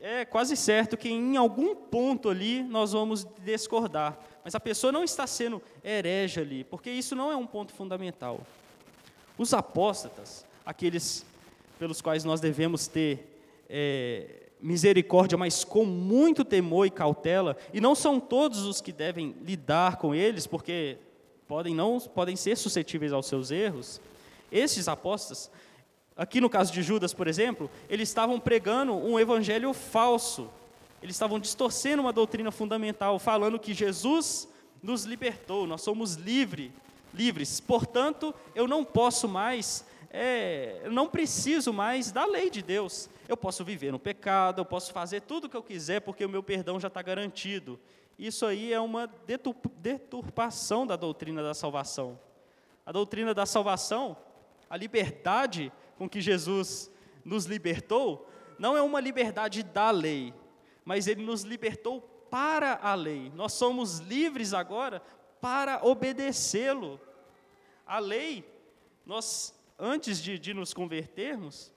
é 0.00 0.24
quase 0.24 0.56
certo 0.56 0.96
que 0.96 1.08
em 1.08 1.36
algum 1.36 1.74
ponto 1.74 2.28
ali 2.28 2.62
nós 2.62 2.92
vamos 2.92 3.26
discordar. 3.44 4.18
Mas 4.44 4.54
a 4.54 4.60
pessoa 4.60 4.92
não 4.92 5.02
está 5.02 5.26
sendo 5.26 5.62
herege 5.82 6.40
ali, 6.40 6.64
porque 6.64 6.90
isso 6.90 7.16
não 7.16 7.32
é 7.32 7.36
um 7.36 7.46
ponto 7.46 7.72
fundamental. 7.72 8.40
Os 9.38 9.54
apóstatas, 9.54 10.44
aqueles 10.66 11.24
pelos 11.78 12.00
quais 12.02 12.24
nós 12.24 12.40
devemos 12.40 12.86
ter 12.86 13.40
é, 13.68 14.44
misericórdia, 14.60 15.36
mas 15.36 15.64
com 15.64 15.84
muito 15.84 16.44
temor 16.44 16.86
e 16.86 16.90
cautela, 16.90 17.56
e 17.72 17.80
não 17.80 17.94
são 17.94 18.20
todos 18.20 18.60
os 18.60 18.80
que 18.80 18.92
devem 18.92 19.34
lidar 19.42 19.96
com 19.96 20.14
eles, 20.14 20.46
porque 20.46 20.98
podem 21.48 21.74
não 21.74 21.98
podem 22.00 22.36
ser 22.36 22.56
suscetíveis 22.56 23.12
aos 23.12 23.26
seus 23.26 23.50
erros. 23.50 24.00
Esses 24.50 24.88
apóstolos, 24.88 25.50
aqui 26.16 26.40
no 26.40 26.48
caso 26.50 26.72
de 26.72 26.82
Judas, 26.82 27.12
por 27.12 27.26
exemplo, 27.26 27.70
eles 27.88 28.08
estavam 28.08 28.38
pregando 28.38 28.94
um 28.94 29.18
evangelho 29.18 29.72
falso. 29.72 30.48
Eles 31.04 31.16
estavam 31.16 31.38
distorcendo 31.38 32.00
uma 32.00 32.14
doutrina 32.14 32.50
fundamental, 32.50 33.18
falando 33.18 33.58
que 33.58 33.74
Jesus 33.74 34.48
nos 34.82 35.04
libertou, 35.04 35.66
nós 35.66 35.82
somos 35.82 36.14
livre, 36.14 36.72
livres. 37.12 37.60
Portanto, 37.60 38.34
eu 38.54 38.66
não 38.66 38.82
posso 38.82 39.28
mais, 39.28 39.84
é, 40.08 40.80
eu 40.82 40.90
não 40.90 41.06
preciso 41.06 41.74
mais 41.74 42.10
da 42.10 42.24
lei 42.24 42.48
de 42.48 42.62
Deus. 42.62 43.10
Eu 43.28 43.36
posso 43.36 43.62
viver 43.62 43.92
no 43.92 43.98
pecado, 43.98 44.62
eu 44.62 44.64
posso 44.64 44.94
fazer 44.94 45.20
tudo 45.20 45.44
o 45.44 45.50
que 45.50 45.56
eu 45.58 45.62
quiser, 45.62 46.00
porque 46.00 46.24
o 46.24 46.28
meu 46.28 46.42
perdão 46.42 46.80
já 46.80 46.88
está 46.88 47.02
garantido. 47.02 47.78
Isso 48.18 48.46
aí 48.46 48.72
é 48.72 48.80
uma 48.80 49.06
deturpação 49.76 50.86
da 50.86 50.96
doutrina 50.96 51.42
da 51.42 51.52
salvação. 51.52 52.18
A 52.86 52.90
doutrina 52.90 53.34
da 53.34 53.44
salvação, 53.44 54.16
a 54.70 54.76
liberdade 54.78 55.70
com 55.98 56.08
que 56.08 56.22
Jesus 56.22 56.90
nos 57.22 57.44
libertou, 57.44 58.26
não 58.58 58.74
é 58.74 58.80
uma 58.80 59.00
liberdade 59.00 59.62
da 59.62 59.90
lei, 59.90 60.32
mas 60.84 61.06
ele 61.06 61.24
nos 61.24 61.42
libertou 61.42 62.00
para 62.30 62.78
a 62.82 62.94
lei. 62.94 63.32
Nós 63.34 63.52
somos 63.52 63.98
livres 63.98 64.52
agora 64.52 65.02
para 65.40 65.84
obedecê-lo. 65.84 67.00
A 67.86 67.98
lei, 67.98 68.44
nós, 69.04 69.54
antes 69.78 70.22
de, 70.22 70.38
de 70.38 70.52
nos 70.52 70.74
convertermos, 70.74 71.72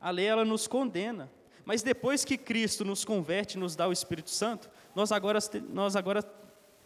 a 0.00 0.10
lei 0.10 0.26
ela 0.26 0.44
nos 0.44 0.66
condena. 0.66 1.30
Mas 1.64 1.82
depois 1.82 2.24
que 2.24 2.36
Cristo 2.36 2.84
nos 2.84 3.04
converte, 3.04 3.56
nos 3.56 3.76
dá 3.76 3.86
o 3.86 3.92
Espírito 3.92 4.30
Santo, 4.30 4.68
nós 4.94 5.12
agora, 5.12 5.38
nós 5.68 5.96
agora 5.96 6.22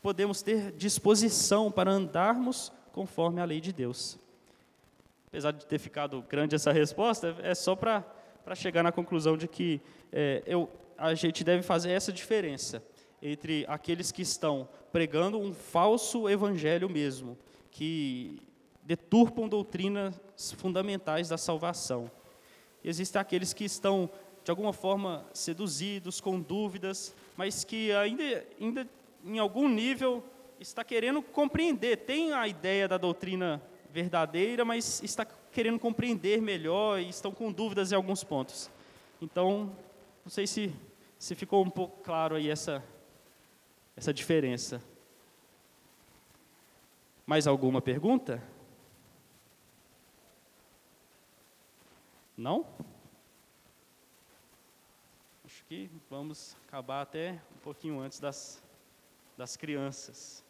podemos 0.02 0.42
ter 0.42 0.72
disposição 0.72 1.70
para 1.70 1.90
andarmos 1.90 2.70
conforme 2.92 3.40
a 3.40 3.44
lei 3.44 3.60
de 3.60 3.72
Deus. 3.72 4.18
Apesar 5.28 5.50
de 5.52 5.66
ter 5.66 5.78
ficado 5.78 6.22
grande 6.28 6.54
essa 6.54 6.72
resposta, 6.72 7.36
é 7.42 7.54
só 7.54 7.74
para 7.74 8.04
chegar 8.54 8.82
na 8.82 8.92
conclusão 8.92 9.36
de 9.36 9.48
que 9.48 9.80
é, 10.12 10.42
eu, 10.46 10.70
a 10.98 11.14
gente 11.14 11.44
deve 11.44 11.62
fazer 11.62 11.90
essa 11.90 12.12
diferença 12.12 12.82
entre 13.22 13.64
aqueles 13.68 14.12
que 14.12 14.22
estão 14.22 14.68
pregando 14.92 15.38
um 15.38 15.52
falso 15.52 16.28
evangelho 16.28 16.88
mesmo, 16.88 17.36
que 17.70 18.40
deturpam 18.82 19.48
doutrinas 19.48 20.14
fundamentais 20.56 21.28
da 21.28 21.36
salvação. 21.36 22.10
Existem 22.84 23.20
aqueles 23.20 23.52
que 23.52 23.64
estão, 23.64 24.08
de 24.44 24.50
alguma 24.50 24.72
forma, 24.72 25.26
seduzidos, 25.32 26.20
com 26.20 26.40
dúvidas, 26.40 27.14
mas 27.36 27.64
que 27.64 27.90
ainda, 27.92 28.46
ainda 28.60 28.88
em 29.24 29.38
algum 29.38 29.68
nível, 29.68 30.22
está 30.60 30.84
querendo 30.84 31.20
compreender, 31.20 31.98
tem 31.98 32.32
a 32.32 32.46
ideia 32.46 32.86
da 32.86 32.96
doutrina 32.96 33.60
verdadeira, 33.90 34.64
mas 34.64 35.02
está 35.02 35.24
querendo 35.24 35.78
compreender 35.78 36.40
melhor 36.40 37.00
e 37.00 37.08
estão 37.08 37.32
com 37.32 37.50
dúvidas 37.50 37.92
em 37.92 37.94
alguns 37.96 38.22
pontos. 38.22 38.70
Então, 39.20 39.72
não 40.26 40.30
sei 40.30 40.44
se, 40.44 40.74
se 41.20 41.36
ficou 41.36 41.64
um 41.64 41.70
pouco 41.70 42.02
claro 42.02 42.34
aí 42.34 42.50
essa, 42.50 42.82
essa 43.96 44.12
diferença. 44.12 44.82
Mais 47.24 47.46
alguma 47.46 47.80
pergunta? 47.80 48.42
Não? 52.36 52.66
Acho 55.44 55.64
que 55.66 55.88
vamos 56.10 56.56
acabar 56.66 57.02
até 57.02 57.40
um 57.54 57.60
pouquinho 57.60 58.00
antes 58.00 58.18
das, 58.18 58.60
das 59.36 59.56
crianças. 59.56 60.44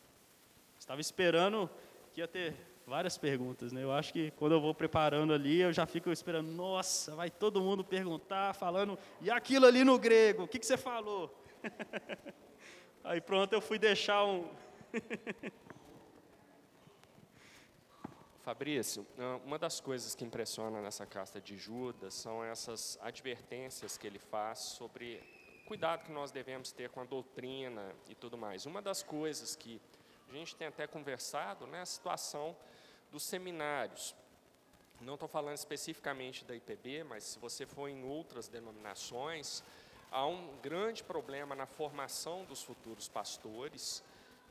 Estava 0.78 1.02
esperando 1.02 1.68
que 2.14 2.22
ia 2.22 2.26
ter 2.26 2.56
várias 2.86 3.18
perguntas, 3.18 3.72
né? 3.72 3.82
Eu 3.82 3.92
acho 3.92 4.12
que 4.12 4.30
quando 4.32 4.52
eu 4.52 4.60
vou 4.60 4.72
preparando 4.72 5.32
ali, 5.32 5.60
eu 5.60 5.72
já 5.72 5.84
fico 5.86 6.10
esperando, 6.12 6.48
nossa, 6.48 7.16
vai 7.16 7.28
todo 7.28 7.60
mundo 7.60 7.84
perguntar, 7.84 8.54
falando, 8.54 8.96
e 9.20 9.28
aquilo 9.30 9.66
ali 9.66 9.82
no 9.82 9.98
grego, 9.98 10.44
o 10.44 10.48
que, 10.48 10.58
que 10.58 10.66
você 10.66 10.76
falou? 10.76 11.34
Aí 13.02 13.20
pronto, 13.20 13.52
eu 13.52 13.60
fui 13.60 13.78
deixar 13.78 14.24
um. 14.24 14.48
Fabrício, 18.42 19.04
uma 19.44 19.58
das 19.58 19.80
coisas 19.80 20.14
que 20.14 20.24
impressiona 20.24 20.80
nessa 20.80 21.04
carta 21.04 21.40
de 21.40 21.58
Judas 21.58 22.14
são 22.14 22.44
essas 22.44 22.96
advertências 23.02 23.98
que 23.98 24.06
ele 24.06 24.20
faz 24.20 24.60
sobre 24.60 25.20
cuidado 25.66 26.04
que 26.04 26.12
nós 26.12 26.30
devemos 26.30 26.70
ter 26.70 26.88
com 26.90 27.00
a 27.00 27.04
doutrina 27.04 27.92
e 28.08 28.14
tudo 28.14 28.38
mais. 28.38 28.64
Uma 28.64 28.80
das 28.80 29.02
coisas 29.02 29.56
que 29.56 29.80
a 30.28 30.32
gente 30.32 30.54
tem 30.54 30.68
até 30.68 30.86
conversado 30.86 31.66
né, 31.66 31.80
a 31.80 31.86
situação 31.86 32.56
dos 33.10 33.22
seminários. 33.24 34.14
Não 35.00 35.14
estou 35.14 35.28
falando 35.28 35.56
especificamente 35.56 36.44
da 36.44 36.54
IPB, 36.54 37.04
mas 37.04 37.24
se 37.24 37.38
você 37.38 37.66
for 37.66 37.88
em 37.88 38.04
outras 38.04 38.48
denominações, 38.48 39.62
há 40.10 40.26
um 40.26 40.56
grande 40.62 41.04
problema 41.04 41.54
na 41.54 41.66
formação 41.66 42.44
dos 42.44 42.62
futuros 42.62 43.08
pastores 43.08 44.02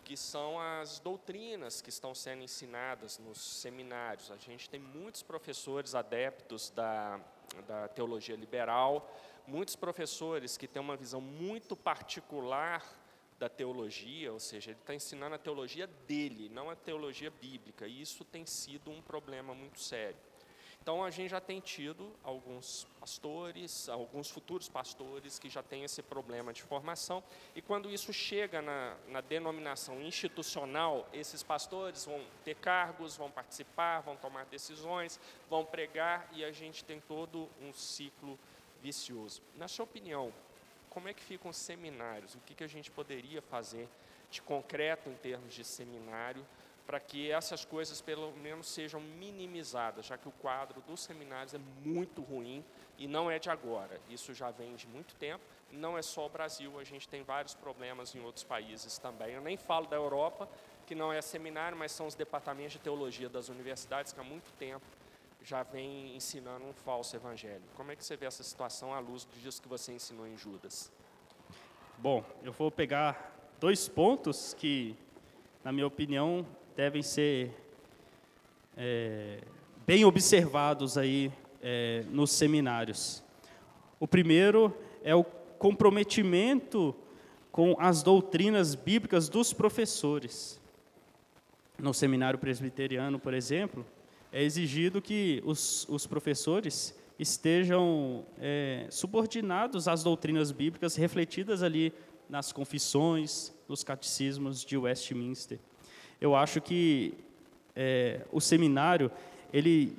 que 0.03 0.15
são 0.15 0.59
as 0.59 0.99
doutrinas 0.99 1.81
que 1.81 1.89
estão 1.89 2.13
sendo 2.13 2.43
ensinadas 2.43 3.17
nos 3.17 3.41
seminários. 3.41 4.29
A 4.29 4.37
gente 4.37 4.69
tem 4.69 4.79
muitos 4.79 5.23
professores 5.23 5.95
adeptos 5.95 6.69
da, 6.69 7.19
da 7.67 7.87
teologia 7.87 8.35
liberal, 8.35 9.11
muitos 9.47 9.75
professores 9.75 10.57
que 10.57 10.67
têm 10.67 10.79
uma 10.79 10.95
visão 10.95 11.19
muito 11.19 11.75
particular 11.75 12.83
da 13.37 13.49
teologia, 13.49 14.31
ou 14.31 14.39
seja, 14.39 14.71
ele 14.71 14.79
está 14.79 14.93
ensinando 14.93 15.35
a 15.35 15.37
teologia 15.37 15.87
dele, 16.07 16.49
não 16.49 16.69
a 16.69 16.75
teologia 16.75 17.29
bíblica, 17.29 17.87
e 17.87 18.01
isso 18.01 18.23
tem 18.23 18.45
sido 18.45 18.89
um 18.89 19.01
problema 19.01 19.53
muito 19.53 19.79
sério. 19.79 20.17
Então, 20.81 21.03
a 21.03 21.09
gente 21.09 21.31
já 21.31 21.41
tem 21.41 21.59
tido 21.59 22.15
alguns 22.23 22.85
pastores, 22.99 23.89
alguns 23.89 24.29
futuros 24.29 24.69
pastores 24.69 25.39
que 25.39 25.49
já 25.49 25.63
têm 25.63 25.83
esse 25.83 26.03
problema 26.03 26.53
de 26.53 26.61
formação, 26.61 27.23
e 27.55 27.61
quando 27.61 27.89
isso 27.89 28.13
chega 28.13 28.61
na, 28.61 28.95
na 29.07 29.19
denominação 29.19 29.99
institucional, 29.99 31.09
esses 31.11 31.41
pastores 31.41 32.05
vão 32.05 32.23
ter 32.43 32.55
cargos, 32.55 33.17
vão 33.17 33.31
participar, 33.31 34.01
vão 34.01 34.15
tomar 34.15 34.45
decisões, 34.45 35.19
vão 35.49 35.65
pregar, 35.65 36.29
e 36.33 36.45
a 36.45 36.51
gente 36.51 36.85
tem 36.85 36.99
todo 37.01 37.49
um 37.59 37.73
ciclo 37.73 38.37
vicioso. 38.79 39.41
Na 39.55 39.67
sua 39.67 39.85
opinião, 39.85 40.31
como 40.95 41.09
é 41.09 41.13
que 41.13 41.21
ficam 41.21 41.51
os 41.51 41.57
seminários? 41.57 42.35
O 42.35 42.39
que, 42.39 42.55
que 42.55 42.63
a 42.63 42.67
gente 42.67 42.89
poderia 42.89 43.41
fazer 43.41 43.89
de 44.31 44.41
concreto 44.41 45.09
em 45.09 45.15
termos 45.15 45.53
de 45.53 45.63
seminário? 45.63 46.43
para 46.85 46.99
que 46.99 47.31
essas 47.31 47.65
coisas 47.65 47.99
pelo 47.99 48.31
menos 48.33 48.67
sejam 48.67 49.01
minimizadas, 49.01 50.05
já 50.05 50.19
que 50.19 50.27
o 50.27 50.31
quadro 50.31 50.81
dos 50.81 51.01
seminários 51.01 51.55
é 51.55 51.59
muito 51.83 52.21
ruim 52.21 52.63
e 52.95 53.07
não 53.07 53.29
é 53.29 53.39
de 53.39 53.49
agora. 53.49 53.99
Isso 54.07 54.35
já 54.35 54.51
vem 54.51 54.75
de 54.75 54.87
muito 54.87 55.15
tempo. 55.15 55.43
Não 55.71 55.97
é 55.97 56.03
só 56.03 56.27
o 56.27 56.29
Brasil, 56.29 56.79
a 56.79 56.83
gente 56.83 57.09
tem 57.09 57.23
vários 57.23 57.55
problemas 57.55 58.13
em 58.13 58.19
outros 58.19 58.43
países 58.43 58.99
também. 58.99 59.33
Eu 59.33 59.41
nem 59.41 59.57
falo 59.57 59.87
da 59.87 59.95
Europa, 59.95 60.47
que 60.85 60.93
não 60.93 61.11
é 61.11 61.23
seminário, 61.23 61.75
mas 61.75 61.91
são 61.91 62.05
os 62.05 62.13
departamentos 62.13 62.73
de 62.73 62.79
teologia 62.79 63.27
das 63.27 63.49
universidades 63.49 64.13
que 64.13 64.19
há 64.19 64.23
muito 64.23 64.53
tempo 64.59 64.85
já 65.45 65.61
vem 65.61 66.15
ensinando 66.15 66.65
um 66.65 66.73
falso 66.73 67.15
evangelho. 67.15 67.61
Como 67.75 67.91
é 67.91 67.95
que 67.95 68.03
você 68.03 68.17
vê 68.17 68.25
essa 68.25 68.41
situação 68.41 68.91
à 68.91 68.99
luz 68.99 69.27
disso 69.43 69.61
que 69.61 69.67
você 69.67 69.93
ensinou 69.93 70.25
em 70.25 70.35
Judas? 70.35 70.91
Bom, 71.99 72.25
eu 72.43 72.51
vou 72.51 72.71
pegar 72.71 73.53
dois 73.59 73.87
pontos 73.87 74.55
que, 74.55 74.95
na 75.63 75.71
minha 75.71 75.85
opinião, 75.85 76.43
devem 76.75 77.03
ser 77.03 77.55
é, 78.75 79.39
bem 79.85 80.03
observados 80.03 80.97
aí 80.97 81.31
é, 81.61 82.03
nos 82.09 82.31
seminários. 82.31 83.23
O 83.99 84.07
primeiro 84.07 84.75
é 85.03 85.13
o 85.13 85.23
comprometimento 85.23 86.95
com 87.51 87.75
as 87.79 88.01
doutrinas 88.01 88.73
bíblicas 88.73 89.29
dos 89.29 89.53
professores. 89.53 90.59
No 91.77 91.93
seminário 91.93 92.39
presbiteriano, 92.39 93.19
por 93.19 93.35
exemplo, 93.35 93.85
é 94.35 94.43
exigido 94.43 95.01
que 95.01 95.41
os, 95.45 95.87
os 95.87 96.05
professores 96.05 96.93
estejam 97.17 98.25
é, 98.37 98.87
subordinados 98.89 99.87
às 99.87 100.03
doutrinas 100.03 100.51
bíblicas 100.51 100.95
refletidas 100.95 101.63
ali 101.63 101.93
nas 102.29 102.51
confissões, 102.51 103.53
nos 103.67 103.83
catecismos 103.83 104.65
de 104.65 104.77
Westminster 104.77 105.59
eu 106.19 106.35
acho 106.35 106.61
que 106.61 107.13
é, 107.75 108.21
o 108.31 108.39
seminário, 108.39 109.11
ele 109.51 109.95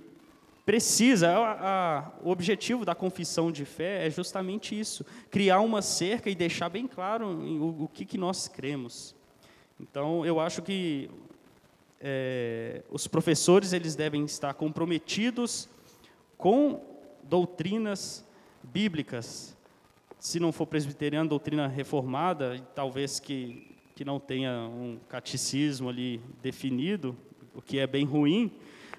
precisa, 0.65 1.31
a, 1.31 1.99
a, 1.99 2.13
o 2.23 2.31
objetivo 2.31 2.85
da 2.85 2.95
confissão 2.95 3.53
de 3.53 3.65
fé 3.65 4.07
é 4.07 4.11
justamente 4.11 4.79
isso, 4.79 5.05
criar 5.31 5.61
uma 5.61 5.81
cerca 5.83 6.29
e 6.29 6.35
deixar 6.35 6.69
bem 6.69 6.87
claro 6.87 7.27
o, 7.27 7.85
o 7.85 7.89
que, 7.89 8.05
que 8.05 8.19
nós 8.19 8.49
cremos. 8.49 9.15
Então, 9.79 10.25
eu 10.25 10.41
acho 10.41 10.63
que 10.63 11.11
é, 12.01 12.83
os 12.91 13.07
professores 13.07 13.73
eles 13.73 13.95
devem 13.95 14.25
estar 14.25 14.55
comprometidos 14.55 15.69
com 16.37 16.81
doutrinas 17.23 18.25
bíblicas. 18.63 19.57
Se 20.19 20.41
não 20.41 20.53
for 20.53 20.67
presbiteriano, 20.67 21.29
doutrina 21.29 21.67
reformada, 21.67 22.61
talvez 22.75 23.21
que 23.21 23.77
que 23.97 24.05
não 24.05 24.21
tenha 24.21 24.69
um 24.69 24.99
catecismo 25.09 25.89
ali 25.89 26.21
definido, 26.43 27.17
o 27.55 27.63
que 27.63 27.79
é 27.79 27.87
bem 27.87 28.05
ruim, 28.05 28.53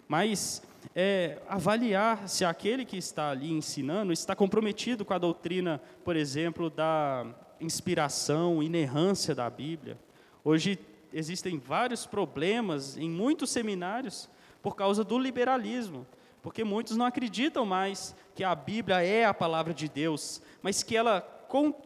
mas 0.08 0.64
é, 0.96 1.38
avaliar 1.48 2.28
se 2.28 2.44
aquele 2.44 2.84
que 2.84 2.98
está 2.98 3.30
ali 3.30 3.52
ensinando 3.52 4.12
está 4.12 4.36
comprometido 4.36 5.06
com 5.06 5.14
a 5.14 5.20
doutrina, 5.20 5.80
por 6.04 6.16
exemplo, 6.16 6.68
da 6.68 7.28
inspiração, 7.62 8.64
inerrância 8.64 9.36
da 9.36 9.48
Bíblia. 9.48 10.00
Hoje 10.44 10.80
existem 11.14 11.58
vários 11.58 12.06
problemas 12.06 12.98
em 12.98 13.10
muitos 13.10 13.50
seminários 13.50 14.30
por 14.62 14.76
causa 14.76 15.04
do 15.04 15.18
liberalismo, 15.18 16.06
porque 16.42 16.64
muitos 16.64 16.98
não 16.98 17.06
acreditam 17.06 17.66
mais 17.66 18.16
que 18.36 18.44
a 18.44 18.54
Bíblia 18.54 19.04
é 19.04 19.26
a 19.26 19.34
palavra 19.34 19.74
de 19.74 19.88
Deus, 19.88 20.42
mas 20.62 20.84
que 20.84 20.96
ela 20.96 21.22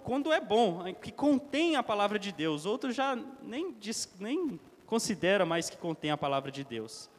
quando 0.03 0.34
é 0.34 0.41
bom, 0.41 0.84
que 0.95 1.11
contém 1.11 1.76
a 1.76 1.84
palavra 1.84 2.17
de 2.17 2.32
Deus. 2.32 2.65
Outros 2.65 2.95
já 2.95 3.15
nem, 3.43 3.72
diz, 3.80 4.11
nem 4.19 4.59
considera 4.88 5.45
mais 5.45 5.69
que 5.69 5.78
contém 5.78 6.09
a 6.09 6.17
palavra 6.17 6.51
de 6.51 6.63
Deus. 6.63 7.09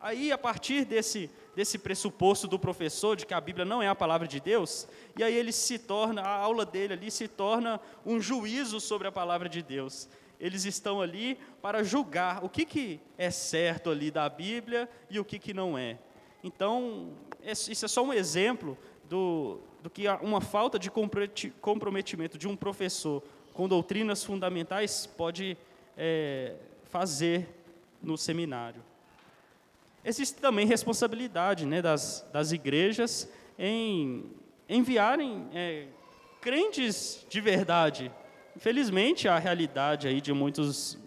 Aí, 0.00 0.30
a 0.30 0.36
partir 0.36 0.84
desse, 0.84 1.30
desse 1.56 1.78
pressuposto 1.78 2.46
do 2.46 2.58
professor 2.58 3.16
de 3.16 3.24
que 3.24 3.32
a 3.32 3.40
Bíblia 3.40 3.64
não 3.64 3.82
é 3.82 3.88
a 3.88 3.94
palavra 3.94 4.28
de 4.28 4.38
Deus, 4.38 4.86
e 5.16 5.24
aí 5.24 5.34
ele 5.34 5.50
se 5.50 5.78
torna, 5.78 6.20
a 6.20 6.36
aula 6.36 6.66
dele 6.66 6.92
ali 6.92 7.10
se 7.10 7.26
torna 7.26 7.80
um 8.04 8.20
juízo 8.20 8.80
sobre 8.80 9.08
a 9.08 9.12
palavra 9.12 9.48
de 9.48 9.62
Deus. 9.62 10.08
Eles 10.44 10.66
estão 10.66 11.00
ali 11.00 11.38
para 11.62 11.82
julgar 11.82 12.44
o 12.44 12.50
que, 12.50 12.66
que 12.66 13.00
é 13.16 13.30
certo 13.30 13.88
ali 13.88 14.10
da 14.10 14.28
Bíblia 14.28 14.86
e 15.08 15.18
o 15.18 15.24
que, 15.24 15.38
que 15.38 15.54
não 15.54 15.78
é. 15.78 15.96
Então, 16.42 17.14
isso 17.42 17.82
é 17.82 17.88
só 17.88 18.04
um 18.04 18.12
exemplo 18.12 18.76
do, 19.08 19.58
do 19.82 19.88
que 19.88 20.06
uma 20.20 20.42
falta 20.42 20.78
de 20.78 20.90
comprometimento 20.90 22.36
de 22.36 22.46
um 22.46 22.54
professor 22.54 23.22
com 23.54 23.66
doutrinas 23.66 24.22
fundamentais 24.22 25.06
pode 25.06 25.56
é, 25.96 26.56
fazer 26.90 27.48
no 28.02 28.18
seminário. 28.18 28.84
Existe 30.04 30.38
também 30.42 30.66
responsabilidade 30.66 31.64
né, 31.64 31.80
das, 31.80 32.20
das 32.30 32.52
igrejas 32.52 33.32
em 33.58 34.30
enviarem 34.68 35.48
é, 35.54 35.86
crentes 36.42 37.24
de 37.30 37.40
verdade. 37.40 38.12
Infelizmente, 38.56 39.26
a 39.28 39.38
realidade 39.38 40.06
aí 40.06 40.20
de 40.20 40.32
muitos, 40.32 40.98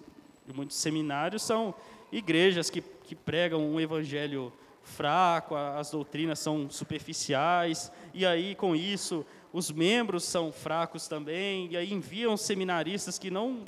de 0.45 0.53
muitos 0.53 0.77
seminários 0.77 1.41
são 1.43 1.73
igrejas 2.11 2.69
que, 2.69 2.81
que 2.81 3.15
pregam 3.15 3.61
um 3.61 3.79
evangelho 3.79 4.51
fraco, 4.83 5.55
as 5.55 5.91
doutrinas 5.91 6.39
são 6.39 6.69
superficiais, 6.69 7.91
e 8.13 8.25
aí 8.25 8.55
com 8.55 8.75
isso 8.75 9.25
os 9.51 9.71
membros 9.71 10.23
são 10.23 10.51
fracos 10.51 11.07
também, 11.07 11.67
e 11.71 11.77
aí 11.77 11.91
enviam 11.91 12.37
seminaristas 12.37 13.17
que 13.17 13.29
não 13.29 13.63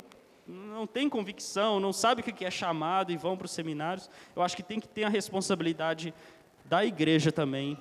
não 0.46 0.84
têm 0.84 1.08
convicção, 1.08 1.78
não 1.78 1.92
sabem 1.92 2.24
o 2.24 2.34
que 2.34 2.44
é 2.44 2.50
chamado 2.50 3.12
e 3.12 3.16
vão 3.16 3.36
para 3.36 3.44
os 3.44 3.52
seminários. 3.52 4.10
Eu 4.34 4.42
acho 4.42 4.56
que 4.56 4.64
tem 4.64 4.80
que 4.80 4.88
ter 4.88 5.04
a 5.04 5.08
responsabilidade 5.08 6.12
da 6.64 6.84
igreja 6.84 7.30
também. 7.30 7.78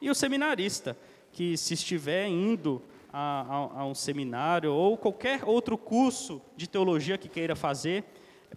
E 0.00 0.08
o 0.08 0.14
seminarista, 0.14 0.96
que 1.32 1.58
se 1.58 1.74
estiver 1.74 2.26
indo 2.28 2.82
a, 3.12 3.40
a, 3.40 3.80
a 3.80 3.86
um 3.86 3.94
seminário 3.94 4.72
ou 4.72 4.96
qualquer 4.96 5.44
outro 5.44 5.76
curso 5.76 6.40
de 6.56 6.68
teologia 6.68 7.18
que 7.18 7.28
queira 7.28 7.56
fazer, 7.56 8.04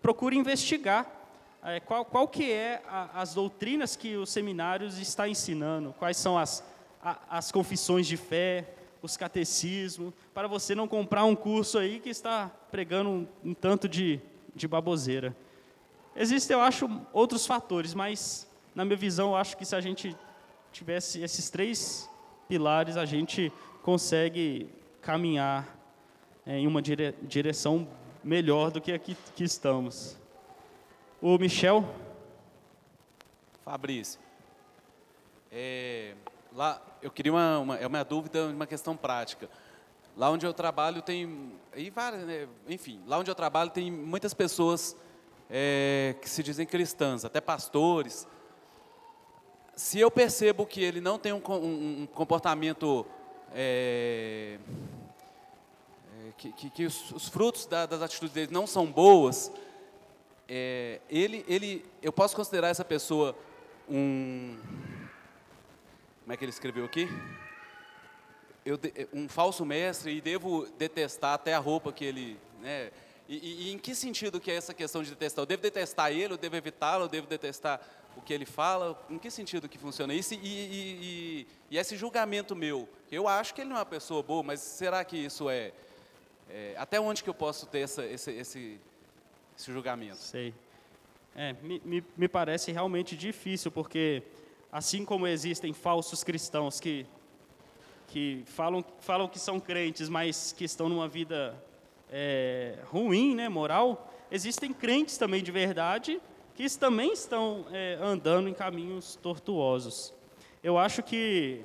procure 0.02 0.38
investigar 0.38 1.24
é, 1.64 1.80
qual, 1.80 2.04
qual 2.04 2.28
que 2.28 2.52
é 2.52 2.82
a, 2.88 3.22
as 3.22 3.34
doutrinas 3.34 3.96
que 3.96 4.16
os 4.16 4.30
seminários 4.30 4.98
está 5.00 5.28
ensinando, 5.28 5.94
quais 5.98 6.18
são 6.18 6.38
as, 6.38 6.64
a, 7.02 7.38
as 7.38 7.52
confissões 7.52 8.06
de 8.06 8.18
fé, 8.18 8.74
os 9.02 9.16
catecismos, 9.18 10.14
para 10.34 10.48
você 10.48 10.76
não 10.76 10.88
comprar 10.88 11.26
um 11.26 11.36
curso 11.36 11.78
aí 11.78 12.00
que 12.00 12.10
está 12.10 12.52
pregando 12.72 13.10
um, 13.10 13.28
um 13.44 13.54
tanto 13.54 13.88
de, 13.88 14.20
de 14.56 14.68
baboseira. 14.68 15.36
Existem, 16.16 16.56
eu 16.56 16.62
acho, 16.62 16.90
outros 17.12 17.46
fatores, 17.46 17.94
mas 17.94 18.48
na 18.76 18.84
minha 18.84 18.98
visão, 18.98 19.30
eu 19.30 19.36
acho 19.36 19.56
que 19.58 19.66
se 19.66 19.76
a 19.76 19.82
gente 19.82 20.16
tivesse 20.72 21.22
esses 21.22 21.50
três 21.50 22.10
pilares, 22.48 22.98
a 22.98 23.06
gente 23.06 23.52
consegue 23.84 24.70
caminhar 25.02 25.78
é, 26.46 26.58
em 26.58 26.66
uma 26.66 26.82
dire, 26.82 27.14
direção 27.22 27.88
melhor 28.24 28.72
do 28.72 28.80
que 28.82 28.94
aqui 28.94 29.16
que 29.36 29.44
estamos. 29.44 30.18
O 31.22 31.38
Michel. 31.38 31.86
Fabrício. 33.64 34.20
É, 35.52 36.16
lá, 36.54 36.82
eu 37.02 37.12
queria 37.12 37.34
uma, 37.34 37.60
uma, 37.60 37.78
é 37.78 37.86
uma 37.86 38.04
dúvida, 38.04 38.48
uma 38.48 38.66
questão 38.66 38.96
prática. 38.96 39.50
Lá 40.16 40.30
onde 40.32 40.46
eu 40.46 40.54
trabalho 40.54 41.02
tem, 41.02 41.52
e 41.76 41.90
várias, 41.90 42.24
né, 42.24 42.48
enfim, 42.70 43.02
lá 43.06 43.20
onde 43.20 43.30
eu 43.30 43.36
trabalho 43.36 43.70
tem 43.70 43.92
muitas 43.92 44.34
pessoas 44.34 44.96
é, 45.50 46.16
que 46.22 46.30
se 46.30 46.42
dizem 46.42 46.66
cristãs, 46.66 47.26
até 47.26 47.42
pastores. 47.42 48.28
Se 49.76 50.00
eu 50.00 50.10
percebo 50.10 50.66
que 50.66 50.82
ele 50.82 51.02
não 51.02 51.18
tem 51.18 51.34
um, 51.34 51.42
um, 51.50 52.02
um 52.04 52.06
comportamento 52.06 53.06
é, 53.54 54.58
é, 56.28 56.32
que, 56.38 56.52
que, 56.54 56.70
que 56.70 56.86
os, 56.86 57.12
os, 57.12 57.30
frutos 57.30 57.66
da, 57.66 57.86
das 57.86 58.02
atitudes 58.02 58.34
dele 58.34 58.52
não 58.52 58.66
são 58.66 58.86
boas, 58.92 59.52
é, 60.50 61.00
ele, 61.10 61.46
ele, 61.48 61.86
eu 62.02 62.12
posso 62.12 62.36
considerar 62.36 62.70
essa 62.70 62.84
pessoa 62.84 63.36
um, 63.90 64.58
como 66.22 66.34
é 66.34 66.38
que 66.38 66.46
ele 66.46 66.52
escreveu 66.52 66.86
aqui? 66.86 67.08
Eu, 68.66 68.80
um 69.14 69.28
falso 69.28 69.66
mestre 69.66 70.16
e 70.16 70.22
devo 70.22 70.66
detestar 70.78 71.34
até 71.34 71.54
a 71.54 71.60
roupa 71.60 71.92
que 71.92 72.06
ele, 72.06 72.40
né? 72.62 72.92
E, 73.28 73.36
e, 73.36 73.68
e, 73.68 73.74
em 73.74 73.78
que 73.78 73.94
sentido 73.94 74.40
que 74.40 74.50
é 74.50 74.56
essa 74.56 74.74
questão 74.74 75.04
de 75.04 75.10
detestar? 75.10 75.44
Eu 75.44 75.46
devo 75.46 75.62
detestar 75.62 76.12
ele, 76.12 76.34
eu 76.34 76.38
devo 76.38 76.56
evitá-lo, 76.56 77.06
eu 77.06 77.10
devo 77.10 77.28
detestar 77.28 77.82
o 78.16 78.22
que 78.22 78.34
ele 78.34 78.46
fala? 78.46 79.00
Em 79.10 79.18
que 79.18 79.30
sentido 79.30 79.70
que 79.70 79.78
funciona 79.78 80.14
isso? 80.14 80.34
E, 80.34 80.38
e, 80.38 81.48
e, 81.72 81.78
esse 81.78 81.96
julgamento 81.96 82.56
meu, 82.56 82.88
eu 83.12 83.28
acho 83.28 83.54
que 83.54 83.62
ele 83.62 83.70
não 83.70 83.78
é 83.78 83.80
uma 83.80 83.86
pessoa 83.86 84.22
boa, 84.22 84.44
mas 84.44 84.60
será 84.60 85.04
que 85.04 85.18
isso 85.18 85.50
é, 85.50 85.72
é 86.50 86.76
até 86.78 87.00
onde 87.00 87.24
que 87.24 87.30
eu 87.30 87.34
posso 87.34 87.66
ter 87.66 87.80
essa, 87.80 88.06
esse, 88.06 88.32
esse 88.32 88.80
esse 89.58 89.72
julgamento. 89.72 90.18
Sei. 90.18 90.54
É, 91.36 91.54
me, 91.62 91.82
me, 91.84 92.04
me 92.16 92.28
parece 92.28 92.72
realmente 92.72 93.16
difícil, 93.16 93.72
porque 93.72 94.24
assim 94.72 95.06
como 95.06 95.28
existem 95.28 95.74
falsos 95.74 96.24
cristãos 96.24 96.80
que, 96.80 97.06
que 98.08 98.44
falam, 98.46 98.84
falam 99.00 99.28
que 99.28 99.40
são 99.40 99.60
crentes, 99.60 100.10
mas 100.10 100.52
que 100.52 100.64
estão 100.64 100.90
numa 100.90 101.08
vida 101.08 101.56
é, 102.12 102.80
ruim, 102.86 103.36
né, 103.36 103.50
moral, 103.50 104.12
existem 104.32 104.72
crentes 104.74 105.18
também 105.18 105.44
de 105.44 105.52
verdade 105.52 106.22
que 106.56 106.70
também 106.78 107.14
estão 107.14 107.66
é, 107.72 107.98
andando 108.02 108.48
em 108.48 108.54
caminhos 108.54 109.16
tortuosos. 109.22 110.14
Eu 110.64 110.78
acho 110.78 111.02
que, 111.02 111.62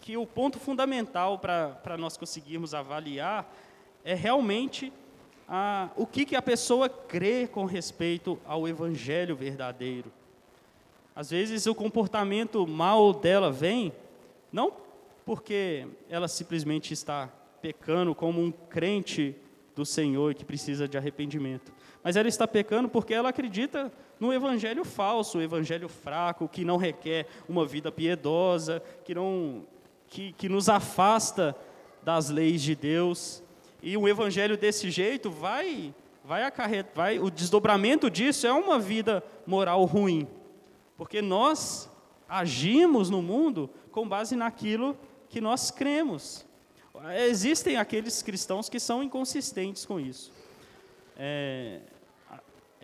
que 0.00 0.16
o 0.16 0.26
ponto 0.26 0.58
fundamental 0.58 1.38
para 1.38 1.96
nós 1.98 2.16
conseguirmos 2.16 2.74
avaliar 2.74 3.50
é 4.04 4.14
realmente 4.14 4.92
a, 5.48 5.90
o 5.96 6.06
que, 6.06 6.24
que 6.24 6.36
a 6.36 6.42
pessoa 6.42 6.88
crê 6.88 7.46
com 7.46 7.64
respeito 7.64 8.38
ao 8.44 8.66
evangelho 8.66 9.36
verdadeiro. 9.36 10.12
Às 11.14 11.30
vezes 11.30 11.66
o 11.66 11.74
comportamento 11.74 12.66
mal 12.66 13.12
dela 13.12 13.50
vem, 13.52 13.92
não 14.52 14.72
porque 15.24 15.86
ela 16.08 16.28
simplesmente 16.28 16.92
está 16.92 17.30
pecando 17.62 18.14
como 18.14 18.42
um 18.42 18.50
crente 18.50 19.34
do 19.74 19.86
Senhor 19.86 20.34
que 20.34 20.44
precisa 20.44 20.86
de 20.86 20.98
arrependimento, 20.98 21.72
mas 22.04 22.16
ela 22.16 22.28
está 22.28 22.46
pecando 22.46 22.86
porque 22.86 23.14
ela 23.14 23.30
acredita 23.30 23.90
no 24.20 24.30
evangelho 24.30 24.84
falso, 24.84 25.38
o 25.38 25.42
evangelho 25.42 25.88
fraco, 25.88 26.46
que 26.46 26.62
não 26.62 26.76
requer 26.76 27.26
uma 27.48 27.64
vida 27.64 27.90
piedosa, 27.90 28.82
que, 29.06 29.14
não, 29.14 29.64
que, 30.06 30.34
que 30.34 30.46
nos 30.46 30.68
afasta 30.68 31.56
das 32.02 32.28
leis 32.28 32.60
de 32.60 32.76
Deus. 32.76 33.42
E 33.82 33.96
um 33.96 34.06
evangelho 34.06 34.58
desse 34.58 34.90
jeito 34.90 35.30
vai, 35.30 35.94
vai 36.22 36.44
acarretar, 36.44 36.92
vai, 36.94 37.18
o 37.18 37.30
desdobramento 37.30 38.10
disso 38.10 38.46
é 38.46 38.52
uma 38.52 38.78
vida 38.78 39.24
moral 39.46 39.82
ruim, 39.86 40.28
porque 40.98 41.22
nós 41.22 41.90
agimos 42.28 43.08
no 43.08 43.22
mundo 43.22 43.70
com 43.90 44.06
base 44.06 44.36
naquilo 44.36 44.94
que 45.30 45.40
nós 45.40 45.70
cremos. 45.70 46.44
Existem 47.26 47.76
aqueles 47.76 48.22
cristãos 48.22 48.68
que 48.68 48.78
são 48.78 49.02
inconsistentes 49.02 49.86
com 49.86 49.98
isso. 49.98 50.32
É, 51.16 51.80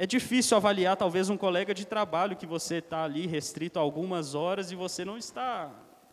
é 0.02 0.06
difícil 0.06 0.56
avaliar, 0.56 0.96
talvez, 0.96 1.28
um 1.28 1.36
colega 1.36 1.74
de 1.74 1.84
trabalho 1.84 2.34
que 2.34 2.46
você 2.46 2.76
está 2.76 3.04
ali 3.04 3.26
restrito 3.26 3.78
a 3.78 3.82
algumas 3.82 4.34
horas 4.34 4.72
e 4.72 4.74
você 4.74 5.04
não 5.04 5.18
está 5.18 5.70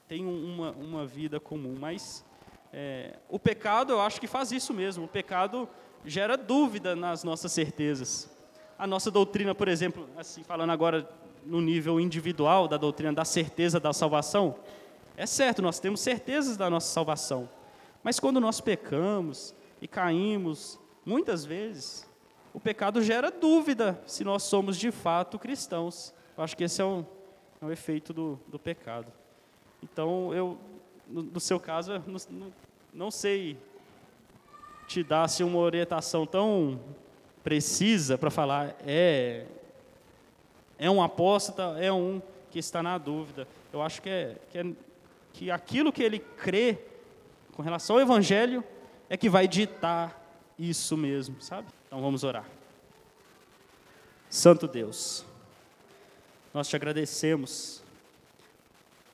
tem 0.09 0.25
uma, 0.25 0.71
uma 0.71 1.05
vida 1.05 1.39
comum, 1.39 1.73
mas 1.79 2.25
é, 2.73 3.17
o 3.29 3.39
pecado, 3.39 3.93
eu 3.93 4.01
acho 4.01 4.19
que 4.19 4.27
faz 4.27 4.51
isso 4.51 4.73
mesmo. 4.73 5.05
O 5.05 5.07
pecado 5.07 5.69
gera 6.05 6.35
dúvida 6.35 6.97
nas 6.97 7.23
nossas 7.23 7.53
certezas. 7.53 8.29
A 8.77 8.85
nossa 8.85 9.09
doutrina, 9.09 9.55
por 9.55 9.69
exemplo, 9.69 10.09
assim 10.17 10.43
falando 10.43 10.71
agora 10.71 11.09
no 11.45 11.61
nível 11.61 11.97
individual 11.99 12.67
da 12.67 12.75
doutrina 12.75 13.13
da 13.13 13.23
certeza 13.25 13.79
da 13.79 13.93
salvação, 13.93 14.55
é 15.15 15.25
certo, 15.25 15.61
nós 15.61 15.79
temos 15.79 16.01
certezas 16.01 16.57
da 16.57 16.69
nossa 16.69 16.91
salvação. 16.91 17.49
Mas 18.03 18.19
quando 18.19 18.39
nós 18.39 18.61
pecamos 18.61 19.55
e 19.81 19.87
caímos, 19.87 20.79
muitas 21.05 21.43
vezes, 21.45 22.06
o 22.57 22.59
pecado 22.59 23.03
gera 23.03 23.29
dúvida 23.29 24.01
se 24.07 24.23
nós 24.23 24.41
somos 24.41 24.77
de 24.77 24.91
fato 24.91 25.37
cristãos. 25.37 26.11
Eu 26.35 26.43
acho 26.43 26.57
que 26.57 26.63
esse 26.63 26.81
é 26.81 26.85
um, 26.85 27.05
é 27.61 27.65
um 27.65 27.71
efeito 27.71 28.11
do, 28.11 28.39
do 28.47 28.57
pecado. 28.57 29.13
Então, 29.83 30.33
eu 30.33 30.57
no, 31.07 31.21
no 31.21 31.39
seu 31.39 31.59
caso, 31.59 32.01
não, 32.31 32.51
não 32.91 33.11
sei 33.11 33.59
te 34.87 35.03
dar 35.03 35.25
assim, 35.25 35.43
uma 35.43 35.59
orientação 35.59 36.25
tão 36.25 36.79
precisa 37.43 38.17
para 38.17 38.31
falar 38.31 38.75
é 38.83 39.45
é 40.79 40.89
um 40.89 41.03
apóstata, 41.03 41.77
é 41.79 41.93
um 41.93 42.19
que 42.49 42.57
está 42.57 42.81
na 42.81 42.97
dúvida. 42.97 43.47
Eu 43.71 43.83
acho 43.83 44.01
que 44.01 44.09
é, 44.09 44.35
que, 44.49 44.57
é, 44.57 44.65
que 45.31 45.51
aquilo 45.51 45.93
que 45.93 46.01
ele 46.01 46.17
crê 46.17 46.79
com 47.53 47.61
relação 47.61 47.97
ao 47.97 48.01
Evangelho 48.01 48.63
é 49.07 49.15
que 49.15 49.29
vai 49.29 49.47
ditar 49.47 50.19
isso 50.57 50.97
mesmo, 50.97 51.39
sabe? 51.39 51.76
Então 51.87 52.01
vamos 52.01 52.25
orar. 52.25 52.45
Santo 54.29 54.67
Deus, 54.67 55.25
nós 56.53 56.67
te 56.67 56.75
agradecemos, 56.75 57.81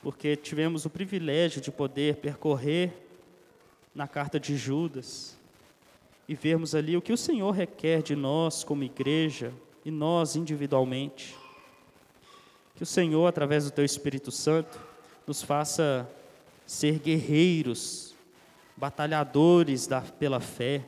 porque 0.02 0.36
tivemos 0.36 0.84
o 0.84 0.90
privilégio 0.90 1.62
de 1.62 1.72
poder 1.72 2.16
percorrer 2.16 2.92
na 3.94 4.08
carta 4.08 4.40
de 4.40 4.58
Judas 4.58 5.38
e 6.28 6.34
vermos 6.34 6.74
ali 6.74 6.98
o 6.98 7.02
que 7.02 7.14
o 7.14 7.18
Senhor 7.18 7.52
requer 7.52 8.02
de 8.02 8.16
nós 8.16 8.64
como 8.64 8.84
igreja 8.84 9.54
e 9.86 9.92
nós 9.92 10.36
individualmente. 10.36 11.38
Que 12.76 12.82
o 12.82 12.88
Senhor, 12.88 13.28
através 13.28 13.66
do 13.66 13.72
Teu 13.72 13.86
Espírito 13.86 14.32
Santo, 14.32 14.80
nos 15.28 15.44
faça 15.44 16.10
ser 16.66 16.98
guerreiros, 16.98 18.16
batalhadores 18.76 19.86
da, 19.86 20.02
pela 20.02 20.40
fé, 20.40 20.84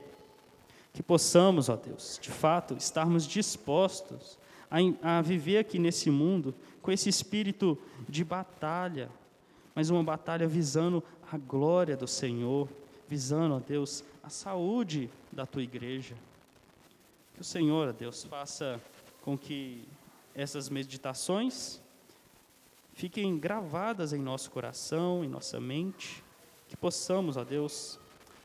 que 0.95 1.03
possamos, 1.03 1.67
ó 1.67 1.75
Deus, 1.75 2.17
de 2.21 2.31
fato, 2.31 2.73
estarmos 2.73 3.27
dispostos 3.27 4.39
a, 4.71 5.17
a 5.17 5.21
viver 5.21 5.57
aqui 5.57 5.77
nesse 5.77 6.09
mundo 6.09 6.55
com 6.81 6.89
esse 6.89 7.09
espírito 7.09 7.77
de 8.07 8.23
batalha, 8.23 9.09
mas 9.75 9.89
uma 9.89 10.01
batalha 10.01 10.47
visando 10.47 11.03
a 11.29 11.37
glória 11.37 11.97
do 11.97 12.07
Senhor, 12.07 12.69
visando, 13.09 13.55
ó 13.55 13.59
Deus, 13.59 14.05
a 14.23 14.29
saúde 14.29 15.09
da 15.33 15.45
tua 15.45 15.61
igreja. 15.61 16.15
Que 17.33 17.41
o 17.41 17.43
Senhor, 17.43 17.89
ó 17.89 17.91
Deus, 17.91 18.23
faça 18.23 18.79
com 19.21 19.37
que 19.37 19.83
essas 20.33 20.69
meditações 20.69 21.81
fiquem 22.93 23.37
gravadas 23.37 24.13
em 24.13 24.21
nosso 24.21 24.49
coração, 24.49 25.25
em 25.25 25.27
nossa 25.27 25.59
mente, 25.59 26.23
que 26.69 26.77
possamos, 26.77 27.35
ó 27.35 27.43
Deus, 27.43 27.99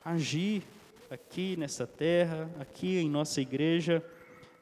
agir 0.05 0.65
aqui 1.11 1.57
nessa 1.57 1.87
terra, 1.87 2.49
aqui 2.61 2.99
em 2.99 3.11
nossa 3.11 3.41
igreja, 3.41 4.03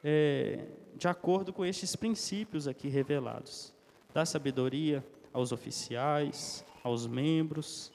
é, 0.03 0.65
de 0.95 1.07
acordo 1.07 1.53
com 1.53 1.63
estes 1.63 1.95
princípios 1.95 2.67
aqui 2.67 2.87
revelados. 2.87 3.71
Dá 4.13 4.25
sabedoria 4.25 5.05
aos 5.31 5.51
oficiais, 5.51 6.65
aos 6.83 7.05
membros, 7.05 7.91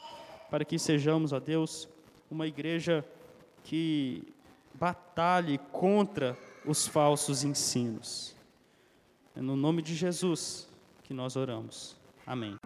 para 0.51 0.65
que 0.65 0.79
sejamos, 0.79 1.33
ó 1.33 1.41
Deus, 1.41 1.89
uma 2.31 2.47
igreja 2.47 3.05
que 3.65 4.23
batalhe 4.75 5.59
contra 5.73 6.39
os 6.65 6.87
falsos 6.87 7.43
ensinos. 7.43 8.37
É 9.35 9.41
no 9.41 9.57
nome 9.57 9.83
de 9.83 9.97
Jesus 9.97 10.69
que 11.03 11.13
nós 11.13 11.35
oramos. 11.35 11.97
Amém. 12.25 12.57